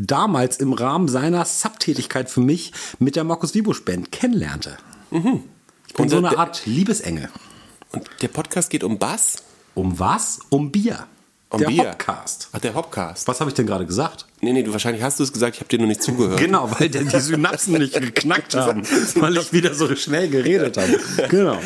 damals 0.00 0.56
im 0.56 0.72
Rahmen 0.72 1.08
seiner 1.08 1.44
Subtätigkeit 1.44 2.30
für 2.30 2.40
mich 2.40 2.72
mit 2.98 3.16
der 3.16 3.24
Markus 3.24 3.54
Wiebusch 3.54 3.84
Band 3.84 4.10
kennenlernte. 4.10 4.76
Ich 5.10 5.20
bin 5.22 5.42
Und 5.98 6.08
so 6.08 6.16
eine 6.16 6.30
der- 6.30 6.38
Art 6.38 6.66
Liebesengel. 6.66 7.28
Und 7.92 8.08
der 8.22 8.28
Podcast 8.28 8.70
geht 8.70 8.82
um 8.84 8.98
Bass? 8.98 9.42
Um 9.74 9.98
was? 9.98 10.40
Um 10.48 10.72
Bier. 10.72 11.06
Der 11.58 11.66
Bier. 11.66 11.84
Podcast. 11.84 12.48
Ach, 12.52 12.60
der 12.60 12.74
Hopcast. 12.74 13.26
Was 13.26 13.40
habe 13.40 13.50
ich 13.50 13.54
denn 13.54 13.66
gerade 13.66 13.84
gesagt? 13.84 14.24
Nee, 14.40 14.52
nee, 14.52 14.62
du 14.62 14.72
wahrscheinlich 14.72 15.02
hast 15.02 15.18
du 15.18 15.24
es 15.24 15.32
gesagt, 15.32 15.56
ich 15.56 15.60
habe 15.60 15.68
dir 15.68 15.78
nur 15.78 15.88
nicht 15.88 16.02
zugehört. 16.02 16.38
Genau, 16.38 16.70
weil 16.78 16.88
der, 16.88 17.02
die 17.02 17.18
Synapsen 17.18 17.74
nicht 17.78 17.94
geknackt 18.00 18.54
haben, 18.54 18.82
weil 19.16 19.36
ich 19.36 19.52
wieder 19.52 19.74
so 19.74 19.94
schnell 19.96 20.28
geredet 20.28 20.76
habe. 20.76 21.00
Genau. 21.28 21.58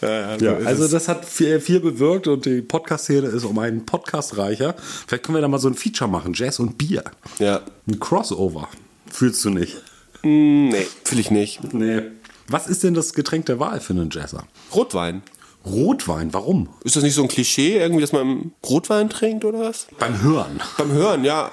Ja, 0.00 0.36
Ja, 0.36 0.56
also 0.58 0.86
das 0.86 1.08
hat 1.08 1.24
viel, 1.24 1.60
viel 1.60 1.80
bewirkt 1.80 2.28
und 2.28 2.46
die 2.46 2.62
Podcast-Szene 2.62 3.26
ist 3.26 3.44
um 3.44 3.58
einen 3.58 3.84
Podcast 3.84 4.38
reicher. 4.38 4.76
Vielleicht 5.06 5.24
können 5.24 5.36
wir 5.36 5.42
da 5.42 5.48
mal 5.48 5.58
so 5.58 5.68
ein 5.68 5.74
Feature 5.74 6.08
machen, 6.08 6.32
Jazz 6.34 6.60
und 6.60 6.78
Bier. 6.78 7.02
Ja. 7.40 7.62
Ein 7.88 7.98
Crossover. 7.98 8.68
Fühlst 9.10 9.44
du 9.44 9.50
nicht? 9.50 9.78
Hm, 10.22 10.68
nee, 10.68 10.86
will 11.10 11.18
ich 11.18 11.32
nicht. 11.32 11.74
Nee. 11.74 12.02
Was 12.46 12.68
ist 12.68 12.84
denn 12.84 12.94
das 12.94 13.12
Getränk 13.12 13.46
der 13.46 13.58
Wahl 13.58 13.80
für 13.80 13.92
einen 13.94 14.10
Jazzer? 14.10 14.44
Rotwein. 14.72 15.22
Rotwein, 15.68 16.32
warum? 16.32 16.68
Ist 16.84 16.96
das 16.96 17.02
nicht 17.02 17.14
so 17.14 17.22
ein 17.22 17.28
Klischee, 17.28 17.78
irgendwie, 17.78 18.00
dass 18.00 18.12
man 18.12 18.52
Rotwein 18.66 19.08
trinkt 19.10 19.44
oder 19.44 19.60
was? 19.60 19.86
Beim 19.98 20.20
Hören. 20.22 20.60
Beim 20.76 20.92
Hören, 20.92 21.24
ja. 21.24 21.50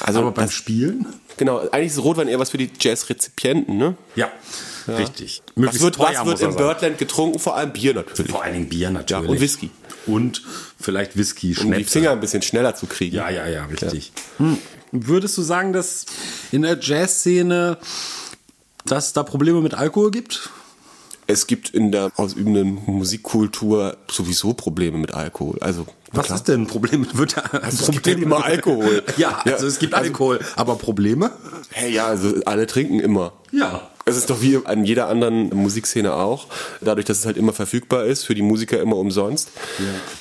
Also, 0.00 0.20
Aber 0.20 0.32
beim 0.32 0.46
das, 0.46 0.54
Spielen? 0.54 1.06
genau, 1.36 1.58
eigentlich 1.70 1.92
ist 1.92 2.02
Rotwein 2.02 2.28
eher 2.28 2.38
was 2.38 2.50
für 2.50 2.58
die 2.58 2.70
Jazz-Rezipienten, 2.78 3.76
ne? 3.76 3.94
Ja, 4.16 4.30
richtig. 4.88 5.42
Was 5.46 5.56
Möglichst 5.56 5.82
wird, 5.82 5.94
teuer 5.96 6.20
was 6.20 6.26
wird 6.26 6.40
im. 6.42 6.56
Birdland 6.56 6.98
getrunken? 6.98 7.38
Vor 7.38 7.56
allem 7.56 7.72
Bier 7.72 7.94
natürlich. 7.94 8.30
Vor 8.30 8.42
allen 8.42 8.54
Dingen 8.54 8.68
Bier 8.68 8.90
natürlich. 8.90 9.24
Ja, 9.24 9.30
und 9.30 9.40
Whisky. 9.40 9.70
Und 10.06 10.42
vielleicht 10.80 11.16
Whisky, 11.16 11.56
Um 11.60 11.72
die. 11.72 11.84
Finger 11.84 12.12
ein 12.12 12.20
bisschen 12.20 12.42
schneller 12.42 12.74
zu 12.74 12.86
kriegen. 12.86 13.16
Ja, 13.16 13.30
ja, 13.30 13.46
ja, 13.46 13.66
richtig. 13.66 14.12
Hm. 14.38 14.58
Würdest 14.92 15.36
du 15.38 15.42
sagen, 15.42 15.72
dass 15.72 16.06
in 16.50 16.62
der 16.62 16.78
Jazzszene, 16.80 17.78
dass 18.86 19.06
es 19.08 19.12
da 19.12 19.22
Probleme 19.22 19.60
mit 19.60 19.74
Alkohol 19.74 20.10
gibt? 20.10 20.50
Es 21.30 21.46
gibt 21.46 21.70
in 21.70 21.92
der 21.92 22.10
ausübenden 22.16 22.78
Musikkultur 22.86 23.96
sowieso 24.10 24.52
Probleme 24.52 24.98
mit 24.98 25.14
Alkohol. 25.14 25.58
Also, 25.60 25.86
Was 26.10 26.26
klar. 26.26 26.38
ist 26.38 26.48
denn 26.48 26.62
ein 26.62 26.66
Problem? 26.66 27.06
Wird 27.12 27.36
da 27.36 27.42
ein 27.42 27.68
Es 27.68 27.88
gibt 27.88 28.04
ja 28.08 28.14
immer 28.14 28.44
Alkohol. 28.44 29.04
Ja, 29.16 29.38
also 29.44 29.66
es 29.68 29.78
gibt 29.78 29.94
Alkohol, 29.94 30.40
aber 30.56 30.74
Probleme? 30.74 31.30
Hey, 31.70 31.92
ja, 31.92 32.06
also 32.06 32.34
alle 32.46 32.66
trinken 32.66 32.98
immer. 32.98 33.32
Ja. 33.52 33.88
Es 34.06 34.16
ist 34.16 34.28
doch 34.28 34.42
wie 34.42 34.58
an 34.64 34.84
jeder 34.84 35.06
anderen 35.06 35.50
Musikszene 35.50 36.14
auch. 36.14 36.48
Dadurch, 36.80 37.06
dass 37.06 37.18
es 37.18 37.26
halt 37.26 37.36
immer 37.36 37.52
verfügbar 37.52 38.06
ist, 38.06 38.24
für 38.24 38.34
die 38.34 38.42
Musiker 38.42 38.80
immer 38.80 38.96
umsonst, 38.96 39.50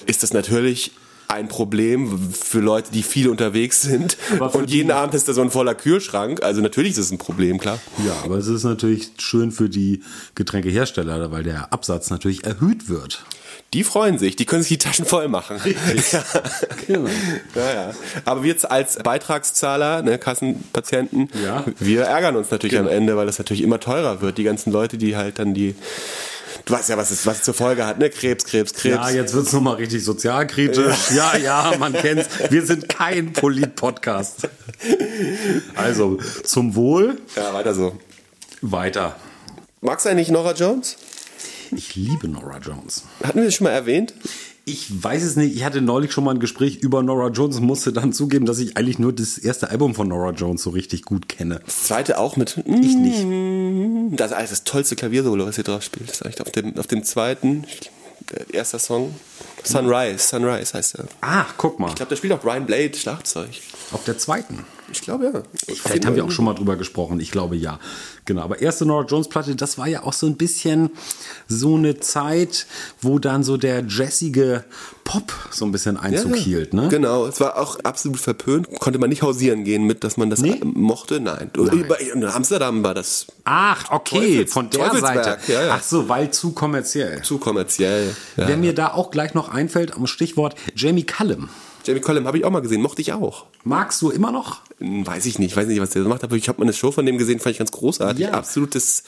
ist 0.05 0.21
das 0.21 0.31
natürlich 0.31 0.91
ein 1.29 1.47
Problem 1.47 2.33
für 2.33 2.59
Leute, 2.59 2.91
die 2.91 3.03
viel 3.03 3.29
unterwegs 3.29 3.81
sind. 3.83 4.17
Und 4.39 4.69
jeden 4.71 4.89
Abend 4.91 5.13
ist 5.13 5.27
da 5.27 5.33
so 5.33 5.41
ein 5.41 5.51
voller 5.51 5.75
Kühlschrank. 5.75 6.41
Also 6.43 6.59
natürlich 6.61 6.91
ist 6.93 6.97
es 6.97 7.11
ein 7.11 7.19
Problem, 7.19 7.59
klar. 7.59 7.79
Ja, 8.05 8.13
aber 8.25 8.37
es 8.37 8.47
ist 8.47 8.63
natürlich 8.63 9.11
schön 9.19 9.51
für 9.51 9.69
die 9.69 10.01
Getränkehersteller, 10.35 11.31
weil 11.31 11.43
der 11.43 11.71
Absatz 11.71 12.09
natürlich 12.09 12.45
erhöht 12.45 12.89
wird. 12.89 13.23
Die 13.75 13.83
freuen 13.83 14.17
sich, 14.17 14.35
die 14.35 14.45
können 14.45 14.63
sich 14.63 14.69
die 14.69 14.77
Taschen 14.79 15.05
voll 15.05 15.27
machen. 15.27 15.57
Ja. 16.11 16.23
Genau. 16.87 17.07
Ja, 17.53 17.73
ja. 17.73 17.91
Aber 18.25 18.41
wir 18.41 18.49
jetzt 18.49 18.69
als 18.69 18.97
Beitragszahler, 18.97 20.01
ne, 20.01 20.17
Kassenpatienten, 20.17 21.29
Ja. 21.45 21.63
wir 21.77 22.05
ärgern 22.05 22.35
uns 22.37 22.49
natürlich 22.49 22.75
Genau. 22.75 22.89
am 22.89 22.95
Ende, 22.95 23.15
weil 23.15 23.27
das 23.27 23.37
natürlich 23.37 23.61
immer 23.61 23.79
teurer 23.79 24.21
wird. 24.21 24.39
Die 24.39 24.43
ganzen 24.43 24.71
Leute, 24.71 24.97
die 24.97 25.15
halt 25.15 25.37
dann 25.37 25.53
die, 25.53 25.75
du 26.69 26.73
weißt 26.73 26.89
ja, 26.89 26.97
was 26.97 27.11
es, 27.11 27.25
was 27.25 27.41
zur 27.43 27.53
Folge 27.53 27.85
hat, 27.85 27.99
ne? 27.99 28.09
Krebs, 28.09 28.45
Krebs, 28.45 28.73
Krebs. 28.73 28.95
Ja, 28.95 29.09
jetzt 29.09 29.33
wird's 29.33 29.51
noch 29.51 29.59
nochmal 29.59 29.75
richtig 29.75 30.03
sozialkritisch. 30.03 31.11
Ja, 31.15 31.35
ja, 31.35 31.73
man 31.79 31.93
kennt's. 31.93 32.27
Wir 32.49 32.65
sind 32.65 32.87
kein 32.87 33.33
Polit-Podcast. 33.33 34.47
Also, 35.75 36.19
zum 36.43 36.75
Wohl 36.75 37.19
ja, 37.35 37.53
weiter 37.53 37.73
so. 37.73 37.97
weiter. 38.61 39.15
Magst 39.81 40.05
du 40.05 40.09
eigentlich 40.09 40.29
Nora 40.29 40.53
Jones? 40.53 40.97
Ich 41.71 41.95
liebe 41.95 42.27
Nora 42.27 42.59
Jones. 42.59 43.03
Hatten 43.23 43.39
wir 43.39 43.45
das 43.45 43.55
schon 43.55 43.65
mal 43.65 43.71
erwähnt? 43.71 44.13
Ich 44.69 45.03
weiß 45.03 45.23
es 45.23 45.35
nicht. 45.35 45.55
Ich 45.55 45.63
hatte 45.63 45.81
neulich 45.81 46.11
schon 46.11 46.23
mal 46.23 46.35
ein 46.35 46.39
Gespräch 46.39 46.77
über 46.77 47.01
Nora 47.01 47.29
Jones 47.29 47.57
und 47.57 47.63
musste 47.63 47.91
dann 47.91 48.13
zugeben, 48.13 48.45
dass 48.45 48.59
ich 48.59 48.77
eigentlich 48.77 48.99
nur 48.99 49.11
das 49.11 49.39
erste 49.39 49.71
Album 49.71 49.95
von 49.95 50.07
Nora 50.07 50.29
Jones 50.29 50.61
so 50.61 50.69
richtig 50.69 51.05
gut 51.05 51.27
kenne. 51.27 51.59
Das 51.65 51.85
zweite 51.85 52.19
auch 52.19 52.37
mit. 52.37 52.57
Ich 52.57 52.95
nicht. 52.95 54.19
Das 54.19 54.29
ist 54.29 54.37
eigentlich 54.37 54.49
das 54.51 54.63
tollste 54.65 54.95
Klaviersolo, 54.95 55.47
was 55.47 55.55
sie 55.55 55.63
drauf 55.63 55.81
spielt. 55.81 56.09
Das 56.09 56.17
ist 56.17 56.23
eigentlich 56.23 56.41
auf 56.41 56.51
dem, 56.51 56.77
auf 56.77 56.85
dem 56.85 57.03
zweiten, 57.03 57.63
äh, 58.31 58.55
erster 58.55 58.77
Song. 58.77 59.15
Sunrise, 59.63 60.19
Sunrise 60.19 60.75
heißt 60.75 60.99
er. 60.99 61.05
Ach, 61.21 61.55
guck 61.57 61.79
mal. 61.79 61.89
Ich 61.89 61.95
glaube, 61.95 62.11
da 62.11 62.15
spielt 62.15 62.33
auch 62.33 62.41
Brian 62.41 62.67
Blade 62.67 62.93
Schlagzeug. 62.95 63.49
Auf 63.91 64.03
der 64.03 64.19
zweiten. 64.19 64.65
Ich 64.91 65.01
glaube 65.01 65.25
ja. 65.33 65.43
Vielleicht 65.75 66.05
haben 66.05 66.15
wir 66.15 66.25
auch 66.25 66.31
schon 66.31 66.45
mal 66.45 66.53
drüber 66.53 66.75
gesprochen. 66.75 67.19
Ich 67.19 67.31
glaube 67.31 67.55
ja. 67.55 67.79
Genau. 68.25 68.41
Aber 68.41 68.61
erste 68.61 68.85
Nora 68.85 69.05
Jones 69.05 69.27
Platte, 69.29 69.55
das 69.55 69.77
war 69.77 69.87
ja 69.87 70.03
auch 70.03 70.13
so 70.13 70.27
ein 70.27 70.35
bisschen 70.37 70.91
so 71.47 71.75
eine 71.75 71.99
Zeit, 71.99 72.65
wo 73.01 73.19
dann 73.19 73.43
so 73.43 73.57
der 73.57 73.83
jazzige 73.87 74.63
Pop 75.03 75.33
so 75.51 75.65
ein 75.65 75.71
bisschen 75.71 75.97
Einzug 75.97 76.35
hielt, 76.35 76.73
ne? 76.73 76.87
Genau, 76.89 77.25
es 77.25 77.39
war 77.39 77.57
auch 77.57 77.79
absolut 77.79 78.19
verpönt. 78.19 78.67
Konnte 78.79 78.99
man 78.99 79.09
nicht 79.09 79.23
hausieren 79.23 79.63
gehen 79.63 79.83
mit, 79.85 80.03
dass 80.03 80.17
man 80.17 80.29
das 80.29 80.39
Nee? 80.41 80.59
mochte. 80.63 81.19
Nein. 81.19 81.49
In 82.13 82.23
Amsterdam 82.25 82.83
war 82.83 82.93
das 82.93 83.25
Ach, 83.43 83.91
okay, 83.91 84.19
Teufels- 84.43 84.53
von 84.53 84.69
der 84.69 84.95
Seite. 84.97 85.37
ja, 85.51 85.63
ja. 85.65 85.75
Ach 85.79 85.83
so, 85.83 86.07
weil 86.09 86.29
zu 86.31 86.51
kommerziell. 86.51 87.21
zu 87.23 87.39
kommerziell. 87.39 88.15
Ja. 88.37 88.47
Wer 88.47 88.57
mir 88.57 88.73
da 88.75 88.93
auch 88.93 89.09
gleich 89.11 89.33
noch 89.33 89.49
einfällt, 89.49 89.95
am 89.95 90.05
Stichwort 90.07 90.55
Jamie 90.75 91.03
Cullum. 91.03 91.49
Jamie 91.85 92.01
Collum 92.01 92.27
habe 92.27 92.37
ich 92.37 92.45
auch 92.45 92.51
mal 92.51 92.59
gesehen, 92.61 92.81
mochte 92.81 93.01
ich 93.01 93.13
auch. 93.13 93.45
Magst 93.63 94.01
du 94.01 94.11
immer 94.11 94.31
noch? 94.31 94.61
Hm, 94.79 95.05
Weiß 95.05 95.25
ich 95.25 95.39
nicht, 95.39 95.55
weiß 95.55 95.67
nicht, 95.67 95.81
was 95.81 95.91
der 95.91 96.03
so 96.03 96.09
macht, 96.09 96.23
aber 96.23 96.35
ich 96.35 96.47
habe 96.49 96.59
mal 96.59 96.65
eine 96.65 96.73
Show 96.73 96.91
von 96.91 97.05
dem 97.05 97.17
gesehen, 97.17 97.39
fand 97.39 97.51
ich 97.53 97.59
ganz 97.59 97.71
großartig. 97.71 98.25
Ja. 98.25 98.31
Absolutes 98.31 99.03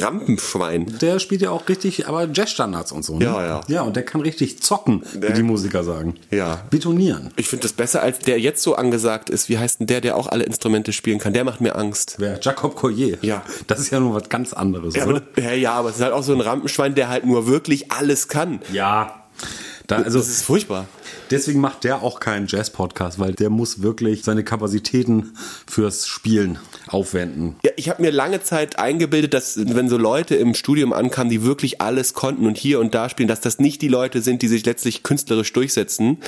Rampenschwein. 0.00 0.98
Der 1.00 1.18
spielt 1.18 1.40
ja 1.42 1.50
auch 1.50 1.68
richtig, 1.68 2.08
aber 2.08 2.28
Jazzstandards 2.32 2.92
und 2.92 3.04
so. 3.04 3.18
Ne? 3.18 3.24
Ja, 3.24 3.44
ja. 3.46 3.60
Ja, 3.68 3.82
und 3.82 3.96
der 3.96 4.04
kann 4.04 4.20
richtig 4.20 4.62
zocken, 4.62 5.02
wie 5.14 5.20
Der- 5.20 5.32
die 5.32 5.42
Musiker 5.42 5.84
sagen. 5.84 6.14
Ja. 6.30 6.62
Betonieren. 6.70 7.32
Ich 7.36 7.48
finde 7.48 7.62
das 7.64 7.72
besser, 7.72 8.02
als 8.02 8.18
der 8.20 8.40
jetzt 8.40 8.62
so 8.62 8.74
angesagt 8.74 9.30
ist. 9.30 9.48
Wie 9.48 9.58
heißt 9.58 9.80
denn 9.80 9.86
der, 9.86 10.00
der 10.00 10.16
auch 10.16 10.26
alle 10.26 10.44
Instrumente 10.44 10.92
spielen 10.92 11.18
kann? 11.18 11.32
Der 11.32 11.44
macht 11.44 11.60
mir 11.60 11.76
Angst. 11.76 12.16
Wer? 12.18 12.38
Jacob 12.40 12.76
Collier. 12.76 13.18
Ja. 13.22 13.42
Das 13.66 13.78
ist 13.80 13.90
ja 13.90 14.00
nur 14.00 14.14
was 14.14 14.28
ganz 14.28 14.52
anderes, 14.52 14.94
Ja, 14.94 15.06
oder? 15.06 15.22
aber, 15.34 15.42
ja, 15.42 15.52
ja, 15.52 15.72
aber 15.72 15.90
es 15.90 15.96
ist 15.96 16.02
halt 16.02 16.12
auch 16.12 16.22
so 16.22 16.32
ein 16.32 16.40
Rampenschwein, 16.40 16.94
der 16.94 17.08
halt 17.08 17.24
nur 17.26 17.46
wirklich 17.46 17.90
alles 17.92 18.28
kann. 18.28 18.60
Ja. 18.72 19.24
Da, 19.88 19.96
also 19.96 20.18
Das 20.18 20.28
ist 20.28 20.42
furchtbar. 20.42 20.86
deswegen 21.30 21.60
macht 21.60 21.82
der 21.82 22.02
auch 22.02 22.20
keinen 22.20 22.46
Jazz-Podcast, 22.46 23.18
weil 23.18 23.32
der 23.32 23.48
muss 23.48 23.80
wirklich 23.80 24.22
seine 24.22 24.44
Kapazitäten 24.44 25.32
fürs 25.66 26.06
Spielen 26.06 26.58
aufwenden. 26.88 27.56
Ja, 27.64 27.70
ich 27.76 27.88
habe 27.88 28.02
mir 28.02 28.10
lange 28.12 28.42
Zeit 28.42 28.78
eingebildet, 28.78 29.32
dass 29.32 29.56
wenn 29.56 29.88
so 29.88 29.96
Leute 29.96 30.36
im 30.36 30.54
Studium 30.54 30.92
ankamen, 30.92 31.30
die 31.30 31.42
wirklich 31.42 31.80
alles 31.80 32.12
konnten 32.12 32.46
und 32.46 32.58
hier 32.58 32.80
und 32.80 32.94
da 32.94 33.08
spielen, 33.08 33.28
dass 33.28 33.40
das 33.40 33.58
nicht 33.60 33.80
die 33.80 33.88
Leute 33.88 34.20
sind, 34.20 34.42
die 34.42 34.48
sich 34.48 34.64
letztlich 34.66 35.02
künstlerisch 35.02 35.54
durchsetzen, 35.54 36.18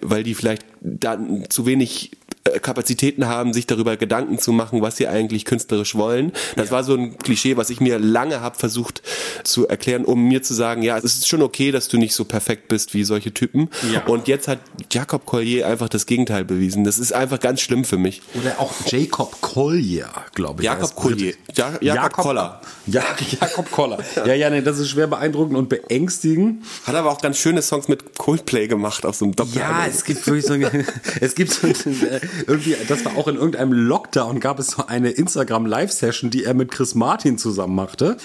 weil 0.00 0.22
die 0.22 0.36
vielleicht 0.36 0.64
dann 0.80 1.44
zu 1.50 1.66
wenig 1.66 2.12
Kapazitäten 2.60 3.26
haben, 3.26 3.52
sich 3.52 3.66
darüber 3.66 3.96
Gedanken 3.96 4.38
zu 4.38 4.52
machen, 4.52 4.82
was 4.82 4.96
sie 4.96 5.08
eigentlich 5.08 5.44
künstlerisch 5.44 5.94
wollen. 5.94 6.32
Das 6.56 6.70
war 6.70 6.84
so 6.84 6.94
ein 6.94 7.18
Klischee, 7.18 7.56
was 7.56 7.70
ich 7.70 7.80
mir 7.80 7.98
lange 7.98 8.40
habe 8.40 8.58
versucht 8.58 9.02
zu 9.44 9.68
erklären, 9.68 10.04
um 10.04 10.24
mir 10.24 10.42
zu 10.42 10.54
sagen, 10.54 10.82
ja, 10.82 10.98
es 10.98 11.04
ist 11.04 11.28
schon 11.28 11.42
okay, 11.42 11.70
dass 11.70 11.88
du 11.88 11.98
nicht 11.98 12.14
so 12.14 12.24
perfekt 12.24 12.68
bist 12.68 12.94
wie 12.94 13.04
solche 13.04 13.32
Typen. 13.32 13.68
Ja. 13.92 14.04
Und 14.06 14.28
jetzt 14.28 14.48
hat 14.48 14.58
Jacob 14.90 15.26
Collier 15.26 15.66
einfach 15.66 15.88
das 15.88 16.06
Gegenteil 16.06 16.44
bewiesen. 16.44 16.84
Das 16.84 16.98
ist 16.98 17.12
einfach 17.12 17.40
ganz 17.40 17.60
schlimm 17.60 17.84
für 17.84 17.98
mich. 17.98 18.22
Oder 18.34 18.58
auch 18.58 18.72
Jacob 18.86 19.40
Collier, 19.40 20.08
glaube 20.34 20.62
ich. 20.62 20.66
Jakob 20.66 20.94
Collier. 20.94 21.34
Ja, 21.54 21.72
Jakob 21.80 22.12
Koller. 22.12 22.60
Ja, 22.86 23.02
Jakob 23.40 23.70
Koller. 23.70 23.98
Ja, 24.24 24.34
ja, 24.34 24.50
nee, 24.50 24.62
das 24.62 24.78
ist 24.78 24.90
schwer 24.90 25.06
beeindruckend 25.06 25.56
und 25.56 25.68
beängstigend. 25.68 26.64
Hat 26.84 26.94
aber 26.94 27.10
auch 27.10 27.20
ganz 27.20 27.38
schöne 27.38 27.62
Songs 27.62 27.88
mit 27.88 28.16
Coldplay 28.18 28.68
gemacht 28.68 29.04
auf 29.04 29.16
so 29.16 29.24
einem 29.24 29.36
Doppel. 29.36 29.58
Ja, 29.58 29.86
es 29.86 30.04
gibt 30.04 30.26
wirklich 30.26 30.46
so 30.46 30.54
eine, 30.54 30.70
es 31.20 31.34
gibt 31.34 31.52
so 31.52 31.66
eine, 31.66 32.20
irgendwie, 32.46 32.76
das 32.88 33.04
war 33.04 33.16
auch 33.16 33.28
in 33.28 33.36
irgendeinem 33.36 33.72
Lockdown, 33.72 34.40
gab 34.40 34.58
es 34.58 34.68
so 34.68 34.86
eine 34.86 35.10
Instagram-Live-Session, 35.10 36.30
die 36.30 36.44
er 36.44 36.54
mit 36.54 36.70
Chris 36.70 36.94
Martin 36.94 37.38
zusammen 37.38 37.74
machte. 37.74 38.16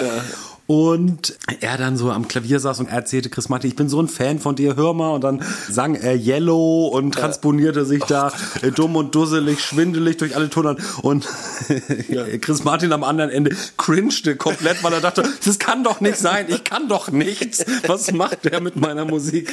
Und 0.65 1.37
er 1.59 1.77
dann 1.77 1.97
so 1.97 2.09
am 2.09 2.27
Klavier 2.27 2.59
saß 2.59 2.79
und 2.79 2.87
er 2.87 2.95
erzählte 2.95 3.29
Chris 3.29 3.49
Martin, 3.49 3.69
ich 3.69 3.75
bin 3.75 3.89
so 3.89 4.01
ein 4.01 4.07
Fan 4.07 4.39
von 4.39 4.55
dir, 4.55 4.77
hör 4.77 4.93
mal. 4.93 5.09
Und 5.09 5.21
dann 5.21 5.43
sang 5.69 5.95
er 5.95 6.15
Yellow 6.15 6.87
und 6.87 7.13
transponierte 7.13 7.83
sich 7.85 8.03
da 8.05 8.31
äh, 8.61 8.71
dumm 8.71 8.95
und 8.95 9.13
dusselig, 9.13 9.59
schwindelig 9.59 10.17
durch 10.17 10.37
alle 10.37 10.49
Tonern. 10.49 10.77
Und 11.01 11.27
Chris 12.41 12.63
Martin 12.63 12.93
am 12.93 13.03
anderen 13.03 13.29
Ende 13.29 13.55
cringte 13.77 14.37
komplett, 14.37 14.83
weil 14.83 14.93
er 14.93 15.01
dachte, 15.01 15.23
das 15.43 15.59
kann 15.59 15.83
doch 15.83 15.99
nicht 15.99 16.17
sein, 16.17 16.45
ich 16.47 16.63
kann 16.63 16.87
doch 16.87 17.11
nichts. 17.11 17.65
Was 17.87 18.13
macht 18.13 18.45
der 18.45 18.61
mit 18.61 18.77
meiner 18.77 19.03
Musik? 19.03 19.51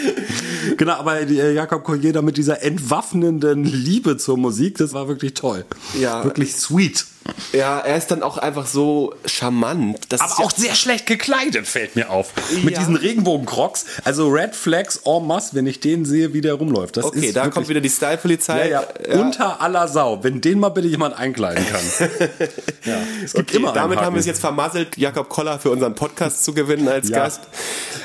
Genau, 0.77 0.93
aber 0.93 1.21
äh, 1.23 1.55
Jakob 1.55 1.83
Collier 1.83 2.13
da 2.13 2.23
mit 2.23 2.37
dieser 2.37 2.63
entwaffnenden 2.63 3.65
Liebe 3.65 4.17
zur 4.17 4.37
Musik, 4.37 4.79
das 4.79 4.93
war 4.93 5.09
wirklich 5.09 5.35
toll. 5.35 5.65
Ja. 5.99 6.23
Wirklich 6.23 6.55
sweet. 6.55 7.07
Ja, 7.53 7.79
er 7.81 7.97
ist 7.97 8.11
dann 8.11 8.23
auch 8.23 8.39
einfach 8.39 8.67
so 8.67 9.15
charmant. 9.25 9.99
Das 10.09 10.21
Aber 10.21 10.31
ist 10.33 10.39
ja- 10.39 10.45
auch 10.45 10.51
sehr 10.53 10.75
schlecht 10.75 11.07
gekleidet, 11.07 11.67
fällt 11.67 11.97
mir 11.97 12.11
auf. 12.11 12.33
Mit 12.63 12.75
Ja. 12.75 12.79
diesen 12.81 12.97
Regenbogencrocs. 12.97 13.87
Also 14.05 14.29
Red 14.29 14.55
Flags 14.55 15.01
en 15.05 15.27
masse, 15.27 15.55
wenn 15.55 15.67
ich 15.67 15.81
den 15.81 16.05
sehe, 16.05 16.33
wie 16.33 16.41
der 16.41 16.55
rumläuft. 16.55 16.97
Das 16.97 17.05
Okay, 17.07 17.33
da 17.33 17.49
kommt 17.49 17.69
wieder 17.69 17.81
die 17.81 17.89
Style-Polizei. 17.91 18.69
ja, 18.71 18.85
unter 19.13 19.61
aller 19.61 19.89
Sau. 19.89 20.23
Wenn 20.23 20.41
den 20.41 20.59
mal 20.61 20.69
bitte 20.71 20.89
jemand 20.89 21.19
einkleiden 21.19 21.65
kann. 21.67 21.81
es 23.25 23.33
gibt 23.35 23.49
Okay, 23.51 23.57
immer 23.59 23.73
damit 23.73 23.99
haben 24.01 24.15
wir 24.15 24.21
es 24.21 24.27
jetzt 24.27 24.41
vermasselt, 24.41 24.97
Jakob 24.97 25.29
Koller 25.29 25.59
für 25.59 25.71
unseren 25.71 25.95
Podcast 25.95 26.45
zu 26.45 26.55
gewinnen 26.55 26.89
als. 26.89 27.11
Gast. 27.11 27.41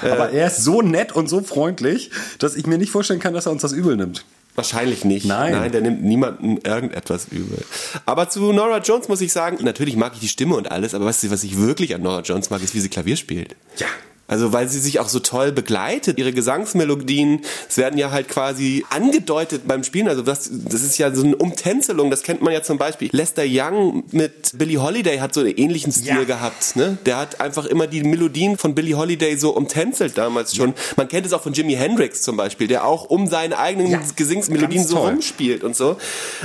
Aber 0.02 0.32
er 0.32 0.48
ist 0.48 0.64
so 0.64 0.82
nett 0.82 1.12
und 1.12 1.28
so 1.30 1.42
freundlich, 1.42 2.10
dass 2.40 2.56
ich 2.56 2.66
mir 2.66 2.78
nicht 2.78 2.92
vorstellen 2.92 3.20
kann, 3.20 3.34
dass 3.34 3.46
er 3.46 3.52
uns 3.52 3.62
das 3.62 3.72
übel 3.72 3.96
nimmt. 3.96 4.26
Wahrscheinlich 4.56 5.04
nicht. 5.04 5.26
Nein. 5.26 5.52
Nein, 5.52 5.72
der 5.72 5.82
nimmt 5.82 6.04
niemandem 6.04 6.60
irgendetwas 6.64 7.28
übel. 7.30 7.64
Aber 8.06 8.30
zu 8.30 8.54
Nora 8.54 8.80
Jones 8.80 9.10
muss 9.10 9.22
ich 9.22 9.34
sagen, 9.34 9.58
natürlich 9.62 9.98
mag 9.98 10.14
ich 10.14 10.20
die 10.22 10.30
Stimme 10.30 10.56
und 10.56 10.72
alles, 10.72 10.94
aber 10.94 11.06
was, 11.06 11.30
was 11.30 11.44
ich 11.44 11.58
wirklich 11.58 11.94
an 11.94 12.02
Nora 12.02 12.22
Jones 12.22 12.50
mag, 12.50 12.64
ist, 12.64 12.74
wie 12.74 12.80
sie 12.80 12.90
Klavier 12.90 13.18
spielt. 13.18 13.56
Ja. 13.78 13.88
Also 14.28 14.52
weil 14.54 14.68
sie 14.68 14.80
sich 14.80 15.00
auch 15.00 15.08
so 15.08 15.20
toll 15.20 15.52
begleitet, 15.52 16.18
ihre 16.18 16.34
Gesangsmelodien, 16.34 17.42
es 17.70 17.78
werden 17.78 17.98
ja 18.00 18.10
halt 18.12 18.28
quasi 18.28 18.84
angedeutet 18.90 19.68
beim 19.68 19.84
Spielen. 19.84 20.08
Also 20.08 20.24
das, 20.24 20.50
das 20.52 20.82
ist 20.82 20.98
ja 20.98 21.14
so 21.14 21.24
eine 21.24 21.36
Umtänzelung, 21.36 22.10
das 22.10 22.24
kennt 22.24 22.42
man 22.42 22.52
ja 22.52 22.64
zum 22.64 22.78
Beispiel. 22.80 23.10
Lester 23.12 23.44
Young 23.46 24.04
mit 24.12 24.58
Billie 24.58 24.82
Holiday 24.82 25.20
hat 25.20 25.34
so 25.34 25.42
einen 25.42 25.50
ähnlichen 25.56 25.92
Stil 25.92 26.08
Ja. 26.08 26.24
gehabt. 26.24 26.76
Ne? 26.76 26.98
Der 27.06 27.18
hat 27.18 27.40
einfach 27.40 27.66
immer 27.66 27.86
die 27.88 28.04
Melodien 28.04 28.58
von 28.58 28.74
Billie 28.74 28.98
Holiday 28.98 29.38
so 29.38 29.52
umtänzelt 29.56 30.18
damals 30.18 30.56
schon. 30.56 30.74
Man 30.98 31.08
kennt 31.08 31.26
es 31.28 31.34
auch 31.34 31.44
von 31.44 31.54
Jimi 31.54 31.74
Hendrix 31.76 32.22
zum 32.24 32.36
Beispiel, 32.36 32.68
der 32.68 32.86
auch 32.86 33.06
um 33.10 33.28
seine 33.28 33.60
eigenen 33.60 33.92
Ja, 33.92 34.02
Gesingsmelodien 34.16 34.84
so 34.86 34.96
toll. 34.98 35.10
rumspielt 35.12 35.64
und 35.64 35.76
so. 35.76 35.98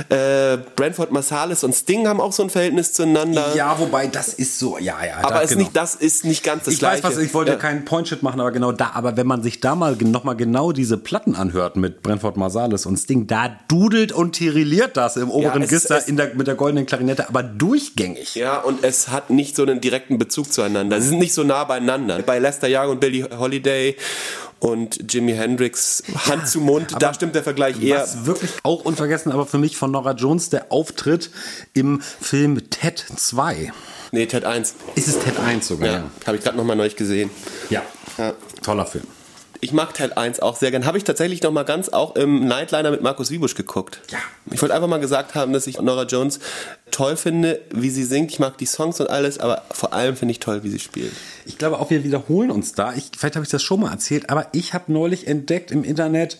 Äh, 0.09 0.57
Brentford 0.75 1.11
Marsalis 1.11 1.63
und 1.63 1.73
Sting 1.73 2.07
haben 2.07 2.21
auch 2.21 2.31
so 2.33 2.43
ein 2.43 2.49
Verhältnis 2.49 2.93
zueinander. 2.93 3.55
Ja, 3.55 3.77
wobei 3.79 4.07
das 4.07 4.33
ist 4.33 4.59
so, 4.59 4.77
ja, 4.77 5.03
ja. 5.03 5.17
aber 5.23 5.41
es 5.43 5.49
genau. 5.49 5.61
nicht, 5.61 5.75
das 5.75 5.95
ist 5.95 6.25
nicht 6.25 6.43
ganz 6.43 6.65
das 6.65 6.75
ich 6.75 6.79
Gleiche. 6.79 7.03
weiß 7.03 7.15
was, 7.17 7.23
ich 7.23 7.33
wollte 7.33 7.53
Ja. 7.53 7.57
Keinen 7.71 7.85
Point-Shit 7.85 8.21
machen, 8.23 8.39
aber 8.39 8.51
genau 8.51 8.71
da. 8.71 8.91
Aber 8.93 9.15
wenn 9.17 9.27
man 9.27 9.41
sich 9.43 9.59
da 9.61 9.75
mal 9.75 9.95
nochmal 10.01 10.35
genau 10.35 10.71
diese 10.71 10.97
Platten 10.97 11.35
anhört 11.35 11.75
mit 11.77 12.01
Brentford 12.01 12.35
Marsalis 12.37 12.85
und 12.85 12.97
Sting, 12.97 13.27
da 13.27 13.55
dudelt 13.67 14.11
und 14.11 14.33
tirilliert 14.33 14.97
das 14.97 15.15
im 15.17 15.29
oberen 15.31 15.61
es- 15.63 15.71
Register 15.71 15.97
es- 15.97 16.05
der, 16.15 16.35
mit 16.35 16.47
der 16.47 16.55
goldenen 16.55 16.85
Klarinette, 16.85 17.29
aber 17.29 17.43
durchgängig. 17.43 18.35
Ja, 18.35 18.57
und 18.59 18.83
es 18.83 19.07
hat 19.09 19.29
nicht 19.29 19.55
so 19.55 19.63
einen 19.63 19.79
direkten 19.81 20.17
Bezug 20.17 20.51
zueinander. 20.51 20.99
Sie 21.01 21.09
sind 21.09 21.19
nicht 21.19 21.33
so 21.33 21.43
nah 21.43 21.63
beieinander. 21.63 22.21
Bei 22.21 22.39
Lester 22.39 22.67
Young 22.69 22.91
und 22.91 22.99
Billie 22.99 23.27
Holiday 23.37 23.95
und 24.61 25.11
Jimi 25.11 25.33
Hendrix 25.33 26.03
Hand 26.27 26.47
zu 26.47 26.61
Mund, 26.61 26.95
da 26.99 27.13
stimmt 27.13 27.35
der 27.35 27.43
Vergleich 27.43 27.81
eher. 27.81 28.01
Was 28.01 28.25
wirklich 28.25 28.51
auch 28.63 28.85
unvergessen, 28.85 29.31
aber 29.31 29.45
für 29.45 29.57
mich 29.57 29.75
von 29.75 29.91
Nora 29.91 30.11
Jones 30.13 30.49
der 30.49 30.71
Auftritt 30.71 31.31
im 31.73 31.99
Film 31.99 32.69
Ted 32.69 33.03
2. 33.15 33.73
Nee, 34.11 34.25
Ted 34.27 34.45
1. 34.45 34.75
Ist 34.95 35.07
es 35.07 35.19
Ted 35.19 35.39
1 35.39 35.67
sogar? 35.67 35.87
Ja, 35.89 36.03
habe 36.27 36.37
ich 36.37 36.43
gerade 36.43 36.57
nochmal 36.57 36.75
neu 36.75 36.89
gesehen. 36.89 37.31
Ja. 37.69 37.81
Ja. 38.17 38.33
Toller 38.61 38.85
Film. 38.85 39.05
Ich 39.63 39.73
mag 39.73 39.93
Ted 39.93 40.17
1 40.17 40.39
auch 40.39 40.55
sehr 40.55 40.71
gern. 40.71 40.87
Habe 40.87 40.97
ich 40.97 41.03
tatsächlich 41.03 41.43
noch 41.43 41.51
mal 41.51 41.63
ganz 41.63 41.89
auch 41.89 42.15
im 42.15 42.47
Nightliner 42.47 42.89
mit 42.89 43.03
Markus 43.03 43.29
Wiebusch 43.29 43.53
geguckt. 43.53 44.01
Ja. 44.09 44.17
Ich 44.49 44.59
wollte 44.59 44.73
einfach 44.73 44.87
mal 44.87 44.99
gesagt 44.99 45.35
haben, 45.35 45.53
dass 45.53 45.67
ich 45.67 45.79
Nora 45.79 46.03
Jones 46.03 46.39
toll 46.89 47.15
finde, 47.15 47.61
wie 47.69 47.91
sie 47.91 48.03
singt. 48.03 48.31
Ich 48.31 48.39
mag 48.39 48.57
die 48.57 48.65
Songs 48.65 48.99
und 48.99 49.11
alles, 49.11 49.37
aber 49.37 49.61
vor 49.71 49.93
allem 49.93 50.15
finde 50.15 50.31
ich 50.31 50.39
toll, 50.39 50.63
wie 50.63 50.69
sie 50.69 50.79
spielt. 50.79 51.13
Ich 51.45 51.59
glaube 51.59 51.77
auch, 51.77 51.91
wir 51.91 52.03
wiederholen 52.03 52.49
uns 52.49 52.73
da. 52.73 52.93
Ich, 52.93 53.11
vielleicht 53.15 53.35
habe 53.35 53.45
ich 53.45 53.51
das 53.51 53.61
schon 53.61 53.81
mal 53.81 53.91
erzählt, 53.91 54.31
aber 54.31 54.47
ich 54.51 54.73
habe 54.73 54.91
neulich 54.91 55.27
entdeckt 55.27 55.69
im 55.69 55.83
Internet 55.83 56.39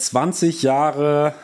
20 0.00 0.62
Jahre 0.62 1.34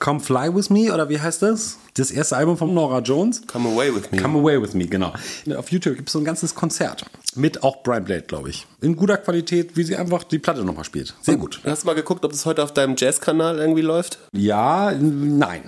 Come 0.00 0.18
Fly 0.18 0.54
With 0.54 0.70
Me 0.70 0.92
oder 0.94 1.10
wie 1.10 1.20
heißt 1.20 1.42
das? 1.42 1.76
Das 1.92 2.10
erste 2.10 2.34
Album 2.34 2.56
von 2.56 2.72
Nora 2.72 3.00
Jones. 3.00 3.42
Come 3.46 3.68
away 3.68 3.94
with 3.94 4.10
me. 4.10 4.18
Come 4.18 4.38
Away 4.38 4.60
With 4.60 4.72
Me, 4.72 4.86
genau. 4.86 5.12
Auf 5.54 5.70
YouTube 5.70 5.94
gibt 5.96 6.08
es 6.08 6.14
so 6.14 6.18
ein 6.18 6.24
ganzes 6.24 6.54
Konzert. 6.54 7.04
Mit 7.34 7.62
auch 7.62 7.82
Brian 7.82 8.04
Blade, 8.04 8.22
glaube 8.22 8.48
ich. 8.48 8.66
In 8.80 8.96
guter 8.96 9.18
Qualität, 9.18 9.76
wie 9.76 9.84
sie 9.84 9.96
einfach 9.96 10.24
die 10.24 10.38
Platte 10.38 10.64
nochmal 10.64 10.84
spielt. 10.84 11.14
Sehr 11.20 11.36
gut. 11.36 11.60
Hast 11.66 11.82
du 11.82 11.86
mal 11.86 11.94
geguckt, 11.94 12.24
ob 12.24 12.32
das 12.32 12.46
heute 12.46 12.62
auf 12.62 12.72
deinem 12.72 12.94
Jazz-Kanal 12.96 13.58
irgendwie 13.58 13.82
läuft? 13.82 14.18
Ja, 14.32 14.90
nein. 14.90 15.64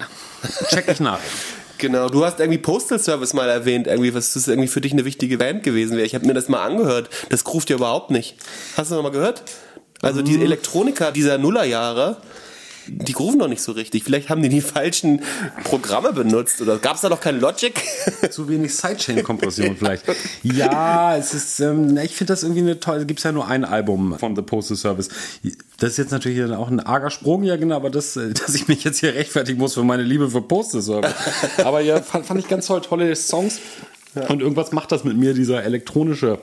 Check 0.71 0.89
ich 0.89 1.01
nach. 1.01 1.21
Genau, 1.79 2.09
du 2.09 2.25
hast 2.25 2.39
irgendwie 2.39 2.61
Postal 2.61 3.01
Service 3.01 3.35
mal 3.35 3.49
erwähnt, 3.49 3.89
irgendwie, 3.89 4.15
was 4.15 4.35
das 4.35 4.47
irgendwie 4.47 4.69
für 4.69 4.81
dich 4.81 4.93
eine 4.93 5.05
wichtige 5.05 5.37
Band 5.37 5.65
gewesen 5.65 5.97
wäre. 5.97 6.07
Ich 6.07 6.15
habe 6.15 6.25
mir 6.25 6.33
das 6.33 6.49
mal 6.49 6.63
angehört. 6.63 7.11
Das 7.31 7.45
ruft 7.45 7.71
ja 7.71 7.77
überhaupt 7.77 8.13
nicht. 8.13 8.37
Hast 8.77 8.93
du 8.93 8.95
noch 8.95 9.03
mal 9.03 9.11
gehört? 9.11 9.43
Also 10.01 10.23
die 10.23 10.41
Elektroniker 10.41 11.11
dieser 11.11 11.39
Nullerjahre, 11.39 12.19
die 12.87 13.13
grooven 13.13 13.39
noch 13.39 13.49
nicht 13.49 13.63
so 13.63 13.73
richtig. 13.73 14.05
Vielleicht 14.05 14.29
haben 14.29 14.43
die 14.43 14.49
die 14.49 14.61
falschen 14.61 15.23
Programme 15.65 16.13
benutzt 16.13 16.61
oder 16.61 16.79
gab 16.79 16.97
es 16.97 17.03
da 17.03 17.09
noch 17.09 17.21
kein 17.21 17.41
Logic? 17.41 17.75
Zu 18.31 18.49
wenig 18.49 18.75
Sidechain-Kompression 18.77 19.77
vielleicht. 19.77 20.05
Ja, 20.43 21.17
es 21.17 21.35
ist, 21.35 21.61
ähm, 21.61 21.97
ich 21.99 22.17
finde 22.17 22.33
das 22.33 22.43
irgendwie 22.43 22.63
eine 22.63 22.81
tolle, 22.81 23.07
gibt 23.07 23.21
es 23.21 23.25
ja 23.25 23.33
nur 23.33 23.47
ein 23.47 23.65
Album 23.65 24.19
von 24.19 24.35
The 24.35 24.43
Postal 24.43 24.77
Service. 24.77 25.09
Das 25.79 25.91
ist 25.91 25.97
jetzt 25.99 26.11
natürlich 26.11 26.43
auch 26.53 26.69
ein 26.69 26.81
arger 26.81 27.11
Sprung, 27.11 27.43
ja 27.45 27.57
genau, 27.57 27.77
aber 27.77 27.91
das, 27.91 28.17
äh, 28.17 28.31
dass 28.33 28.55
ich 28.55 28.69
mich 28.69 28.85
jetzt 28.85 28.99
hier 28.99 29.15
rechtfertigen 29.15 29.59
muss 29.59 29.75
für 29.75 29.85
meine 29.85 30.03
Liebe 30.03 30.31
für 30.31 30.43
Postal 30.43 30.83
Service. 30.83 31.15
Aber 31.59 31.81
ja, 31.81 32.01
fand, 32.03 32.27
fand 32.27 32.41
ich 32.41 32.49
ganz 32.49 32.67
toll, 32.67 32.81
tolle 32.81 33.15
Songs. 33.17 33.61
Und 34.29 34.43
irgendwas 34.43 34.73
macht 34.73 34.93
das 34.93 35.05
mit 35.05 35.17
mir, 35.17 35.33
dieser 35.33 35.65
elektronische 35.65 36.39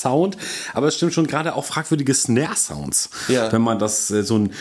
Sound. 0.00 0.36
Aber 0.74 0.88
es 0.88 0.96
stimmt 0.96 1.14
schon, 1.14 1.26
gerade 1.26 1.54
auch 1.54 1.64
fragwürdige 1.64 2.14
Snare-Sounds. 2.14 3.10
Ja. 3.28 3.52
Wenn 3.52 3.62
man 3.62 3.78
das 3.78 4.10
äh, 4.10 4.22
so 4.22 4.38
ein 4.38 4.52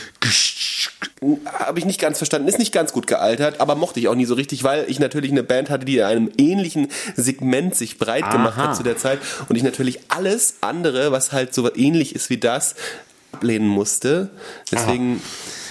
Habe 1.45 1.79
ich 1.79 1.85
nicht 1.85 1.99
ganz 1.99 2.17
verstanden. 2.17 2.47
Ist 2.47 2.59
nicht 2.59 2.73
ganz 2.73 2.93
gut 2.93 3.07
gealtert, 3.07 3.61
aber 3.61 3.75
mochte 3.75 3.99
ich 3.99 4.07
auch 4.07 4.15
nie 4.15 4.25
so 4.25 4.33
richtig, 4.33 4.63
weil 4.63 4.85
ich 4.87 4.99
natürlich 4.99 5.31
eine 5.31 5.43
Band 5.43 5.69
hatte, 5.69 5.85
die 5.85 5.97
in 5.97 6.03
einem 6.03 6.31
ähnlichen 6.37 6.89
Segment 7.15 7.75
sich 7.75 7.97
breit 7.97 8.29
gemacht 8.31 8.57
Aha. 8.57 8.69
hat 8.69 8.75
zu 8.75 8.83
der 8.83 8.97
Zeit 8.97 9.19
und 9.49 9.55
ich 9.55 9.63
natürlich 9.63 9.99
alles 10.09 10.55
andere, 10.61 11.11
was 11.11 11.31
halt 11.31 11.53
so 11.53 11.73
ähnlich 11.75 12.15
ist 12.15 12.29
wie 12.29 12.37
das, 12.37 12.75
ablehnen 13.31 13.67
musste. 13.67 14.29
Deswegen 14.71 15.21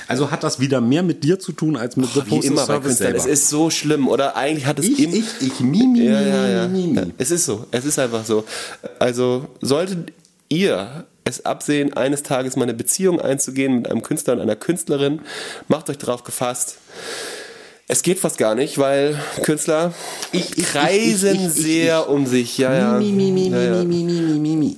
Also 0.08 0.30
hat 0.30 0.44
das 0.44 0.60
wieder 0.60 0.80
mehr 0.80 1.02
mit 1.02 1.24
dir 1.24 1.38
zu 1.38 1.52
tun 1.52 1.76
als 1.76 1.96
mit 1.96 2.08
The 2.12 2.26
wie 2.26 2.30
Postal 2.30 2.52
immer 2.52 2.64
Service 2.64 2.98
selber. 2.98 3.18
Es 3.18 3.26
ist 3.26 3.48
so 3.48 3.70
schlimm, 3.70 4.08
oder 4.08 4.36
eigentlich 4.36 4.66
hat 4.66 4.78
es 4.78 4.86
ich, 4.86 5.02
im 5.02 5.14
ich, 5.14 5.24
ich, 5.40 5.60
mi, 5.60 5.86
mi, 5.86 6.04
ja, 6.04 6.20
ja, 6.20 6.48
ja. 6.48 6.68
mi, 6.68 6.86
mi, 6.86 7.00
mi. 7.00 7.12
Es 7.18 7.30
ist 7.30 7.44
so. 7.44 7.66
Es 7.70 7.84
ist 7.84 7.98
einfach 7.98 8.24
so. 8.24 8.44
Also 8.98 9.48
solltet 9.60 10.12
ihr 10.48 11.06
es 11.24 11.44
absehen, 11.44 11.92
eines 11.94 12.22
Tages 12.22 12.54
mal 12.56 12.64
eine 12.64 12.74
Beziehung 12.74 13.20
einzugehen 13.20 13.76
mit 13.76 13.90
einem 13.90 14.02
Künstler 14.02 14.34
und 14.34 14.40
einer 14.40 14.54
Künstlerin, 14.54 15.20
macht 15.66 15.90
euch 15.90 15.98
darauf 15.98 16.22
gefasst. 16.22 16.78
Es 17.88 18.02
geht 18.02 18.18
fast 18.18 18.38
gar 18.38 18.54
nicht, 18.54 18.78
weil 18.78 19.20
Künstler 19.42 19.92
Ich, 20.32 20.50
kreisen 20.56 21.34
ich, 21.36 21.46
ich, 21.46 21.52
sehr 21.52 22.08
um 22.08 22.26
sich. 22.26 22.58
Ja, 22.58 22.74
ja. 22.74 22.98
Mi, 22.98 23.12
mi, 23.12 23.30
mi, 23.30 23.48
mi, 23.48 23.56
ja, 23.56 23.62
ja. 23.62 23.84
mi, 23.84 24.02
mi, 24.04 24.20
mi, 24.20 24.38
mi, 24.38 24.56
mi. 24.56 24.76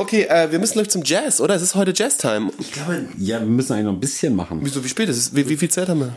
Okay, 0.00 0.26
äh, 0.28 0.52
wir 0.52 0.60
müssen 0.60 0.74
gleich 0.74 0.90
zum 0.90 1.02
Jazz, 1.04 1.40
oder? 1.40 1.56
Es 1.56 1.62
ist 1.62 1.74
heute 1.74 1.92
Jazz-Time. 1.92 2.52
Ich 2.60 2.70
glaube, 2.70 3.08
ja, 3.18 3.40
wir 3.40 3.46
müssen 3.48 3.72
eigentlich 3.72 3.86
noch 3.86 3.94
ein 3.94 4.00
bisschen 4.00 4.36
machen. 4.36 4.60
Wieso, 4.62 4.84
wie 4.84 4.88
spät 4.88 5.08
ist 5.08 5.16
es? 5.16 5.34
Wie, 5.34 5.48
wie 5.48 5.56
viel 5.56 5.68
Zeit 5.68 5.88
haben 5.88 5.98
wir? 5.98 6.12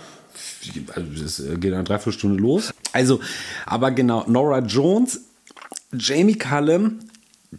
Also, 0.94 1.24
es 1.24 1.60
geht 1.60 1.74
eine 1.74 1.84
Dreiviertelstunde 1.84 2.40
los. 2.40 2.72
Also, 2.94 3.20
aber 3.66 3.90
genau, 3.90 4.24
Nora 4.28 4.60
Jones, 4.60 5.22
Jamie 5.94 6.38
Cullum 6.38 7.00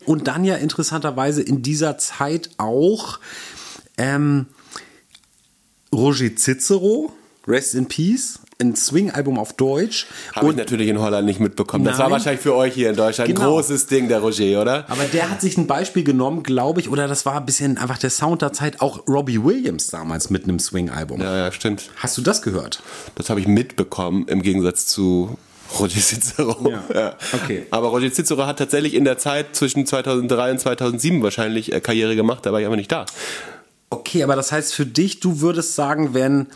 und 0.05 0.29
dann 0.29 0.45
ja 0.45 0.55
interessanterweise 0.55 1.43
in 1.43 1.61
dieser 1.61 1.99
Zeit 1.99 2.51
auch 2.57 3.19
ähm, 3.99 4.47
Roger 5.93 6.37
Cicero, 6.37 7.13
Rest 7.49 7.75
in 7.75 7.89
Peace, 7.89 8.39
ein 8.63 8.77
Swing-Album 8.77 9.39
auf 9.39 9.53
Deutsch. 9.53 10.07
Habe 10.35 10.51
ich 10.51 10.57
natürlich 10.57 10.89
in 10.89 10.99
Holland 10.99 11.27
nicht 11.27 11.41
mitbekommen. 11.41 11.85
Das 11.85 11.99
war 11.99 12.05
Nein. 12.07 12.13
wahrscheinlich 12.13 12.41
für 12.43 12.55
euch 12.55 12.75
hier 12.75 12.91
in 12.91 12.97
Deutschland 12.97 13.29
ein 13.31 13.35
Genau. 13.37 13.51
großes 13.55 13.87
Ding, 13.87 14.09
der 14.09 14.21
Roger, 14.21 14.61
oder? 14.63 14.85
aber 14.89 15.05
der 15.05 15.31
hat 15.31 15.41
sich 15.41 15.57
ein 15.59 15.67
Beispiel 15.67 16.05
genommen, 16.05 16.43
glaube 16.43 16.81
ich, 16.81 16.89
oder 16.89 17.07
das 17.09 17.27
war 17.27 17.37
ein 17.37 17.47
bisschen 17.47 17.79
einfach 17.79 17.99
der 17.99 18.11
Sound 18.11 18.43
der 18.43 18.53
Zeit, 18.53 18.81
auch 18.81 19.07
Robbie 19.09 19.43
Williams 19.45 19.89
damals 19.89 20.31
mit 20.31 20.45
einem 20.45 20.59
Swing-Album. 20.59 21.21
Ja, 21.21 21.37
ja, 21.37 21.53
stimmt. 21.53 21.91
Hast 21.97 22.17
du 22.17 22.23
das 22.23 22.43
gehört? 22.43 22.83
Das 23.17 23.29
habe 23.31 23.41
ich 23.41 23.47
mitbekommen 23.47 24.27
im 24.29 24.43
Gegensatz 24.43 24.87
zu 24.87 25.37
Roger 25.79 26.01
Cicero. 26.01 26.57
Ja, 26.95 27.17
okay. 27.33 27.67
Aber 27.71 27.89
Roger 27.89 28.13
Cicero 28.13 28.47
hat 28.47 28.59
tatsächlich 28.59 28.95
in 28.95 29.05
der 29.05 29.19
Zeit 29.19 29.57
zwischen 29.57 29.87
2003 29.87 30.51
und 30.53 30.61
2007 30.61 31.23
wahrscheinlich 31.23 31.73
äh, 31.73 31.81
Karriere 31.81 32.15
gemacht, 32.17 32.45
da 32.45 32.53
war 32.53 32.61
ich 32.61 32.67
aber 32.67 32.77
nicht 32.77 32.93
da. 32.93 33.07
Okay, 33.91 34.23
aber 34.23 34.37
das 34.37 34.53
heißt 34.53 34.75
für 34.75 34.87
dich, 34.87 35.21
du 35.21 35.41
würdest 35.41 35.75
sagen, 35.75 36.15
wenn 36.15 36.47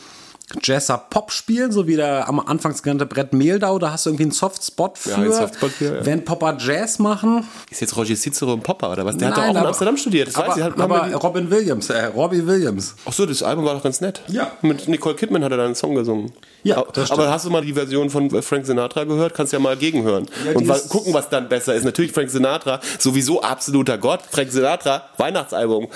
Jazzer 0.62 0.97
Pop 1.11 1.32
spielen, 1.32 1.72
so 1.72 1.88
wie 1.88 1.97
der 1.97 2.28
am 2.28 2.38
Anfangs 2.38 2.82
genannte 2.82 3.05
Brett 3.05 3.32
Meldau, 3.32 3.80
da 3.80 3.90
hast 3.90 4.07
du 4.07 4.11
irgendwie 4.11 4.24
einen 4.24 4.30
Softspot 4.32 4.97
für. 4.97 5.11
Ja, 5.11 5.16
einen 5.16 5.32
Softspot 5.32 5.70
für, 5.72 5.97
ja. 5.97 6.07
Wenn 6.07 6.24
Popper 6.24 6.57
Jazz 6.61 7.01
machen. 7.01 7.44
Ist 7.68 7.80
jetzt 7.80 7.97
Roger 7.97 8.14
Cicero 8.14 8.53
ein 8.53 8.61
Popper 8.61 8.92
oder 8.92 9.05
was? 9.05 9.16
Der 9.16 9.28
hat 9.28 9.34
doch 9.36 9.40
Nein, 9.40 9.49
auch 9.49 9.55
in 9.55 9.57
aber- 9.59 9.68
Amsterdam 9.68 9.97
studiert. 9.97 10.28
Das 10.28 10.36
aber, 10.36 10.49
weiß 10.49 10.57
ich. 10.59 10.62
Hat, 10.62 10.78
aber 10.78 11.12
Robin 11.14 11.51
Williams, 11.51 11.90
äh, 11.90 12.05
Robbie 12.07 12.47
Williams. 12.47 12.94
Ach 13.05 13.12
so, 13.12 13.26
das 13.26 13.42
Album 13.42 13.64
war 13.64 13.74
doch 13.74 13.82
ganz 13.82 14.01
nett. 14.01 14.22
Ja. 14.28 14.53
Mit 14.62 14.86
Nicole 14.86 15.16
Kidman 15.16 15.42
hat 15.42 15.51
er 15.51 15.59
da 15.59 15.64
einen 15.64 15.74
Song 15.74 15.97
gesungen. 15.97 16.32
Ja, 16.62 16.76
aber, 16.78 16.92
das 16.92 17.07
stimmt. 17.07 17.20
aber 17.20 17.30
hast 17.30 17.44
du 17.44 17.51
mal 17.51 17.62
die 17.62 17.72
Version 17.72 18.09
von 18.09 18.30
Frank 18.42 18.66
Sinatra 18.66 19.03
gehört? 19.05 19.34
Kannst 19.34 19.53
ja 19.53 19.59
mal 19.59 19.76
gegenhören. 19.76 20.26
Ja, 20.44 20.53
und 20.53 20.68
ist- 20.70 20.88
gucken, 20.90 21.12
was 21.12 21.28
dann 21.28 21.49
besser 21.49 21.74
ist. 21.74 21.82
Natürlich 21.84 22.12
Frank 22.12 22.30
Sinatra, 22.30 22.80
sowieso 23.01 23.42
absoluter 23.42 23.99
Gott. 23.99 24.20
Frank 24.30 24.53
Sinatra, 24.53 25.03
Weihnachtsalbum. 25.16 25.88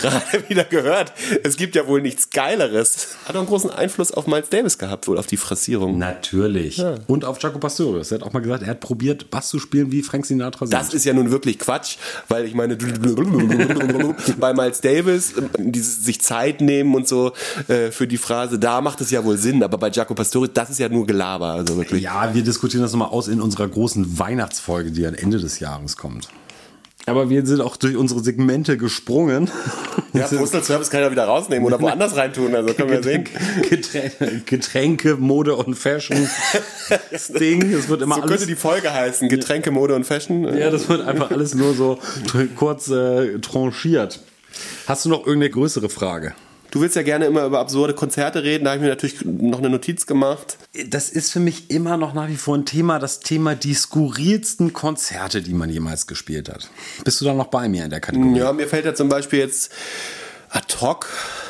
Gerade 0.00 0.24
wieder 0.48 0.64
gehört. 0.64 1.12
Es 1.42 1.56
gibt 1.56 1.74
ja 1.74 1.86
wohl 1.86 2.02
nichts 2.02 2.30
Geileres. 2.30 3.16
Hat 3.26 3.36
auch 3.36 3.40
einen 3.40 3.48
großen 3.48 3.70
Einfluss 3.70 4.12
auf 4.12 4.26
Miles 4.26 4.48
Davis 4.48 4.78
gehabt, 4.78 5.06
wohl 5.08 5.18
auf 5.18 5.26
die 5.26 5.36
Phrasierung. 5.36 5.98
Natürlich. 5.98 6.78
Ja. 6.78 6.96
Und 7.06 7.24
auf 7.24 7.40
Jaco 7.42 7.58
Pastorius. 7.58 8.10
Er 8.10 8.16
hat 8.16 8.26
auch 8.26 8.32
mal 8.32 8.40
gesagt, 8.40 8.62
er 8.62 8.70
hat 8.70 8.80
probiert, 8.80 9.30
Bass 9.30 9.48
zu 9.48 9.58
spielen 9.58 9.92
wie 9.92 10.02
Frank 10.02 10.26
Sinatra 10.26 10.66
singt. 10.66 10.80
Das 10.80 10.94
ist 10.94 11.04
ja 11.04 11.12
nun 11.12 11.30
wirklich 11.30 11.58
Quatsch, 11.58 11.96
weil 12.28 12.44
ich 12.44 12.54
meine, 12.54 12.76
bei 14.38 14.54
Miles 14.54 14.80
Davis, 14.80 15.34
dieses 15.58 16.04
sich 16.04 16.20
Zeit 16.20 16.60
nehmen 16.60 16.94
und 16.94 17.06
so 17.06 17.32
äh, 17.68 17.90
für 17.90 18.06
die 18.06 18.18
Phrase, 18.18 18.58
da 18.58 18.80
macht 18.80 19.00
es 19.00 19.10
ja 19.10 19.24
wohl 19.24 19.36
Sinn, 19.36 19.62
aber 19.62 19.78
bei 19.78 19.90
Jaco 19.90 20.14
Pastorius, 20.14 20.52
das 20.54 20.70
ist 20.70 20.78
ja 20.78 20.88
nur 20.88 21.06
Gelaber, 21.06 21.52
also 21.52 21.76
wirklich. 21.76 22.02
Ja, 22.02 22.32
wir 22.34 22.42
diskutieren 22.42 22.82
das 22.82 22.92
nochmal 22.92 23.08
aus 23.08 23.28
in 23.28 23.40
unserer 23.40 23.68
großen 23.68 24.18
Weihnachtsfolge, 24.18 24.90
die 24.90 25.06
am 25.06 25.14
Ende 25.14 25.38
des 25.38 25.60
Jahres 25.60 25.96
kommt. 25.96 26.28
Aber 27.10 27.28
wir 27.28 27.44
sind 27.44 27.60
auch 27.60 27.76
durch 27.76 27.96
unsere 27.96 28.20
Segmente 28.20 28.76
gesprungen. 28.76 29.50
Ja, 30.12 30.26
Postal 30.38 30.62
Service 30.62 30.90
kann 30.90 31.00
ja 31.00 31.10
wieder 31.10 31.24
rausnehmen 31.24 31.66
oder 31.66 31.80
woanders 31.80 32.16
reintun, 32.16 32.54
also 32.54 32.72
können 32.74 32.90
wir 32.90 33.02
sehen. 33.02 33.24
Getränke, 33.68 34.42
Getränke, 34.46 35.16
Mode 35.16 35.56
und 35.56 35.74
Fashion. 35.74 36.28
Das 37.10 37.28
Ding, 37.28 37.72
es 37.72 37.88
wird 37.88 38.02
immer 38.02 38.16
so 38.16 38.22
alles. 38.22 38.30
könnte 38.30 38.46
die 38.46 38.56
Folge 38.56 38.92
heißen, 38.92 39.28
Getränke, 39.28 39.70
Mode 39.70 39.94
und 39.94 40.04
Fashion. 40.04 40.44
Ja, 40.56 40.70
das 40.70 40.88
wird 40.88 41.06
einfach 41.06 41.30
alles 41.30 41.54
nur 41.54 41.74
so 41.74 41.98
kurz 42.56 42.88
äh, 42.88 43.38
tranchiert. 43.40 44.20
Hast 44.86 45.04
du 45.04 45.08
noch 45.08 45.26
irgendeine 45.26 45.50
größere 45.50 45.88
Frage? 45.88 46.34
Du 46.70 46.80
willst 46.80 46.94
ja 46.94 47.02
gerne 47.02 47.26
immer 47.26 47.44
über 47.44 47.58
absurde 47.58 47.94
Konzerte 47.94 48.44
reden, 48.44 48.64
da 48.64 48.70
habe 48.70 48.78
ich 48.78 48.82
mir 48.82 48.88
natürlich 48.88 49.24
noch 49.24 49.58
eine 49.58 49.70
Notiz 49.70 50.06
gemacht. 50.06 50.56
Das 50.86 51.10
ist 51.10 51.32
für 51.32 51.40
mich 51.40 51.70
immer 51.70 51.96
noch 51.96 52.14
nach 52.14 52.28
wie 52.28 52.36
vor 52.36 52.56
ein 52.56 52.64
Thema, 52.64 52.98
das 52.98 53.20
Thema 53.20 53.54
die 53.54 53.74
skurrilsten 53.74 54.72
Konzerte, 54.72 55.42
die 55.42 55.52
man 55.52 55.68
jemals 55.68 56.06
gespielt 56.06 56.48
hat. 56.48 56.70
Bist 57.04 57.20
du 57.20 57.24
da 57.24 57.34
noch 57.34 57.48
bei 57.48 57.68
mir 57.68 57.84
in 57.84 57.90
der 57.90 58.00
Kategorie? 58.00 58.38
Ja, 58.38 58.52
mir 58.52 58.68
fällt 58.68 58.84
ja 58.84 58.94
zum 58.94 59.08
Beispiel 59.08 59.40
jetzt 59.40 59.72
ad 60.48 60.76
hoc, 60.80 61.08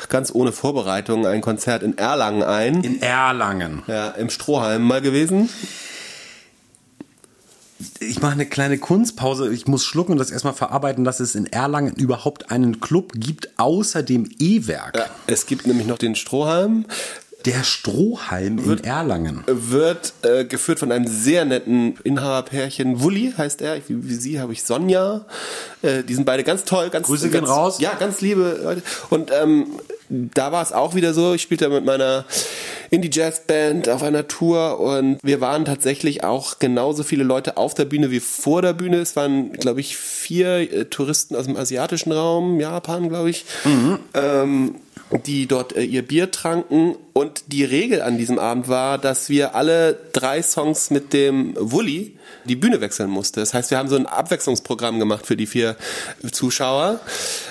ganz 0.09 0.33
ohne 0.33 0.51
Vorbereitung, 0.51 1.27
ein 1.27 1.41
Konzert 1.41 1.83
in 1.83 1.97
Erlangen 1.97 2.43
ein. 2.43 2.83
In 2.83 3.01
Erlangen. 3.01 3.83
Ja, 3.87 4.09
im 4.09 4.29
Strohhalm 4.29 4.83
mal 4.83 5.01
gewesen 5.01 5.49
ich 7.99 8.21
mache 8.21 8.33
eine 8.33 8.45
kleine 8.45 8.77
Kunstpause. 8.77 9.51
Ich 9.53 9.67
muss 9.67 9.85
schlucken 9.85 10.13
und 10.13 10.17
das 10.17 10.31
erstmal 10.31 10.53
verarbeiten, 10.53 11.03
dass 11.03 11.19
es 11.19 11.35
in 11.35 11.45
Erlangen 11.45 11.93
überhaupt 11.95 12.51
einen 12.51 12.79
Club 12.79 13.13
gibt, 13.15 13.49
außer 13.57 14.03
dem 14.03 14.29
E-Werk. 14.39 14.97
Ja, 14.97 15.05
es 15.27 15.45
gibt 15.45 15.67
nämlich 15.67 15.87
noch 15.87 15.97
den 15.97 16.15
Strohhalm. 16.15 16.85
Der 17.45 17.63
Strohhalm 17.63 18.65
wird, 18.65 18.81
in 18.81 18.85
Erlangen. 18.85 19.43
Wird 19.47 20.13
äh, 20.21 20.45
geführt 20.45 20.79
von 20.79 20.91
einem 20.91 21.07
sehr 21.07 21.45
netten 21.45 21.95
Inhaberpärchen. 22.03 23.01
Wulli 23.01 23.33
heißt 23.37 23.61
er. 23.61 23.77
Wie, 23.87 24.07
wie 24.09 24.13
sie 24.13 24.39
habe 24.39 24.53
ich 24.53 24.63
Sonja. 24.63 25.25
Äh, 25.81 26.03
die 26.03 26.13
sind 26.13 26.25
beide 26.25 26.43
ganz 26.43 26.63
toll. 26.65 26.89
Ganz, 26.89 27.07
Grüße 27.07 27.29
ganz, 27.29 27.45
gehen 27.45 27.51
raus. 27.51 27.79
Ja, 27.79 27.93
ganz 27.95 28.21
liebe 28.21 28.59
Leute. 28.63 28.83
Und 29.09 29.31
ähm, 29.31 29.67
da 30.09 30.51
war 30.51 30.61
es 30.61 30.71
auch 30.71 30.93
wieder 30.93 31.13
so. 31.13 31.33
Ich 31.33 31.41
spielte 31.41 31.69
mit 31.69 31.85
meiner 31.85 32.25
Indie-Jazz-Band 32.89 33.87
auf 33.87 34.03
einer 34.03 34.27
Tour 34.27 34.79
und 34.79 35.17
wir 35.23 35.39
waren 35.39 35.63
tatsächlich 35.63 36.25
auch 36.25 36.59
genauso 36.59 37.03
viele 37.03 37.23
Leute 37.23 37.55
auf 37.55 37.73
der 37.73 37.85
Bühne 37.85 38.11
wie 38.11 38.19
vor 38.19 38.61
der 38.61 38.73
Bühne. 38.73 38.97
Es 38.97 39.15
waren, 39.15 39.53
glaube 39.53 39.79
ich, 39.79 39.95
vier 39.95 40.71
äh, 40.71 40.85
Touristen 40.85 41.35
aus 41.35 41.45
dem 41.45 41.55
asiatischen 41.55 42.11
Raum, 42.11 42.59
Japan, 42.59 43.07
glaube 43.07 43.29
ich, 43.29 43.45
mhm. 43.63 43.99
ähm, 44.13 44.75
die 45.25 45.47
dort 45.47 45.75
äh, 45.75 45.83
ihr 45.83 46.01
Bier 46.01 46.31
tranken. 46.31 46.95
Und 47.13 47.43
die 47.47 47.63
Regel 47.63 48.01
an 48.01 48.17
diesem 48.17 48.39
Abend 48.39 48.67
war, 48.67 48.97
dass 48.97 49.29
wir 49.29 49.55
alle 49.55 49.97
drei 50.13 50.41
Songs 50.41 50.89
mit 50.89 51.13
dem 51.13 51.53
Wully 51.59 52.17
die 52.45 52.55
Bühne 52.55 52.81
wechseln 52.81 53.09
musste. 53.09 53.39
Das 53.39 53.53
heißt, 53.53 53.71
wir 53.71 53.77
haben 53.77 53.89
so 53.89 53.95
ein 53.95 54.05
Abwechslungsprogramm 54.05 54.99
gemacht 54.99 55.25
für 55.25 55.35
die 55.35 55.45
vier 55.45 55.75
Zuschauer. 56.31 56.99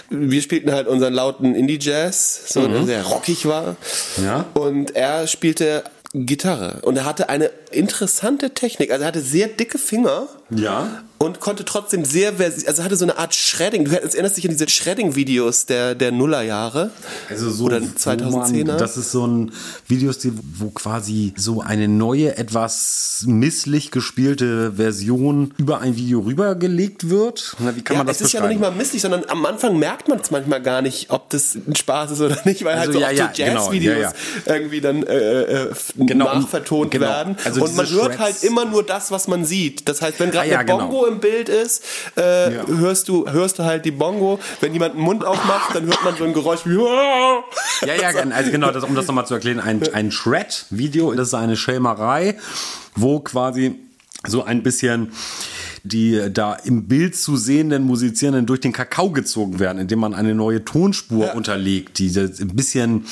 Wir 0.09 0.43
spielten 0.43 0.73
halt 0.73 0.89
unseren 0.89 1.13
lauten 1.13 1.55
Indie-Jazz, 1.55 2.45
so 2.47 2.61
mhm. 2.61 2.73
der 2.73 2.85
sehr 2.85 3.03
rockig 3.05 3.47
war. 3.47 3.77
Ja. 4.23 4.47
Und 4.55 4.97
er 4.97 5.27
spielte 5.27 5.85
Gitarre 6.13 6.81
und 6.83 6.97
er 6.97 7.05
hatte 7.05 7.29
eine 7.29 7.51
interessante 7.73 8.51
Technik. 8.51 8.91
Also 8.91 9.03
er 9.03 9.09
hatte 9.09 9.21
sehr 9.21 9.49
dicke 9.49 9.79
Finger. 9.79 10.29
Ja 10.51 11.03
und 11.23 11.39
konnte 11.39 11.67
trotzdem 11.67 12.07
sehr, 12.07 12.33
also 12.39 12.83
hatte 12.83 12.97
so 12.97 13.05
eine 13.05 13.19
Art 13.19 13.35
Shredding. 13.35 13.85
Du 13.85 13.91
erinnerst 13.91 14.39
dich 14.39 14.47
an 14.47 14.53
diese 14.53 14.67
Shredding-Videos 14.67 15.67
der, 15.67 15.95
der 15.95 16.13
Nullerjahre? 16.13 16.93
Also 17.29 17.51
so, 17.51 17.65
oder 17.65 17.77
2010er? 17.77 18.69
Man, 18.69 18.79
das 18.79 18.97
ist 18.97 19.13
so 19.13 19.27
ein 19.27 19.53
Videos, 19.87 20.27
wo 20.57 20.71
quasi 20.71 21.35
so 21.37 21.61
eine 21.61 21.89
neue, 21.89 22.39
etwas 22.39 23.25
misslich 23.27 23.91
gespielte 23.91 24.73
Version 24.77 25.53
über 25.59 25.83
ein 25.83 25.95
Video 25.95 26.21
rübergelegt 26.21 27.11
wird. 27.11 27.55
Na, 27.59 27.77
wie 27.77 27.83
kann 27.83 27.97
ja, 27.97 28.01
man 28.01 28.07
das 28.07 28.23
Es 28.23 28.29
ist 28.29 28.33
ja 28.33 28.41
noch 28.41 28.49
nicht 28.49 28.61
mal 28.63 28.73
misslich, 28.73 29.03
sondern 29.03 29.25
am 29.29 29.45
Anfang 29.45 29.79
merkt 29.79 30.09
man 30.09 30.21
es 30.21 30.31
manchmal 30.31 30.63
gar 30.63 30.81
nicht, 30.81 31.11
ob 31.11 31.29
das 31.29 31.55
ein 31.55 31.77
Spaß 31.77 32.13
ist 32.13 32.23
oder 32.23 32.39
nicht, 32.47 32.65
weil 32.65 32.79
also, 32.79 32.95
halt 32.95 32.95
so, 32.95 32.99
ja, 32.99 33.11
ja, 33.11 33.27
so 33.27 33.45
genau, 33.45 33.61
Jazz-Videos 33.65 34.13
genau, 34.47 34.57
irgendwie 34.57 34.81
dann 34.81 35.03
äh, 35.03 35.43
äh, 35.43 35.75
genau, 35.99 36.25
nachvertont 36.25 36.93
genau. 36.93 37.07
werden. 37.07 37.37
Also 37.45 37.60
und 37.61 37.77
man 37.77 37.89
hört 37.89 38.19
halt 38.19 38.43
immer 38.43 38.65
nur 38.65 38.83
das, 38.83 39.11
was 39.11 39.29
man 39.29 39.45
sieht. 39.45 39.89
Das 39.89 40.03
heißt, 40.03 40.21
wenn 40.21 40.31
gerade 40.31 40.55
ah, 40.55 40.59
eine 40.59 40.73
Bongo 40.73 40.89
genau 40.89 41.07
im 41.07 41.21
Bild 41.21 41.49
ist, 41.49 41.83
äh, 42.17 42.55
ja. 42.55 42.67
hörst 42.67 43.09
du 43.09 43.29
hörst 43.29 43.59
du 43.59 43.65
halt 43.65 43.85
die 43.85 43.91
Bongo. 43.91 44.39
Wenn 44.61 44.73
jemand 44.73 44.95
den 44.95 45.03
Mund 45.03 45.25
aufmacht, 45.25 45.75
dann 45.75 45.87
hört 45.87 46.03
man 46.05 46.17
so 46.17 46.25
ein 46.25 46.33
Geräusch 46.33 46.61
wie 46.65 46.75
Ja, 47.87 47.95
ja, 47.95 48.09
also 48.31 48.51
genau, 48.51 48.71
das, 48.71 48.85
um 48.85 48.95
das 48.95 49.07
nochmal 49.07 49.27
zu 49.27 49.35
erklären, 49.35 49.61
ein, 49.61 49.83
ein 49.93 50.11
Shred-Video, 50.11 51.13
das 51.15 51.29
ist 51.29 51.35
eine 51.35 51.57
Schelmerei, 51.57 52.37
wo 52.95 53.21
quasi 53.21 53.77
so 54.27 54.45
ein 54.45 54.63
bisschen 54.63 55.13
die 55.83 56.29
da 56.33 56.55
im 56.55 56.87
Bild 56.89 57.17
zu 57.17 57.37
sehenden 57.37 57.85
Musizierenden 57.85 58.47
durch 58.47 58.61
den 58.61 58.73
Kakao 58.73 59.11
gezogen 59.11 59.59
werden, 59.59 59.79
indem 59.79 60.01
man 60.01 60.15
eine 60.15 60.35
neue 60.35 60.65
Tonspur 60.65 61.27
ja. 61.27 61.33
unterlegt, 61.33 61.99
die 61.99 62.11
ein 62.19 62.55
bisschen 62.55 63.07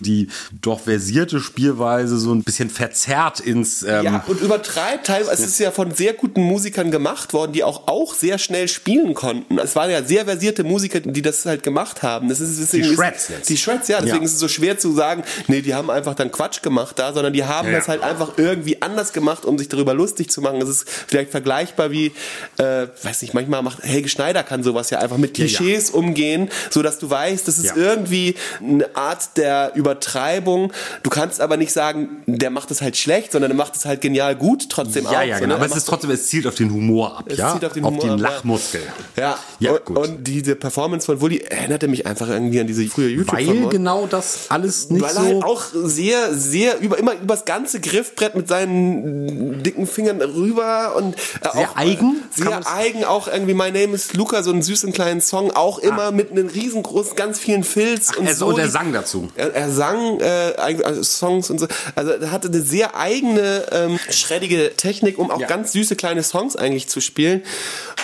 die 0.00 0.28
doch 0.60 0.80
versierte 0.80 1.40
Spielweise 1.40 2.18
so 2.18 2.32
ein 2.32 2.42
bisschen 2.42 2.70
verzerrt 2.70 3.40
ins. 3.40 3.82
Ähm 3.82 4.04
ja, 4.04 4.24
und 4.26 4.40
übertreibt 4.40 5.06
teilweise. 5.06 5.42
Es 5.42 5.48
ist 5.48 5.58
ja 5.58 5.70
von 5.70 5.94
sehr 5.94 6.14
guten 6.14 6.42
Musikern 6.42 6.90
gemacht 6.90 7.32
worden, 7.32 7.52
die 7.52 7.64
auch, 7.64 7.88
auch 7.88 8.14
sehr 8.14 8.38
schnell 8.38 8.68
spielen 8.68 9.14
konnten. 9.14 9.58
Es 9.58 9.76
waren 9.76 9.90
ja 9.90 10.02
sehr 10.02 10.24
versierte 10.24 10.64
Musiker, 10.64 11.00
die 11.00 11.22
das 11.22 11.44
halt 11.46 11.62
gemacht 11.62 12.02
haben. 12.02 12.28
Das 12.28 12.40
ist, 12.40 12.60
deswegen 12.60 12.88
die 12.88 12.94
Shreds 12.94 13.28
jetzt. 13.28 13.48
Die 13.48 13.56
Shreds, 13.56 13.88
ja. 13.88 14.00
Deswegen 14.00 14.18
ja. 14.18 14.24
ist 14.24 14.34
es 14.34 14.38
so 14.38 14.48
schwer 14.48 14.78
zu 14.78 14.92
sagen, 14.92 15.24
nee, 15.48 15.62
die 15.62 15.74
haben 15.74 15.90
einfach 15.90 16.14
dann 16.14 16.30
Quatsch 16.30 16.62
gemacht 16.62 16.98
da, 16.98 17.12
sondern 17.12 17.32
die 17.32 17.44
haben 17.44 17.70
ja. 17.70 17.78
das 17.78 17.88
halt 17.88 18.02
einfach 18.02 18.38
irgendwie 18.38 18.82
anders 18.82 19.12
gemacht, 19.12 19.44
um 19.44 19.58
sich 19.58 19.68
darüber 19.68 19.94
lustig 19.94 20.30
zu 20.30 20.40
machen. 20.40 20.60
Das 20.60 20.68
ist 20.68 20.88
vielleicht 20.88 21.30
vergleichbar 21.30 21.90
wie, 21.90 22.12
äh, 22.58 22.86
weiß 23.02 23.22
nicht, 23.22 23.34
manchmal 23.34 23.62
macht 23.62 23.82
Helge 23.82 24.08
Schneider 24.08 24.42
kann 24.42 24.62
sowas 24.62 24.90
ja 24.90 24.98
einfach 24.98 25.16
mit 25.16 25.34
Klischees 25.34 25.88
ja, 25.88 25.94
umgehen, 25.94 26.50
so 26.70 26.82
dass 26.82 26.98
du 26.98 27.10
weißt, 27.10 27.46
das 27.48 27.58
ist 27.58 27.76
irgendwie 27.76 28.34
eine 28.60 28.94
Art 28.94 29.36
der 29.36 29.72
Übertreibung. 29.82 30.72
Du 31.02 31.10
kannst 31.10 31.40
aber 31.40 31.56
nicht 31.56 31.72
sagen, 31.72 32.22
der 32.26 32.50
macht 32.50 32.70
es 32.70 32.80
halt 32.80 32.96
schlecht, 32.96 33.32
sondern 33.32 33.50
der 33.50 33.56
macht 33.56 33.76
es 33.76 33.84
halt 33.84 34.00
genial 34.00 34.36
gut 34.36 34.68
trotzdem 34.68 35.04
ja, 35.04 35.10
auch. 35.10 35.14
Ja, 35.14 35.22
ja, 35.22 35.38
genau. 35.40 35.56
Aber 35.56 35.66
es 35.66 35.76
ist 35.76 35.88
trotzdem, 35.88 36.10
es 36.10 36.26
zielt 36.26 36.46
auf 36.46 36.54
den 36.54 36.72
Humor 36.72 37.18
ab, 37.18 37.24
es 37.28 37.38
ja? 37.38 37.52
Zielt 37.52 37.64
auf 37.64 37.72
den, 37.72 37.84
Humor 37.84 37.98
auf 37.98 38.04
den 38.04 38.18
Lachmuskel. 38.18 38.82
Ja, 39.16 39.38
ja 39.58 39.72
und, 39.72 39.84
gut. 39.84 39.98
und 39.98 40.24
diese 40.24 40.54
Performance 40.54 41.06
von 41.06 41.20
Wully 41.20 41.38
erinnerte 41.38 41.88
mich 41.88 42.06
einfach 42.06 42.28
irgendwie 42.28 42.60
an 42.60 42.66
diese 42.66 42.86
frühe 42.86 43.08
youtube 43.08 43.36
Weil 43.36 43.68
genau 43.68 44.06
das 44.06 44.46
alles 44.48 44.90
nicht 44.90 45.02
Weil 45.02 45.14
so... 45.14 45.20
Weil 45.20 45.26
er 45.26 45.34
halt 45.34 45.44
auch 45.44 45.62
sehr, 45.72 46.34
sehr, 46.34 46.80
über, 46.80 46.98
immer 46.98 47.14
übers 47.14 47.44
ganze 47.44 47.80
Griffbrett 47.80 48.34
mit 48.34 48.48
seinen 48.48 49.62
dicken 49.62 49.86
Fingern 49.86 50.20
rüber 50.20 50.94
und 50.96 51.16
sehr 51.52 51.70
auch, 51.70 51.76
eigen. 51.76 52.22
Sehr 52.34 52.60
eigen, 52.66 53.04
auch 53.04 53.28
irgendwie 53.28 53.54
My 53.54 53.70
Name 53.70 53.94
is 53.94 54.12
Luca, 54.14 54.42
so 54.42 54.52
einen 54.52 54.62
süßen 54.62 54.92
kleinen 54.92 55.20
Song, 55.20 55.50
auch 55.50 55.78
immer 55.78 56.04
ah. 56.04 56.10
mit 56.10 56.30
einem 56.30 56.48
riesengroßen, 56.48 57.16
ganz 57.16 57.38
vielen 57.38 57.64
Filz 57.64 58.10
Ach, 58.12 58.18
und 58.18 58.30
so. 58.34 58.46
Und 58.46 58.58
er 58.58 58.68
sang 58.68 58.92
dazu. 58.92 59.28
Er, 59.34 59.54
er 59.54 59.70
sang 59.72 60.20
äh, 60.20 60.54
also 60.56 61.02
Songs 61.02 61.50
und 61.50 61.58
so. 61.58 61.66
Also 61.94 62.12
er 62.12 62.30
hatte 62.30 62.48
eine 62.48 62.60
sehr 62.60 62.96
eigene, 62.96 63.66
ähm, 63.72 63.98
schreddige 64.10 64.72
Technik, 64.76 65.18
um 65.18 65.30
auch 65.30 65.40
ja. 65.40 65.46
ganz 65.46 65.72
süße 65.72 65.96
kleine 65.96 66.22
Songs 66.22 66.56
eigentlich 66.56 66.88
zu 66.88 67.00
spielen. 67.00 67.42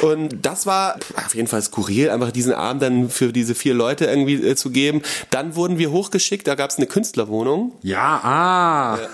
Und 0.01 0.45
das 0.45 0.67
war 0.67 0.97
auf 1.17 1.35
jeden 1.35 1.49
Fall 1.49 1.63
skurril, 1.63 2.11
einfach 2.11 2.31
diesen 2.31 2.53
Abend 2.53 2.83
dann 2.83 3.11
für 3.11 3.33
diese 3.33 3.55
vier 3.55 3.75
Leute 3.75 4.07
irgendwie 4.07 4.35
äh, 4.35 4.57
zu 4.57 4.71
geben. 4.71 5.03
Dann 5.31 5.57
wurden 5.57 5.79
wir 5.79 5.91
hochgeschickt, 5.91 6.47
da 6.47 6.55
gab 6.55 6.71
es 6.71 6.77
eine 6.77 6.87
Künstlerwohnung. 6.87 7.73
Ja, 7.83 8.21
ah. 8.23 8.99
Ja. 9.01 9.09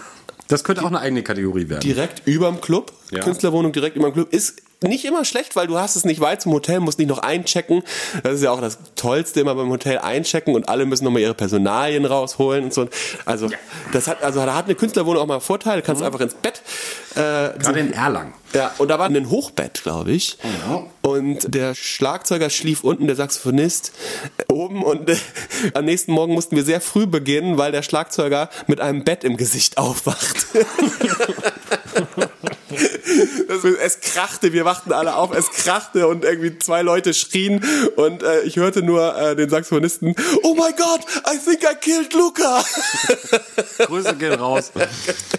Das 0.48 0.62
könnte 0.62 0.82
auch 0.82 0.88
eine 0.88 1.00
eigene 1.00 1.22
Kategorie 1.22 1.68
werden. 1.68 1.80
Direkt 1.80 2.26
überm 2.26 2.60
Club. 2.60 2.92
Ja. 3.10 3.20
Künstlerwohnung 3.20 3.72
direkt 3.72 3.96
überm 3.96 4.12
Club. 4.12 4.32
Ist 4.32 4.62
nicht 4.88 5.04
immer 5.04 5.24
schlecht, 5.24 5.56
weil 5.56 5.66
du 5.66 5.78
hast 5.78 5.96
es 5.96 6.04
nicht 6.04 6.20
weit 6.20 6.42
zum 6.42 6.52
Hotel, 6.52 6.80
musst 6.80 6.98
nicht 6.98 7.08
noch 7.08 7.18
einchecken. 7.18 7.82
Das 8.22 8.34
ist 8.34 8.42
ja 8.42 8.50
auch 8.50 8.60
das 8.60 8.78
Tollste 8.96 9.40
immer 9.40 9.54
beim 9.54 9.70
Hotel 9.70 9.98
einchecken 9.98 10.54
und 10.54 10.68
alle 10.68 10.86
müssen 10.86 11.04
nochmal 11.04 11.22
ihre 11.22 11.34
Personalien 11.34 12.04
rausholen 12.04 12.64
und 12.64 12.74
so. 12.74 12.88
Also 13.24 13.46
ja. 13.46 13.58
das 13.92 14.08
hat, 14.08 14.22
also 14.22 14.44
da 14.44 14.54
hat 14.54 14.66
eine 14.66 14.74
Künstlerwohnung 14.74 15.22
auch 15.22 15.26
mal 15.26 15.40
Vorteile. 15.40 15.82
Kannst 15.82 16.00
mhm. 16.00 16.06
einfach 16.06 16.20
ins 16.20 16.34
Bett. 16.34 16.62
Äh, 17.12 17.14
Gerade 17.14 17.64
so, 17.64 17.72
in 17.72 17.92
Erlangen. 17.92 18.34
Ja, 18.54 18.72
und 18.78 18.88
da 18.88 18.98
war 18.98 19.06
ein 19.06 19.30
Hochbett, 19.30 19.82
glaube 19.82 20.12
ich. 20.12 20.38
Mhm. 20.42 20.86
Und 21.02 21.54
der 21.54 21.74
Schlagzeuger 21.74 22.50
schlief 22.50 22.84
unten, 22.84 23.06
der 23.06 23.16
Saxophonist 23.16 23.92
oben 24.48 24.82
und 24.82 25.10
äh, 25.10 25.16
am 25.74 25.84
nächsten 25.84 26.12
Morgen 26.12 26.34
mussten 26.34 26.56
wir 26.56 26.64
sehr 26.64 26.80
früh 26.80 27.06
beginnen, 27.06 27.58
weil 27.58 27.72
der 27.72 27.82
Schlagzeuger 27.82 28.48
mit 28.66 28.80
einem 28.80 29.04
Bett 29.04 29.24
im 29.24 29.36
Gesicht 29.36 29.78
aufwacht. 29.78 30.46
Das, 33.48 33.64
es 33.64 34.00
krachte, 34.00 34.52
wir 34.52 34.64
wachten 34.64 34.92
alle 34.92 35.16
auf, 35.16 35.34
es 35.36 35.50
krachte 35.50 36.08
und 36.08 36.24
irgendwie 36.24 36.58
zwei 36.58 36.82
Leute 36.82 37.14
schrien 37.14 37.64
und 37.96 38.22
äh, 38.22 38.42
ich 38.42 38.56
hörte 38.56 38.82
nur 38.82 39.16
äh, 39.16 39.36
den 39.36 39.48
Saxophonisten, 39.48 40.14
oh 40.42 40.54
my 40.54 40.72
God, 40.76 41.00
I 41.32 41.38
think 41.38 41.62
I 41.62 41.74
killed 41.80 42.12
Luca. 42.14 42.64
Grüße 43.78 44.16
gehen 44.16 44.34
raus. 44.34 44.72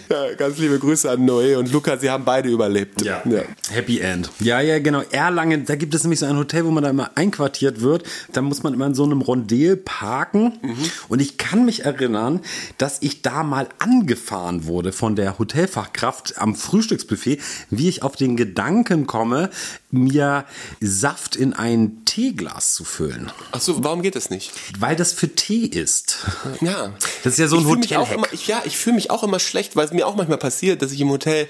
Ja, 0.08 0.34
ganz 0.34 0.56
liebe 0.58 0.78
Grüße 0.78 1.10
an 1.10 1.28
Noé 1.28 1.56
und 1.56 1.72
Luca, 1.72 1.96
sie 1.98 2.08
haben 2.08 2.24
beide 2.24 2.48
überlebt. 2.48 3.02
Ja. 3.06 3.22
Happy 3.70 4.00
End. 4.00 4.30
Ja, 4.40 4.60
ja, 4.60 4.78
genau. 4.78 5.02
Erlangen, 5.10 5.64
da 5.64 5.76
gibt 5.76 5.94
es 5.94 6.02
nämlich 6.02 6.20
so 6.20 6.26
ein 6.26 6.36
Hotel, 6.36 6.64
wo 6.64 6.70
man 6.70 6.82
da 6.82 6.90
immer 6.90 7.10
einquartiert 7.14 7.80
wird. 7.80 8.04
Da 8.32 8.42
muss 8.42 8.62
man 8.62 8.74
immer 8.74 8.86
in 8.86 8.94
so 8.94 9.04
einem 9.04 9.22
Rondel 9.22 9.76
parken. 9.76 10.58
Und 11.08 11.20
ich 11.20 11.38
kann 11.38 11.64
mich 11.64 11.84
erinnern, 11.84 12.40
dass 12.78 12.98
ich 13.00 13.22
da 13.22 13.42
mal 13.42 13.68
angefahren 13.78 14.66
wurde 14.66 14.92
von 14.92 15.16
der 15.16 15.38
Hotelfachkraft 15.38 16.38
am 16.38 16.54
Frühstücksbuffet, 16.54 17.40
wie 17.70 17.88
ich 17.88 18.02
auf 18.02 18.16
den 18.16 18.36
Gedanken 18.36 19.06
komme, 19.06 19.50
mir 19.90 20.44
Saft 20.80 21.36
in 21.36 21.52
ein 21.52 22.04
Teeglas 22.04 22.74
zu 22.74 22.84
füllen. 22.84 23.30
Ach 23.52 23.60
so, 23.60 23.82
warum 23.84 24.02
geht 24.02 24.16
das 24.16 24.30
nicht? 24.30 24.52
Weil 24.78 24.96
das 24.96 25.12
für 25.12 25.34
Tee 25.34 25.66
ist. 25.66 26.18
Ja. 26.60 26.92
Das 27.24 27.34
ist 27.34 27.38
ja 27.38 27.48
so 27.48 27.58
ein 27.58 27.66
immer, 27.66 28.26
ich, 28.32 28.46
Ja, 28.46 28.62
ich 28.64 28.76
fühle 28.76 28.96
mich 28.96 29.10
auch 29.10 29.22
immer 29.22 29.38
schlecht, 29.38 29.76
weil 29.76 29.86
es 29.86 29.92
mir 29.92 30.06
auch 30.06 30.16
manchmal 30.16 30.38
passiert, 30.38 30.82
dass 30.82 30.92
ich 30.92 31.00
im 31.00 31.10
Hotel 31.10 31.48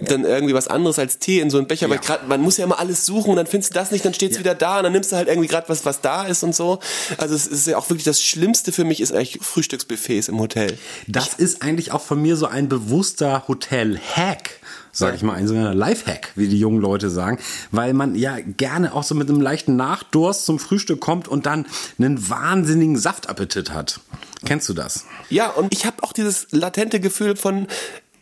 dann 0.00 0.24
irgendwie 0.24 0.54
was 0.54 0.66
anderes 0.68 0.98
als 0.98 1.18
Tee 1.18 1.40
in 1.40 1.50
so 1.50 1.58
einen 1.58 1.66
Becher, 1.68 1.88
weil 1.88 1.96
Ja. 1.96 2.02
grad, 2.02 2.28
man 2.28 2.40
muss 2.40 2.56
ja 2.56 2.64
immer 2.64 2.78
alles 2.78 3.06
suchen 3.06 3.30
und 3.30 3.36
dann 3.36 3.46
findest 3.46 3.72
du 3.72 3.74
das 3.74 3.90
nicht, 3.92 4.04
dann 4.04 4.14
steht's 4.14 4.38
wieder 4.38 4.54
da 4.54 4.78
und 4.78 4.84
dann 4.84 4.92
nimmst 4.92 5.12
du 5.12 5.16
halt 5.16 5.28
irgendwie 5.28 5.46
gerade 5.48 5.68
was, 5.68 5.84
was 5.84 6.00
da 6.00 6.24
ist 6.24 6.42
und 6.42 6.54
so. 6.54 6.80
Also 7.18 7.34
es 7.34 7.46
ist 7.46 7.66
ja 7.66 7.76
auch 7.76 7.88
wirklich 7.88 8.04
das 8.04 8.20
Schlimmste 8.22 8.72
für 8.72 8.84
mich 8.84 9.00
ist 9.00 9.12
eigentlich 9.12 9.38
Frühstücksbuffets 9.42 10.28
im 10.28 10.40
Hotel. 10.40 10.76
Das 11.06 11.34
ist 11.34 11.62
eigentlich 11.62 11.92
auch 11.92 12.02
von 12.02 12.20
mir 12.20 12.36
so 12.36 12.46
ein 12.46 12.68
bewusster 12.68 13.44
Hotel-Hack, 13.46 14.50
sag 14.92 15.14
ich 15.14 15.22
mal, 15.22 15.34
ein 15.34 15.46
sogenannter 15.46 15.74
Life-Hack, 15.76 16.32
wie 16.34 16.48
die 16.48 16.58
jungen 16.58 16.80
Leute 16.80 17.08
sagen, 17.10 17.38
weil 17.70 17.94
man 17.94 18.16
ja 18.16 18.38
gerne 18.40 18.92
auch 18.94 19.04
so 19.04 19.14
mit 19.14 19.28
einem 19.28 19.40
leichten 19.40 19.76
Nachdurst 19.76 20.46
zum 20.46 20.58
Frühstück 20.58 21.00
kommt 21.00 21.28
und 21.28 21.46
dann 21.46 21.66
einen 21.98 22.28
wahnsinnigen 22.28 22.98
Saftappetit 22.98 23.70
hat. 23.72 24.00
Kennst 24.44 24.68
du 24.68 24.74
das? 24.74 25.04
Ja, 25.28 25.48
und 25.50 25.72
ich 25.72 25.86
habe 25.86 26.02
auch 26.02 26.12
dieses 26.12 26.48
latente 26.50 26.98
Gefühl 26.98 27.36
von 27.36 27.68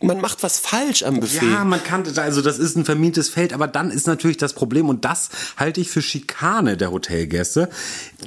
man 0.01 0.21
macht 0.21 0.43
was 0.43 0.59
falsch 0.59 1.03
am 1.03 1.19
Buffet. 1.19 1.45
Ja, 1.45 1.65
man 1.65 1.83
kannte 1.83 2.13
da, 2.13 2.21
also 2.21 2.41
das 2.41 2.57
ist 2.57 2.75
ein 2.75 2.85
vermintes 2.85 3.29
Feld, 3.29 3.53
aber 3.53 3.67
dann 3.67 3.91
ist 3.91 4.07
natürlich 4.07 4.37
das 4.37 4.53
Problem, 4.53 4.89
und 4.89 5.05
das 5.05 5.29
halte 5.57 5.81
ich 5.81 5.89
für 5.89 6.01
Schikane 6.01 6.77
der 6.77 6.91
Hotelgäste. 6.91 7.69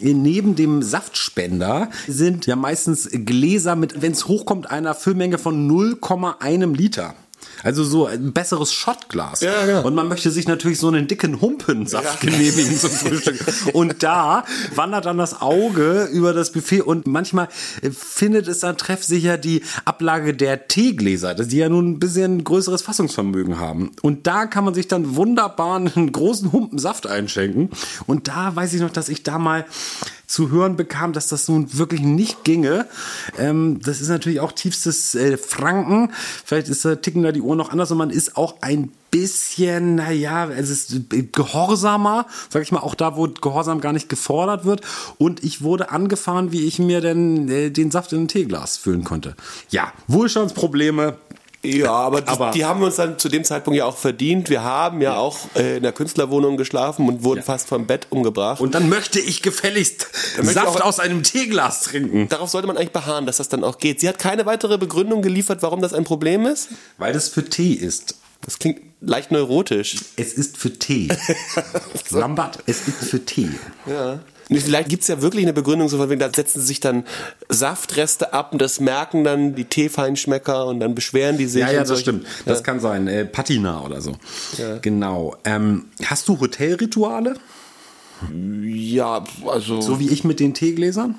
Neben 0.01 0.55
dem 0.55 0.83
Saftspender 0.83 1.91
sind 2.07 2.47
ja 2.47 2.57
meistens 2.57 3.09
Gläser 3.11 3.77
mit, 3.77 4.03
wenn 4.03 4.13
es 4.13 4.29
hochkommt, 4.29 4.71
einer 4.71 4.95
Füllmenge 4.95 5.39
von 5.39 5.71
0,1 5.71 6.75
Liter. 6.77 7.15
Also 7.63 7.85
so 7.85 8.07
ein 8.07 8.33
besseres 8.33 8.73
Schottglas. 8.73 9.41
Ja, 9.41 9.67
ja. 9.67 9.81
Und 9.81 9.95
man 9.95 10.09
möchte 10.09 10.31
sich 10.31 10.49
natürlich 10.49 10.79
so 10.79 10.89
einen 10.89 11.07
dicken 11.07 11.41
Humpensaft 11.41 12.21
genehmigen 12.21 12.79
zum 12.79 12.91
Frühstück. 12.91 13.39
Und 13.73 14.03
da 14.03 14.45
wandert 14.75 15.07
dann 15.07 15.19
das 15.19 15.41
Auge 15.41 16.09
über 16.13 16.33
das 16.33 16.53
Buffet 16.53 16.83
und 16.83 17.07
manchmal 17.07 17.49
findet 17.93 18.49
es 18.49 18.61
dann 18.61 18.77
treffsicher 18.77 19.39
die 19.39 19.63
Ablage 19.85 20.35
der 20.35 20.69
Teegläser, 20.69 21.35
die 21.35 21.57
ja 21.57 21.69
nun 21.69 21.93
ein 21.93 21.99
bisschen 21.99 22.43
größeres 22.45 22.83
Fassungsvermögen 22.83 23.59
haben. 23.59 23.93
Und 24.03 24.27
da 24.27 24.47
kann 24.47 24.65
man 24.65 24.75
sich 24.75 24.89
dann 24.89 25.17
wunderbar 25.17 25.77
einen 25.77 26.13
großen 26.13 26.53
Humpen 26.53 26.79
Saft 26.79 27.07
einschenken. 27.07 27.71
Und 28.07 28.29
da 28.29 28.55
weiß 28.55 28.75
ich 28.75 28.81
noch, 28.81 28.91
dass 28.91 29.09
ich 29.09 29.23
da 29.23 29.39
mal 29.39 29.65
zu 30.33 30.51
hören 30.51 30.77
bekam, 30.77 31.13
dass 31.13 31.29
das 31.29 31.47
nun 31.49 31.77
wirklich 31.77 32.01
nicht 32.01 32.43
ginge. 32.43 32.87
Ähm, 33.39 33.81
das 33.83 34.01
ist 34.01 34.09
natürlich 34.09 34.41
auch 34.41 34.53
tiefstes 34.53 35.15
äh, 35.15 35.37
Franken. 35.37 36.11
Vielleicht 36.45 36.71
ist 36.71 36.87
da 36.87 36.97
ticken 36.97 37.23
da 37.23 37.33
die 37.33 37.43
Ohren 37.43 37.59
noch 37.59 37.71
anders 37.71 37.91
und 37.91 37.99
man 37.99 38.09
ist 38.09 38.39
auch 38.39 38.57
ein 38.63 38.91
bisschen, 39.11 39.97
naja, 39.97 40.49
es 40.49 40.71
ist 40.71 41.13
äh, 41.13 41.29
gehorsamer, 41.31 42.27
sag 42.49 42.63
ich 42.63 42.73
mal, 42.73 42.81
auch 42.81 42.95
da, 42.95 43.15
wo 43.15 43.29
Gehorsam 43.29 43.83
gar 43.83 43.93
nicht 43.93 44.09
gefordert 44.09 44.65
wird. 44.65 44.81
Und 45.19 45.45
ich 45.45 45.61
wurde 45.61 45.91
angefahren, 45.91 46.51
wie 46.51 46.65
ich 46.65 46.79
mir 46.79 47.03
denn 47.03 47.51
äh, 47.51 47.71
den 47.71 47.91
Saft 47.91 48.15
in 48.15 48.23
ein 48.23 48.29
Teeglas 48.29 48.79
füllen 48.79 49.05
konnte. 49.05 49.37
Ja, 49.69 49.93
Wohlstandsprobleme. 50.09 51.19
Ja, 51.65 51.93
aber, 51.93 52.23
die, 52.23 52.29
Aber- 52.29 52.51
die 52.51 52.65
haben 52.65 52.81
wir 52.81 52.87
uns 52.87 52.97
dann 52.97 53.19
zu 53.19 53.29
dem 53.29 53.45
Zeitpunkt 53.45 53.79
ja 53.79 53.85
auch 53.85 53.97
verdient. 53.97 54.51
Wir 54.51 54.65
haben 54.65 55.01
ja, 55.01 55.17
auch 55.17 55.39
äh, 55.55 55.77
in 55.77 55.85
der 55.85 55.93
Künstlerwohnung 55.93 56.57
geschlafen 56.57 57.09
und 57.09 57.23
wurden 57.23 57.43
fast 57.45 57.69
vom 57.69 57.87
Bett 57.87 58.09
umgebracht. 58.11 58.61
Und 58.61 58.75
dann 58.75 58.89
möchte 58.89 59.21
ich 59.21 59.43
gefälligst 59.43 60.09
möchte 60.39 60.53
Saft 60.55 60.81
auch- 60.83 60.87
aus 60.87 60.99
einem 60.99 61.23
Teeglas 61.23 61.83
trinken. 61.83 62.29
Darauf 62.29 62.51
sollte 62.51 62.67
man 62.67 62.77
eigentlich 62.77 62.91
beharren, 62.93 63.27
dass 63.27 63.37
das 63.37 63.49
dann 63.49 63.63
auch 63.63 63.79
geht. 63.79 64.01
Sie 64.01 64.09
hat 64.09 64.19
keine 64.19 64.45
weitere 64.45 64.77
Begründung 64.77 65.23
geliefert, 65.23 65.63
warum 65.63 65.81
das 65.81 65.93
ein 65.93 66.03
Problem 66.05 66.47
ist. 66.47 66.69
Weil 66.99 67.13
das 67.13 67.29
für 67.29 67.45
Tee 67.45 67.75
ist. 67.75 68.17
Das 68.45 68.59
klingt 68.59 68.81
leicht 69.01 69.31
neurotisch. 69.31 69.99
Es 70.17 70.33
ist 70.33 70.57
für 70.57 70.77
Tee. 70.77 71.09
Lambert, 72.11 72.59
es 72.67 72.89
ist 72.89 73.05
für 73.09 73.25
Tee. 73.25 73.51
Ja. 73.87 74.19
Nee, 74.53 74.61
Vielleicht 74.61 74.89
gibt's 74.89 75.09
ja 75.09 75.21
wirklich 75.23 75.45
eine 75.45 75.53
Begründung, 75.53 75.89
so 75.89 75.97
von 75.99 76.09
wegen, 76.11 76.21
da 76.21 76.31
setzen 76.35 76.61
sich 76.61 76.81
dann 76.81 77.05
Saftreste 77.49 78.33
ab 78.33 78.53
und 78.53 78.63
das 78.63 78.81
merken 78.81 79.25
dann 79.25 79.55
die 79.55 79.65
Teefeinschmecker 79.65 80.67
und 80.67 80.81
dann 80.81 80.95
beschweren 80.95 81.39
die 81.39 81.47
sich. 81.47 81.61
Ja, 81.63 81.67
ja, 81.71 81.73
und 81.73 81.79
das 81.81 81.89
solche- 81.89 82.03
stimmt. 82.03 82.27
Das 82.47 82.63
kann 82.63 82.81
sein. 82.81 83.09
Äh, 83.09 83.25
Patina 83.25 83.83
oder 83.83 84.01
so. 84.01 84.13
Genau. 84.83 85.37
Ähm, 85.45 85.87
hast 86.05 86.29
du 86.29 86.39
Hotelrituale? 86.41 87.35
Ja, 88.63 89.25
also. 89.47 89.81
So 89.81 89.99
wie 89.99 90.09
ich 90.09 90.23
mit 90.25 90.39
den 90.41 90.55
Teegläsern? 90.55 91.17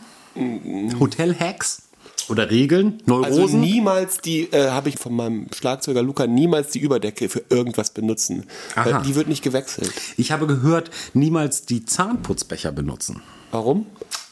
Hotelhacks? 0.99 1.81
Oder 2.29 2.49
Regeln? 2.49 3.01
Neurosen? 3.05 3.41
Also 3.41 3.57
niemals 3.57 4.19
die, 4.19 4.51
äh, 4.51 4.69
habe 4.69 4.89
ich 4.89 4.97
von 4.97 5.15
meinem 5.15 5.47
Schlagzeuger 5.53 6.01
Luca, 6.01 6.27
niemals 6.27 6.69
die 6.71 6.79
Überdecke 6.79 7.29
für 7.29 7.43
irgendwas 7.49 7.91
benutzen. 7.91 8.45
Aha. 8.75 9.01
die 9.01 9.15
wird 9.15 9.27
nicht 9.27 9.43
gewechselt. 9.43 9.91
ich 10.17 10.31
habe 10.31 10.47
gehört, 10.47 10.89
niemals 11.13 11.65
die 11.65 11.85
Zahnputzbecher 11.85 12.71
benutzen. 12.71 13.21
Warum? 13.51 13.85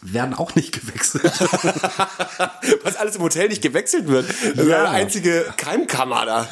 Werden 0.03 0.33
auch 0.33 0.55
nicht 0.55 0.71
gewechselt. 0.81 1.23
Was 2.83 2.95
alles 2.95 3.17
im 3.17 3.21
Hotel 3.21 3.49
nicht 3.49 3.61
gewechselt 3.61 4.07
wird. 4.07 4.27
Das 4.29 4.35
ist 4.65 4.67
Ja. 4.67 4.79
eine 4.79 4.89
einzige 4.89 5.45
Keimkammer 5.57 6.25
da. 6.25 6.47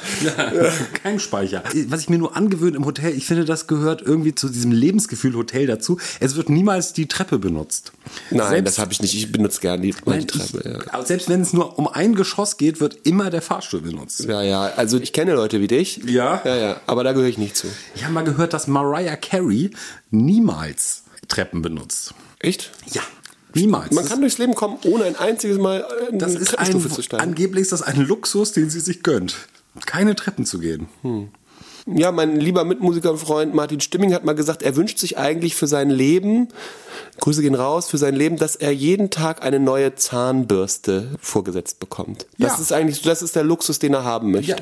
Kein 1.02 1.20
Speicher. 1.20 1.64
Was 1.88 2.02
ich 2.02 2.10
mir 2.10 2.20
nur 2.20 2.36
angewöhnt 2.38 2.76
im 2.76 2.86
Hotel, 2.86 3.12
ich 3.16 3.26
finde, 3.26 3.46
das 3.46 3.66
gehört 3.66 4.04
irgendwie 4.04 4.36
zu 4.36 4.50
diesem 4.50 4.72
Lebensgefühl 4.72 5.34
Hotel 5.34 5.66
dazu. 5.66 5.98
Es 6.20 6.36
wird 6.36 6.50
niemals 6.50 6.94
die 6.94 7.08
Treppe 7.08 7.40
benutzt. 7.40 7.92
Nein, 8.30 8.50
Selbst- 8.50 8.68
das 8.68 8.80
habe 8.80 8.94
ich 8.94 9.02
nicht. 9.02 9.16
Ich 9.16 9.32
benutze 9.32 9.62
gerne 9.62 9.82
die, 9.82 9.96
Nein, 10.06 10.20
die 10.22 10.28
Treppe. 10.28 10.82
ich, 10.86 10.94
aber 10.94 11.06
Selbst 11.06 11.28
wenn 11.30 11.42
es 11.42 11.52
nur 11.52 11.80
um 11.80 11.88
ein 11.88 12.14
Geschoss 12.14 12.58
geht, 12.58 12.80
wird 12.80 13.00
immer 13.08 13.32
der 13.32 13.42
Fahrstuhl 13.42 13.82
benutzt. 13.82 14.26
Ja. 14.26 14.44
ja, 14.44 14.68
ja. 14.68 14.74
Also 14.76 15.00
ich 15.00 15.12
kenne 15.12 15.34
Leute 15.34 15.60
wie 15.60 15.68
dich. 15.68 16.02
Ja? 16.06 16.42
Ja, 16.46 16.56
ja. 16.56 16.82
Aber 16.86 17.04
da 17.04 17.14
gehöre 17.14 17.28
ich 17.30 17.38
nicht 17.40 17.58
zu. 17.58 17.66
Ich 17.96 18.04
habe 18.04 18.14
mal 18.14 18.24
gehört, 18.24 18.54
dass 18.54 18.68
Mariah 18.68 19.16
Carey 19.16 19.72
niemals 20.12 21.04
Treppen 21.28 21.62
benutzt. 21.64 22.14
Echt? 22.40 22.72
Ja, 22.94 23.02
niemals. 23.60 23.92
Man 23.92 24.06
kann 24.06 24.22
durchs 24.22 24.38
Leben 24.38 24.56
kommen, 24.56 24.78
ohne 24.84 25.06
ein 25.06 25.16
einziges 25.16 25.58
Mal 25.58 25.86
eine 26.08 26.18
das 26.18 26.36
ist 26.36 26.58
ein, 26.58 26.66
Treppenstufe 26.66 26.90
zu 26.90 27.02
steigen. 27.02 27.24
angeblich 27.24 27.62
ist 27.64 27.72
das 27.72 27.82
ein 27.82 27.98
Luxus, 27.98 28.52
den 28.52 28.70
sie 28.70 28.80
sich 28.80 29.04
gönnt. 29.04 29.36
Keine 29.86 30.16
Treppen 30.16 30.46
zu 30.46 30.60
gehen. 30.60 30.88
Ja, 31.86 32.12
mein 32.12 32.40
lieber 32.40 32.64
Mitmusiker 32.64 33.12
und 33.12 33.18
Freund 33.18 33.54
Martin 33.54 33.80
Stimming 33.80 34.14
hat 34.14 34.26
mal 34.26 34.34
gesagt, 34.36 34.62
er 34.64 34.76
wünscht 34.76 35.00
sich 35.00 35.18
eigentlich 35.18 35.56
für 35.56 35.68
sein 35.68 35.90
Leben, 35.90 36.50
Grüße 37.20 37.42
gehen 37.42 37.56
raus, 37.56 37.90
für 37.90 37.98
sein 37.98 38.16
Leben, 38.16 38.38
dass 38.38 38.56
er 38.56 38.72
jeden 38.72 39.10
Tag 39.10 39.44
eine 39.44 39.60
neue 39.60 39.96
Zahnbürste 39.96 41.10
vorgesetzt 41.22 41.80
bekommt. 41.80 42.26
Das 42.38 42.54
Ja. 42.58 42.62
ist 42.62 42.72
eigentlich, 42.74 43.02
das 43.02 43.22
ist 43.22 43.36
der 43.36 43.44
Luxus, 43.44 43.80
den 43.80 43.94
er 43.94 44.04
haben 44.04 44.32
möchte. 44.32 44.56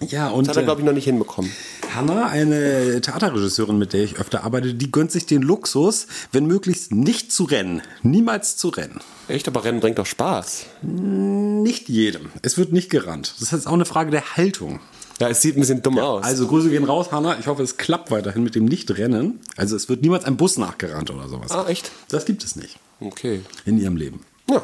Ja, 0.00 0.28
und 0.28 0.46
Das 0.46 0.50
hat 0.50 0.56
er, 0.56 0.62
äh, 0.62 0.64
glaube 0.66 0.80
ich, 0.80 0.86
noch 0.86 0.92
nicht 0.92 1.04
hinbekommen. 1.04 1.50
Hannah, 1.94 2.26
eine 2.26 3.00
Theaterregisseurin, 3.00 3.78
mit 3.78 3.92
der 3.92 4.02
ich 4.04 4.18
öfter 4.18 4.44
arbeite, 4.44 4.74
die 4.74 4.90
gönnt 4.90 5.12
sich 5.12 5.26
den 5.26 5.42
Luxus, 5.42 6.06
wenn 6.32 6.46
möglichst 6.46 6.92
nicht 6.92 7.32
zu 7.32 7.44
rennen. 7.44 7.82
Niemals 8.02 8.56
zu 8.56 8.68
rennen. 8.68 9.00
Echt, 9.28 9.46
aber 9.48 9.64
Rennen 9.64 9.80
bringt 9.80 9.98
doch 9.98 10.06
Spaß. 10.06 10.64
Nicht 10.82 11.88
jedem. 11.88 12.30
Es 12.42 12.58
wird 12.58 12.72
nicht 12.72 12.90
gerannt. 12.90 13.32
Das 13.36 13.42
ist 13.42 13.52
jetzt 13.52 13.66
auch 13.66 13.72
eine 13.72 13.84
Frage 13.84 14.10
der 14.10 14.36
Haltung. 14.36 14.80
Ja, 15.22 15.28
es 15.28 15.40
sieht 15.40 15.56
ein 15.56 15.60
bisschen 15.60 15.82
dumm 15.82 15.98
aus. 16.00 16.24
Also 16.24 16.48
Grüße 16.48 16.68
gehen 16.68 16.82
raus, 16.82 17.12
Hannah. 17.12 17.38
Ich 17.38 17.46
hoffe, 17.46 17.62
es 17.62 17.76
klappt 17.76 18.10
weiterhin 18.10 18.42
mit 18.42 18.56
dem 18.56 18.64
Nicht-Rennen. 18.64 19.38
Also 19.56 19.76
es 19.76 19.88
wird 19.88 20.02
niemals 20.02 20.24
ein 20.24 20.36
Bus 20.36 20.58
nachgerannt 20.58 21.10
oder 21.12 21.28
sowas. 21.28 21.52
ah, 21.52 21.66
echt? 21.68 21.92
Das 22.08 22.24
gibt 22.24 22.42
es 22.42 22.56
nicht 22.56 22.76
Okay. 22.98 23.42
in 23.64 23.78
ihrem 23.78 23.96
Leben. 23.96 24.24
Ja. 24.50 24.62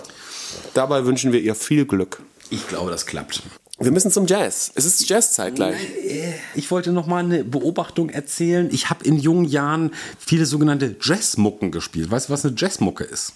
Dabei 0.75 1.05
wünschen 1.05 1.33
wir 1.33 1.41
ihr 1.41 1.55
viel 1.55 1.87
Glück. 1.87 2.21
Ich 2.51 2.67
glaube, 2.67 2.91
das 2.91 3.07
klappt. 3.07 3.43
Wir 3.79 3.93
müssen 3.93 4.11
zum 4.11 4.27
Jazz. 4.27 4.73
Es 4.75 4.85
ist 4.85 5.09
Jazzzeit 5.09 5.55
gleich. 5.55 5.77
Ich 6.57 6.69
wollte 6.73 6.91
noch 6.91 7.07
mal 7.07 7.23
eine 7.23 7.45
Beobachtung 7.45 8.09
erzählen. 8.11 8.69
Ich 8.73 8.91
habe 8.91 9.05
in 9.05 9.17
jungen 9.17 9.45
Jahren 9.45 9.93
viele 10.19 10.45
sogenannte 10.47 10.97
Jazzmucken 11.01 11.71
gespielt. 11.71 12.11
Weißt 12.11 12.29
du, 12.29 12.33
was 12.33 12.45
eine 12.45 12.55
Jazzmucke 12.57 13.05
ist? 13.05 13.35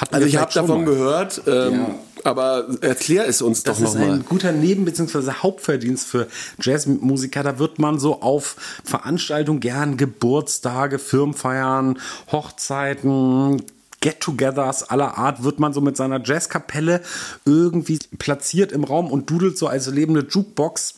Hatten 0.00 0.14
Also 0.14 0.26
ich 0.26 0.36
habe 0.36 0.52
davon 0.52 0.84
mal. 0.84 0.90
gehört, 0.90 1.42
ähm, 1.46 1.72
Ja. 1.74 1.94
aber 2.24 2.66
erklär 2.82 3.26
es 3.28 3.42
uns 3.42 3.64
Das 3.64 3.78
doch 3.78 3.84
ist 3.84 3.96
ein 3.96 4.00
nochmal. 4.00 4.18
guter 4.20 4.52
Neben- 4.52 4.84
bzw. 4.84 5.32
Hauptverdienst 5.42 6.06
für 6.06 6.28
Jazzmusiker. 6.62 7.42
Da 7.42 7.58
wird 7.58 7.78
man 7.80 7.98
so 7.98 8.22
auf 8.22 8.54
Veranstaltungen 8.84 9.58
gern 9.60 9.96
Geburtstage, 9.96 10.98
Firmenfeiern, 11.00 11.98
Hochzeiten, 12.30 13.62
Get-togethers 14.00 14.88
aller 14.90 15.18
Art 15.18 15.42
wird 15.42 15.58
man 15.58 15.72
so 15.72 15.80
mit 15.80 15.96
seiner 15.96 16.24
Jazzkapelle 16.24 17.00
irgendwie 17.44 17.98
platziert 18.18 18.70
im 18.70 18.84
Raum 18.84 19.10
und 19.10 19.28
dudelt 19.28 19.58
so 19.58 19.66
als 19.66 19.88
lebende 19.88 20.24
Jukebox 20.30 20.94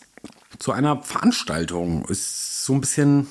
zu 0.59 0.73
einer 0.73 1.03
Veranstaltung. 1.03 2.05
Ist 2.11 2.67
so 2.67 2.75
ein 2.75 2.83
bisschen, 2.83 3.27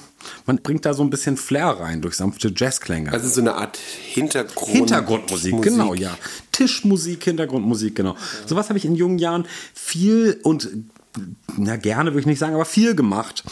man 0.45 0.57
bringt 0.57 0.85
da 0.85 0.93
so 0.93 1.03
ein 1.03 1.09
bisschen 1.09 1.37
Flair 1.37 1.67
rein 1.67 2.01
durch 2.01 2.15
sanfte 2.15 2.53
Jazzklänge. 2.55 3.11
Also 3.11 3.27
so 3.29 3.41
eine 3.41 3.55
Art 3.55 3.77
Hintergrund 3.77 4.71
Hintergrundmusik, 4.71 5.53
Musik. 5.53 5.71
genau, 5.71 5.93
ja. 5.93 6.17
Tischmusik, 6.51 7.23
Hintergrundmusik, 7.23 7.95
genau. 7.95 8.15
Sowas 8.45 8.69
habe 8.69 8.77
ich 8.77 8.85
in 8.85 8.95
jungen 8.95 9.19
Jahren 9.19 9.45
viel 9.73 10.39
und 10.43 10.69
na 11.57 11.75
gerne 11.75 12.11
würde 12.11 12.21
ich 12.21 12.25
nicht 12.25 12.39
sagen, 12.39 12.53
aber 12.53 12.65
viel 12.65 12.95
gemacht. 12.95 13.43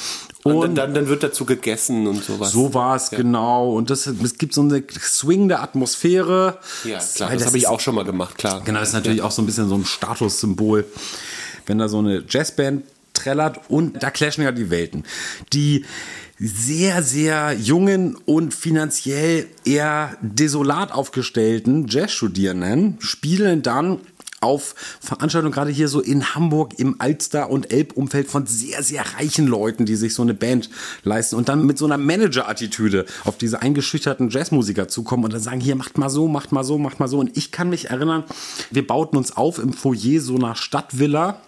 Und 0.44 0.62
dann, 0.62 0.76
dann, 0.76 0.94
dann 0.94 1.08
wird 1.08 1.24
dazu 1.24 1.46
gegessen 1.46 2.08
und 2.08 2.24
sowas. 2.24 2.52
So 2.52 2.74
war 2.74 2.96
es, 2.96 3.10
genau. 3.10 3.74
Und 3.74 3.90
das, 3.90 4.08
es 4.08 4.38
gibt 4.38 4.54
so 4.54 4.62
eine 4.62 4.84
swingende 5.00 5.60
Atmosphäre. 5.60 6.60
Ja, 6.84 7.00
klar, 7.00 7.34
das, 7.34 7.48
habe 7.48 7.58
ich 7.58 7.68
auch 7.68 7.80
schon 7.80 7.96
mal 7.96 8.06
gemacht, 8.06 8.38
klar. 8.38 8.62
Genau, 8.64 8.80
das 8.80 8.90
ist 8.90 8.94
natürlich 8.94 9.22
auch 9.22 9.32
so 9.32 9.42
ein 9.42 9.46
bisschen 9.46 9.68
so 9.68 9.76
ein 9.76 9.86
Statussymbol, 9.86 10.86
wenn 11.66 11.80
da 11.80 11.90
so 11.90 12.00
eine 12.00 12.24
Jazzband 12.28 12.84
trällert 13.14 13.60
und 13.68 14.02
da 14.04 14.12
clashen 14.12 14.44
ja 14.44 14.52
die 14.52 14.70
Welten. 14.70 15.04
Die 15.52 15.86
sehr, 16.40 17.02
sehr 17.02 17.54
jungen 17.54 18.16
und 18.16 18.54
finanziell 18.54 19.48
eher 19.66 20.18
desolat 20.22 20.92
aufgestellten 20.92 21.88
Jazzstudierenden 21.88 22.98
spielen 23.00 23.64
dann 23.64 24.00
auf 24.40 24.76
Veranstaltungen, 25.00 25.52
gerade 25.52 25.72
hier 25.72 25.88
so 25.88 26.00
in 26.00 26.36
Hamburg 26.36 26.78
im 26.78 27.02
Alster- 27.02 27.50
und 27.50 27.72
Elbumfeld 27.72 28.28
von 28.28 28.46
sehr, 28.46 28.84
sehr 28.84 29.04
reichen 29.18 29.48
Leuten, 29.48 29.86
die 29.86 29.96
sich 29.96 30.14
so 30.14 30.22
eine 30.22 30.36
Band 30.36 30.70
leisten 31.04 31.36
und 31.36 31.50
dann 31.50 31.66
mit 31.66 31.80
so 31.80 31.86
einer 31.86 31.98
Manager-Attitüde 31.98 33.06
auf 33.24 33.38
diese 33.38 33.64
eingeschüchterten 33.64 34.30
Jazzmusiker 34.30 34.88
zukommen 34.88 35.24
und 35.24 35.34
dann 35.34 35.42
sagen, 35.42 35.60
hier 35.60 35.76
macht 35.76 35.98
mal 35.98 36.10
so, 36.10 36.28
macht 36.28 36.52
mal 36.52 36.64
so, 36.64 36.78
macht 36.78 37.00
mal 37.00 37.08
so. 37.08 37.18
Und 37.18 37.36
ich 37.36 37.52
kann 37.52 37.70
mich 37.70 37.90
erinnern, 37.90 38.26
wir 38.70 38.86
bauten 38.86 39.18
uns 39.18 39.36
auf 39.36 39.58
im 39.58 39.74
Foyer 39.74 40.22
so 40.22 40.36
einer 40.36 40.54
Stadtvilla 40.54 41.42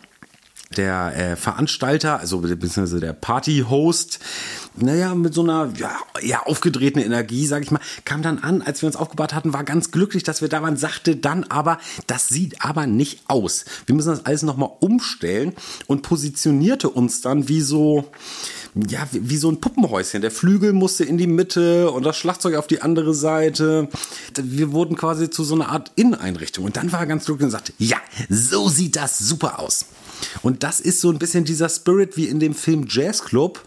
der 0.78 1.16
äh, 1.16 1.36
Veranstalter, 1.36 2.20
also 2.20 2.40
beziehungsweise 2.42 3.00
der 3.00 3.14
Party-Host, 3.14 4.20
naja, 4.76 5.16
mit 5.16 5.34
so 5.34 5.42
einer 5.42 5.74
ja, 5.78 5.98
eher 6.22 6.48
aufgedrehten 6.48 7.02
Energie, 7.02 7.48
sag 7.48 7.64
ich 7.64 7.72
mal, 7.72 7.82
kam 8.06 8.22
dann 8.22 8.38
an, 8.38 8.62
als 8.62 8.82
wir 8.82 8.88
uns 8.88 8.96
aufgebaut 8.96 9.34
hatten, 9.34 9.52
war 9.52 9.64
ganz 9.64 9.90
glücklich, 9.92 10.24
dass 10.24 10.42
wir 10.42 10.48
da 10.48 10.62
waren, 10.62 10.78
sagte 10.78 11.16
dann 11.16 11.44
aber, 11.46 11.80
das 12.06 12.28
sieht 12.28 12.64
aber 12.64 12.86
nicht 12.86 13.22
aus. 13.28 13.66
Wir 13.88 13.96
müssen 13.96 14.10
das 14.10 14.26
alles 14.28 14.44
nochmal 14.44 14.70
umstellen 14.80 15.54
und 15.88 16.04
positionierte 16.04 16.90
uns 16.90 17.22
dann 17.22 17.48
wie 17.48 17.62
so, 17.62 18.06
ja, 18.76 19.08
wie, 19.12 19.28
wie 19.28 19.38
so 19.38 19.50
ein 19.50 19.60
Puppenhäuschen. 19.60 20.22
Der 20.22 20.32
Flügel 20.32 20.74
musste 20.74 21.04
in 21.04 21.18
die 21.18 21.28
Mitte 21.28 21.90
und 21.90 22.04
das 22.04 22.16
Schlagzeug 22.16 22.56
auf 22.56 22.68
die 22.68 22.84
andere 22.84 23.16
Seite. 23.16 23.90
Wir 24.36 24.72
wurden 24.72 24.96
quasi 24.96 25.32
zu 25.32 25.44
so 25.44 25.56
einer 25.56 25.70
Art 25.70 25.92
Inneneinrichtung. 25.96 26.66
Und 26.66 26.78
dann 26.78 26.92
war 26.92 27.00
er 27.00 27.08
ganz 27.08 27.26
glücklich 27.26 27.46
und 27.46 27.52
sagte, 27.52 27.74
ja, 27.80 27.98
so 28.30 28.70
sieht 28.70 28.96
das 28.96 29.18
super 29.18 29.58
aus. 29.58 29.86
Und 30.42 30.64
das 30.64 30.80
ist 30.80 31.02
so 31.02 31.10
ein 31.12 31.20
bisschen 31.20 31.46
dieser 31.46 31.70
Spirit 31.70 32.18
wie 32.18 32.26
in 32.26 32.40
dem 32.40 32.54
Film 32.54 32.86
Jazz 32.90 33.24
Club, 33.24 33.62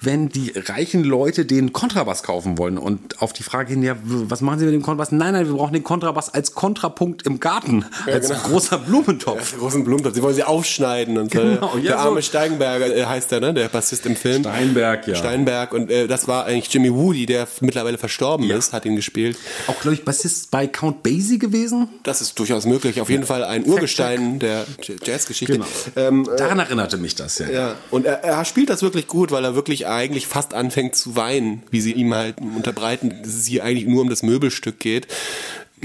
wenn 0.00 0.28
die 0.28 0.52
reichen 0.54 1.04
Leute 1.04 1.44
den 1.44 1.72
Kontrabass 1.72 2.22
kaufen 2.22 2.58
wollen 2.58 2.78
und 2.78 3.20
auf 3.22 3.32
die 3.32 3.42
Frage 3.42 3.70
hin, 3.70 3.82
ja, 3.82 3.96
was 4.02 4.40
machen 4.40 4.58
sie 4.58 4.64
mit 4.64 4.74
dem 4.74 4.82
Kontrabass? 4.82 5.12
Nein, 5.12 5.32
nein, 5.34 5.46
wir 5.46 5.54
brauchen 5.54 5.72
den 5.72 5.84
Kontrabass 5.84 6.32
als 6.32 6.54
Kontrapunkt 6.54 7.26
im 7.26 7.40
Garten, 7.40 7.84
ja, 8.06 8.14
als 8.14 8.28
genau. 8.28 8.40
großer 8.40 8.78
Blumentopf. 8.78 9.52
Ja, 9.52 9.58
großen 9.58 9.84
Blumentopf. 9.84 10.14
Sie 10.14 10.22
wollen 10.22 10.34
sie 10.34 10.44
aufschneiden 10.44 11.18
und 11.18 11.30
Genau, 11.30 11.72
so. 11.72 11.78
ja, 11.78 11.82
Der 11.92 11.98
arme 12.00 12.16
so. 12.16 12.28
Steigenberger 12.28 12.94
äh, 12.96 13.04
heißt 13.04 13.30
der, 13.32 13.40
ne? 13.40 13.54
Der 13.54 13.68
Bassist 13.68 14.06
im 14.06 14.16
Film. 14.16 14.42
Steinberg, 14.42 15.06
ja. 15.06 15.14
Steinberg 15.14 15.72
und 15.72 15.90
äh, 15.90 16.06
das 16.08 16.28
war 16.28 16.46
eigentlich 16.46 16.72
Jimmy 16.72 16.92
Woody, 16.92 17.26
der 17.26 17.46
mittlerweile 17.60 17.98
verstorben 17.98 18.50
ist, 18.50 18.72
hat 18.72 18.84
ihn 18.84 18.96
gespielt. 18.96 19.36
Auch, 19.66 19.80
glaube 19.80 19.94
ich, 19.94 20.04
Bassist 20.04 20.50
bei 20.50 20.66
Count 20.66 21.02
Basie 21.02 21.38
gewesen. 21.38 21.88
Das 22.02 22.20
ist 22.20 22.38
durchaus 22.38 22.66
möglich. 22.66 23.00
Auf 23.00 23.10
jeden 23.10 23.24
Fall 23.24 23.44
ein 23.44 23.64
Urgestein 23.64 24.38
der 24.38 24.66
Jazzgeschichte. 25.04 25.54
Genau. 25.54 25.66
Ähm, 25.96 26.28
Daran 26.36 26.58
erinnerte 26.58 26.98
mich 26.98 27.14
das, 27.14 27.38
ja. 27.38 27.50
Ja, 27.50 27.74
und 27.90 28.06
er, 28.06 28.24
er 28.24 28.44
spielt 28.44 28.70
das 28.70 28.82
wirklich 28.82 29.06
gut, 29.06 29.30
weil 29.30 29.44
er 29.44 29.54
wirklich 29.54 29.86
eigentlich 29.86 30.26
fast 30.26 30.54
anfängt 30.54 30.96
zu 30.96 31.16
weinen, 31.16 31.62
wie 31.70 31.80
sie 31.80 31.92
ihm 31.92 32.14
halt 32.14 32.40
unterbreiten, 32.40 33.10
dass 33.22 33.34
es 33.34 33.46
hier 33.46 33.64
eigentlich 33.64 33.86
nur 33.86 34.02
um 34.02 34.08
das 34.08 34.22
Möbelstück 34.22 34.78
geht. 34.78 35.06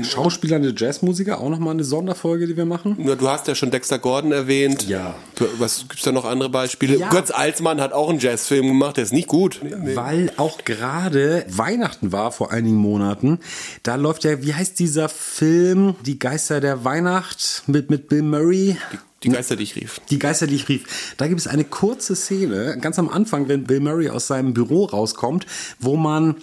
Schauspieler, 0.03 0.57
eine 0.57 0.73
Jazzmusiker, 0.75 1.39
auch 1.39 1.49
nochmal 1.49 1.73
eine 1.73 1.83
Sonderfolge, 1.83 2.45
die 2.45 2.55
wir 2.55 2.65
machen. 2.65 2.95
Nur 2.99 3.15
du 3.15 3.27
hast 3.27 3.47
ja 3.47 3.55
schon 3.55 3.71
Dexter 3.71 3.97
Gordon 3.97 4.31
erwähnt. 4.31 4.87
Ja. 4.87 5.15
Was 5.57 5.87
gibt's 5.87 6.03
da 6.03 6.11
noch 6.11 6.25
andere 6.25 6.49
Beispiele? 6.49 6.97
Ja. 6.97 7.09
Götz 7.09 7.31
Alsmann 7.31 7.81
hat 7.81 7.93
auch 7.93 8.09
einen 8.09 8.19
Jazzfilm 8.19 8.67
gemacht, 8.67 8.97
der 8.97 9.05
ist 9.05 9.13
nicht 9.13 9.27
gut. 9.27 9.59
Weil 9.95 10.31
auch 10.37 10.63
gerade 10.65 11.45
Weihnachten 11.49 12.11
war 12.11 12.31
vor 12.31 12.51
einigen 12.51 12.75
Monaten. 12.75 13.39
Da 13.83 13.95
läuft 13.95 14.23
ja, 14.23 14.43
wie 14.43 14.53
heißt 14.53 14.77
dieser 14.77 15.09
Film? 15.09 15.95
Die 16.05 16.19
Geister 16.19 16.61
der 16.61 16.83
Weihnacht 16.83 17.63
mit, 17.65 17.89
mit 17.89 18.07
Bill 18.07 18.21
Murray. 18.21 18.77
Die 19.16 19.16
Geister, 19.21 19.55
die 19.55 19.63
ich 19.63 19.75
rief. 19.75 19.99
Die 20.09 20.19
Geister, 20.19 20.47
die 20.47 20.55
ich 20.55 20.69
rief. 20.69 21.15
Da 21.17 21.27
gibt 21.27 21.39
es 21.39 21.47
eine 21.47 21.63
kurze 21.63 22.15
Szene, 22.15 22.77
ganz 22.79 22.99
am 22.99 23.09
Anfang, 23.09 23.47
wenn 23.47 23.63
Bill 23.63 23.79
Murray 23.79 24.09
aus 24.09 24.27
seinem 24.27 24.53
Büro 24.53 24.85
rauskommt, 24.85 25.45
wo 25.79 25.95
man 25.95 26.35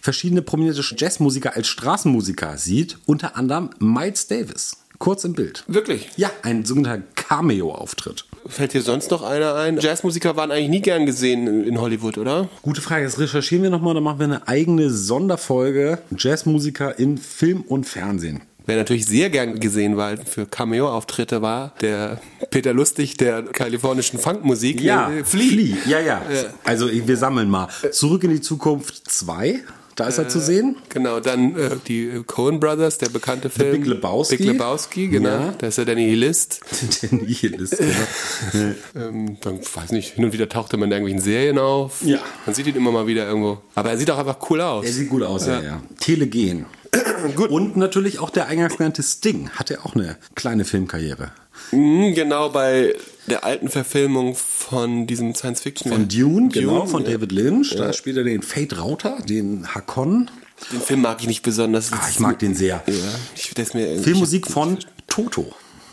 verschiedene 0.00 0.42
prominente 0.42 0.82
Jazzmusiker 0.96 1.54
als 1.54 1.68
Straßenmusiker 1.68 2.56
sieht, 2.56 2.98
unter 3.06 3.36
anderem 3.36 3.70
Miles 3.78 4.26
Davis. 4.26 4.78
Kurz 4.98 5.24
im 5.24 5.32
Bild. 5.32 5.64
Wirklich? 5.66 6.10
Ja, 6.16 6.30
ein 6.42 6.64
sogenannter 6.64 7.04
Cameo-Auftritt. 7.16 8.24
Fällt 8.46 8.72
dir 8.72 8.82
sonst 8.82 9.10
noch 9.10 9.22
einer 9.22 9.54
ein? 9.54 9.78
Jazzmusiker 9.78 10.36
waren 10.36 10.50
eigentlich 10.50 10.68
nie 10.68 10.80
gern 10.80 11.06
gesehen 11.06 11.64
in 11.64 11.80
Hollywood, 11.80 12.18
oder? 12.18 12.48
Gute 12.62 12.80
Frage, 12.80 13.04
das 13.04 13.18
recherchieren 13.18 13.62
wir 13.64 13.70
nochmal, 13.70 13.94
dann 13.94 14.04
machen 14.04 14.20
wir 14.20 14.26
eine 14.26 14.48
eigene 14.48 14.90
Sonderfolge 14.90 15.98
Jazzmusiker 16.16 16.98
in 16.98 17.18
Film 17.18 17.62
und 17.62 17.84
Fernsehen. 17.84 18.42
Wer 18.66 18.76
natürlich 18.76 19.06
sehr 19.06 19.30
gern 19.30 19.58
gesehen 19.60 19.96
war 19.96 20.16
für 20.16 20.46
Cameo-Auftritte 20.46 21.42
war 21.42 21.72
der 21.80 22.20
Peter 22.50 22.72
Lustig 22.72 23.16
der 23.16 23.42
kalifornischen 23.42 24.18
Funkmusik. 24.18 24.80
äh, 25.10 25.24
Flea. 25.24 25.76
Ja, 25.86 26.00
ja. 26.00 26.22
Also 26.64 26.88
wir 26.90 27.16
sammeln 27.16 27.48
mal. 27.50 27.68
Zurück 27.90 28.24
in 28.24 28.30
die 28.30 28.40
Zukunft 28.40 29.10
2. 29.10 29.60
Da 29.94 30.06
ist 30.06 30.16
er 30.16 30.28
zu 30.28 30.40
sehen. 30.40 30.76
Genau, 30.88 31.20
dann 31.20 31.54
äh, 31.54 31.76
die 31.86 32.22
Coen 32.26 32.58
Brothers, 32.58 32.96
der 32.96 33.10
bekannte 33.10 33.50
Film. 33.50 33.72
Big 33.72 33.86
Lebowski. 33.86 34.36
Big 34.38 34.46
Lebowski, 34.46 35.08
genau. 35.08 35.28
Ja. 35.28 35.54
Da 35.58 35.66
ist 35.66 35.76
er 35.78 35.84
der 35.84 35.96
Nihilist. 35.96 36.60
Der 37.02 37.12
Nihilist, 37.12 37.76
genau. 37.78 38.72
Ähm, 38.94 39.36
dann, 39.40 39.60
weiß 39.60 39.92
nicht, 39.92 40.14
hin 40.14 40.24
und 40.24 40.32
wieder 40.32 40.48
taucht 40.48 40.72
er 40.72 40.76
in 40.76 40.82
irgendwelchen 40.90 41.20
Serien 41.20 41.58
auf. 41.58 42.02
Ja. 42.02 42.20
Man 42.46 42.54
sieht 42.54 42.66
ihn 42.66 42.76
immer 42.76 42.90
mal 42.90 43.06
wieder 43.06 43.26
irgendwo. 43.26 43.58
Aber 43.74 43.90
er 43.90 43.98
sieht 43.98 44.10
auch 44.10 44.18
einfach 44.18 44.38
cool 44.50 44.60
aus. 44.60 44.84
Er 44.84 44.92
sieht 44.92 45.08
gut 45.08 45.22
aus, 45.22 45.46
ja, 45.46 45.60
ja. 45.60 45.82
Telegen. 46.00 46.66
Gut. 47.36 47.50
Und 47.50 47.76
natürlich 47.76 48.18
auch 48.18 48.30
der 48.30 48.46
eingangs 48.46 48.76
genannte 48.76 49.02
Sting 49.02 49.50
hatte 49.50 49.84
auch 49.84 49.94
eine 49.94 50.16
kleine 50.34 50.64
Filmkarriere. 50.64 51.32
Mhm, 51.70 52.14
genau, 52.14 52.50
bei 52.50 52.94
der 53.26 53.44
alten 53.44 53.68
Verfilmung 53.68 54.34
von 54.34 55.06
diesem 55.06 55.34
Science-Fiction. 55.34 55.92
Von 55.92 56.08
Dune, 56.08 56.48
genau, 56.48 56.86
von 56.86 57.04
ja. 57.04 57.12
David 57.12 57.32
Lynch. 57.32 57.74
Da 57.76 57.92
spielt 57.92 58.16
er 58.16 58.24
den 58.24 58.42
Fate 58.42 58.78
Rauter, 58.78 59.18
den 59.22 59.74
Hakon. 59.74 60.30
Den 60.70 60.80
Film 60.80 61.02
mag 61.02 61.20
ich 61.20 61.26
nicht 61.26 61.42
besonders. 61.42 61.92
Ah, 61.92 62.06
ich 62.10 62.20
mag 62.20 62.38
den 62.38 62.54
sehr. 62.54 62.82
Ja, 62.86 62.94
ich, 63.34 63.74
mir 63.74 63.98
Filmmusik 64.00 64.46
von 64.46 64.78
Toto. 65.06 65.52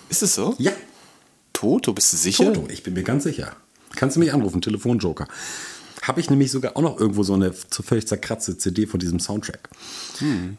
Ist 0.10 0.24
es 0.24 0.36
so? 0.36 0.56
Ja, 0.58 0.72
Toto, 1.54 1.94
bist 1.94 2.14
du 2.14 2.18
sicher? 2.18 2.54
Toto, 2.54 2.68
ich 2.70 2.84
bin 2.84 2.94
mir 2.94 3.04
ganz 3.04 3.24
sicher. 3.24 3.56
Kannst 3.96 4.16
du 4.16 4.20
mich 4.20 4.34
anrufen, 4.34 4.62
Telefonjoker. 4.62 5.28
Habe 6.02 6.22
ich 6.22 6.30
nämlich 6.30 6.52
sogar 6.52 6.78
auch 6.78 6.82
noch 6.82 7.00
irgendwo 7.00 7.24
so 7.24 7.34
eine 7.34 7.54
zu 7.54 7.84
völlig 7.84 8.08
zerkratzte 8.08 8.58
CD 8.58 8.86
von 8.86 9.00
diesem 9.00 9.20
Soundtrack. 9.20 9.70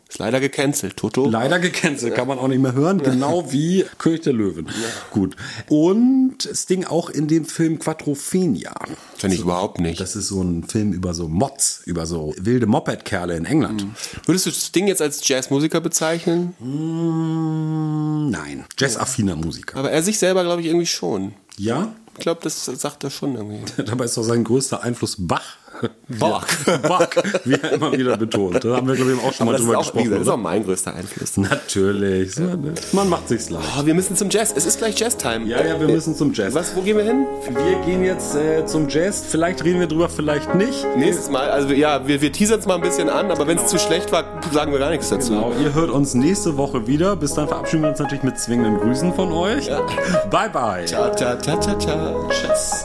Ist 0.08 0.18
leider 0.18 0.40
gecancelt. 0.40 0.96
Toto. 0.96 1.28
Leider 1.28 1.58
gecancelt, 1.58 2.14
kann 2.14 2.28
man 2.28 2.38
auch 2.38 2.48
nicht 2.48 2.60
mehr 2.60 2.72
hören, 2.72 3.02
genau 3.02 3.50
wie 3.52 3.84
König 3.98 4.22
der 4.22 4.32
Löwen. 4.32 4.68
Gut. 5.10 5.36
Und 5.68 6.48
Sting 6.52 6.84
auch 6.84 7.10
in 7.10 7.28
dem 7.28 7.44
Film 7.44 7.78
Quattrophenia. 7.78 8.74
Finde 9.16 9.36
ich 9.36 9.42
überhaupt 9.42 9.80
nicht. 9.80 10.00
Das 10.00 10.16
ist 10.16 10.28
so 10.28 10.42
ein 10.42 10.64
Film 10.64 10.92
über 10.92 11.14
so 11.14 11.28
Mods, 11.28 11.82
über 11.84 12.06
so 12.06 12.34
wilde 12.38 12.66
Moped-Kerle 12.66 13.36
in 13.36 13.44
England. 13.44 13.86
Würdest 14.26 14.46
du 14.46 14.50
das 14.50 14.72
Ding 14.72 14.88
jetzt 14.88 15.02
als 15.02 15.26
Jazzmusiker 15.26 15.80
bezeichnen? 15.80 16.54
Mm, 16.60 18.30
Nein, 18.30 18.64
jazzaffiner 18.78 19.36
Musiker. 19.36 19.78
Aber 19.78 19.90
er 19.90 20.02
sich 20.02 20.18
selber, 20.18 20.44
glaube 20.44 20.62
ich, 20.62 20.68
irgendwie 20.68 20.86
schon. 20.86 21.34
Ja, 21.56 21.94
glaube, 22.20 22.40
das 22.42 22.64
sagt 22.64 23.04
er 23.04 23.10
schon 23.10 23.34
irgendwie. 23.34 23.82
dabei 23.82 24.04
ist 24.04 24.16
doch 24.16 24.22
sein 24.22 24.44
größter 24.44 24.82
Einfluss 24.82 25.16
Bach. 25.18 25.56
Bach. 26.08 26.46
Bach, 26.82 27.08
wie 27.44 27.54
er 27.54 27.72
immer 27.72 27.92
wieder 27.92 28.16
betont. 28.16 28.64
Da 28.64 28.76
haben 28.76 28.88
wir, 28.88 28.94
glaube 28.96 29.12
ich, 29.12 29.18
auch 29.22 29.32
schon 29.32 29.46
mal 29.46 29.52
das 29.52 29.60
ist 29.60 29.66
drüber 29.66 29.78
auch, 29.78 29.82
gesprochen. 29.82 30.04
gesagt, 30.04 30.20
das 30.20 30.26
ist 30.28 30.32
auch 30.32 30.36
mein 30.38 30.64
größter 30.64 30.94
Einfluss. 30.94 31.36
Natürlich. 31.36 32.34
So, 32.34 32.42
ne? 32.42 32.74
Man 32.92 33.08
macht 33.08 33.28
sich's 33.28 33.50
leicht. 33.50 33.66
Oh, 33.78 33.86
wir 33.86 33.94
müssen 33.94 34.16
zum 34.16 34.30
Jazz. 34.30 34.52
Es 34.56 34.66
ist 34.66 34.78
gleich 34.78 34.98
Jazz-Time. 34.98 35.46
Ja, 35.46 35.64
ja, 35.64 35.80
wir 35.80 35.88
müssen 35.88 36.14
zum 36.14 36.32
Jazz. 36.32 36.54
Was, 36.54 36.74
wo 36.76 36.82
gehen 36.82 36.96
wir 36.96 37.04
hin? 37.04 37.26
Wir 37.48 37.80
gehen 37.84 38.04
jetzt 38.04 38.34
äh, 38.34 38.64
zum 38.66 38.88
Jazz. 38.88 39.24
Vielleicht 39.28 39.64
reden 39.64 39.80
wir 39.80 39.86
drüber, 39.86 40.08
vielleicht 40.08 40.54
nicht. 40.54 40.86
Nächstes 40.96 41.30
Mal. 41.30 41.50
Also 41.50 41.72
ja, 41.72 42.06
wir, 42.06 42.20
wir 42.20 42.32
teasern 42.32 42.58
es 42.60 42.66
mal 42.66 42.74
ein 42.74 42.82
bisschen 42.82 43.08
an, 43.08 43.30
aber 43.30 43.46
wenn 43.46 43.58
es 43.58 43.66
zu 43.66 43.78
schlecht 43.78 44.12
war, 44.12 44.24
sagen 44.52 44.72
wir 44.72 44.78
gar 44.78 44.90
nichts 44.90 45.08
dazu. 45.08 45.32
Genau, 45.32 45.52
ihr 45.62 45.74
hört 45.74 45.90
uns 45.90 46.14
nächste 46.14 46.56
Woche 46.56 46.86
wieder. 46.86 47.16
Bis 47.16 47.34
dann 47.34 47.48
verabschieden 47.48 47.82
wir 47.82 47.90
uns 47.90 47.98
natürlich 47.98 48.24
mit 48.24 48.38
zwingenden 48.38 48.78
Grüßen 48.78 49.14
von 49.14 49.32
euch. 49.32 49.68
Bye, 50.30 50.50
bye. 50.52 50.84
Ciao, 50.84 51.14
ciao, 51.14 51.38
ciao, 51.38 51.60
ciao, 51.60 51.78
ciao. 51.78 52.28
Tschüss. 52.28 52.84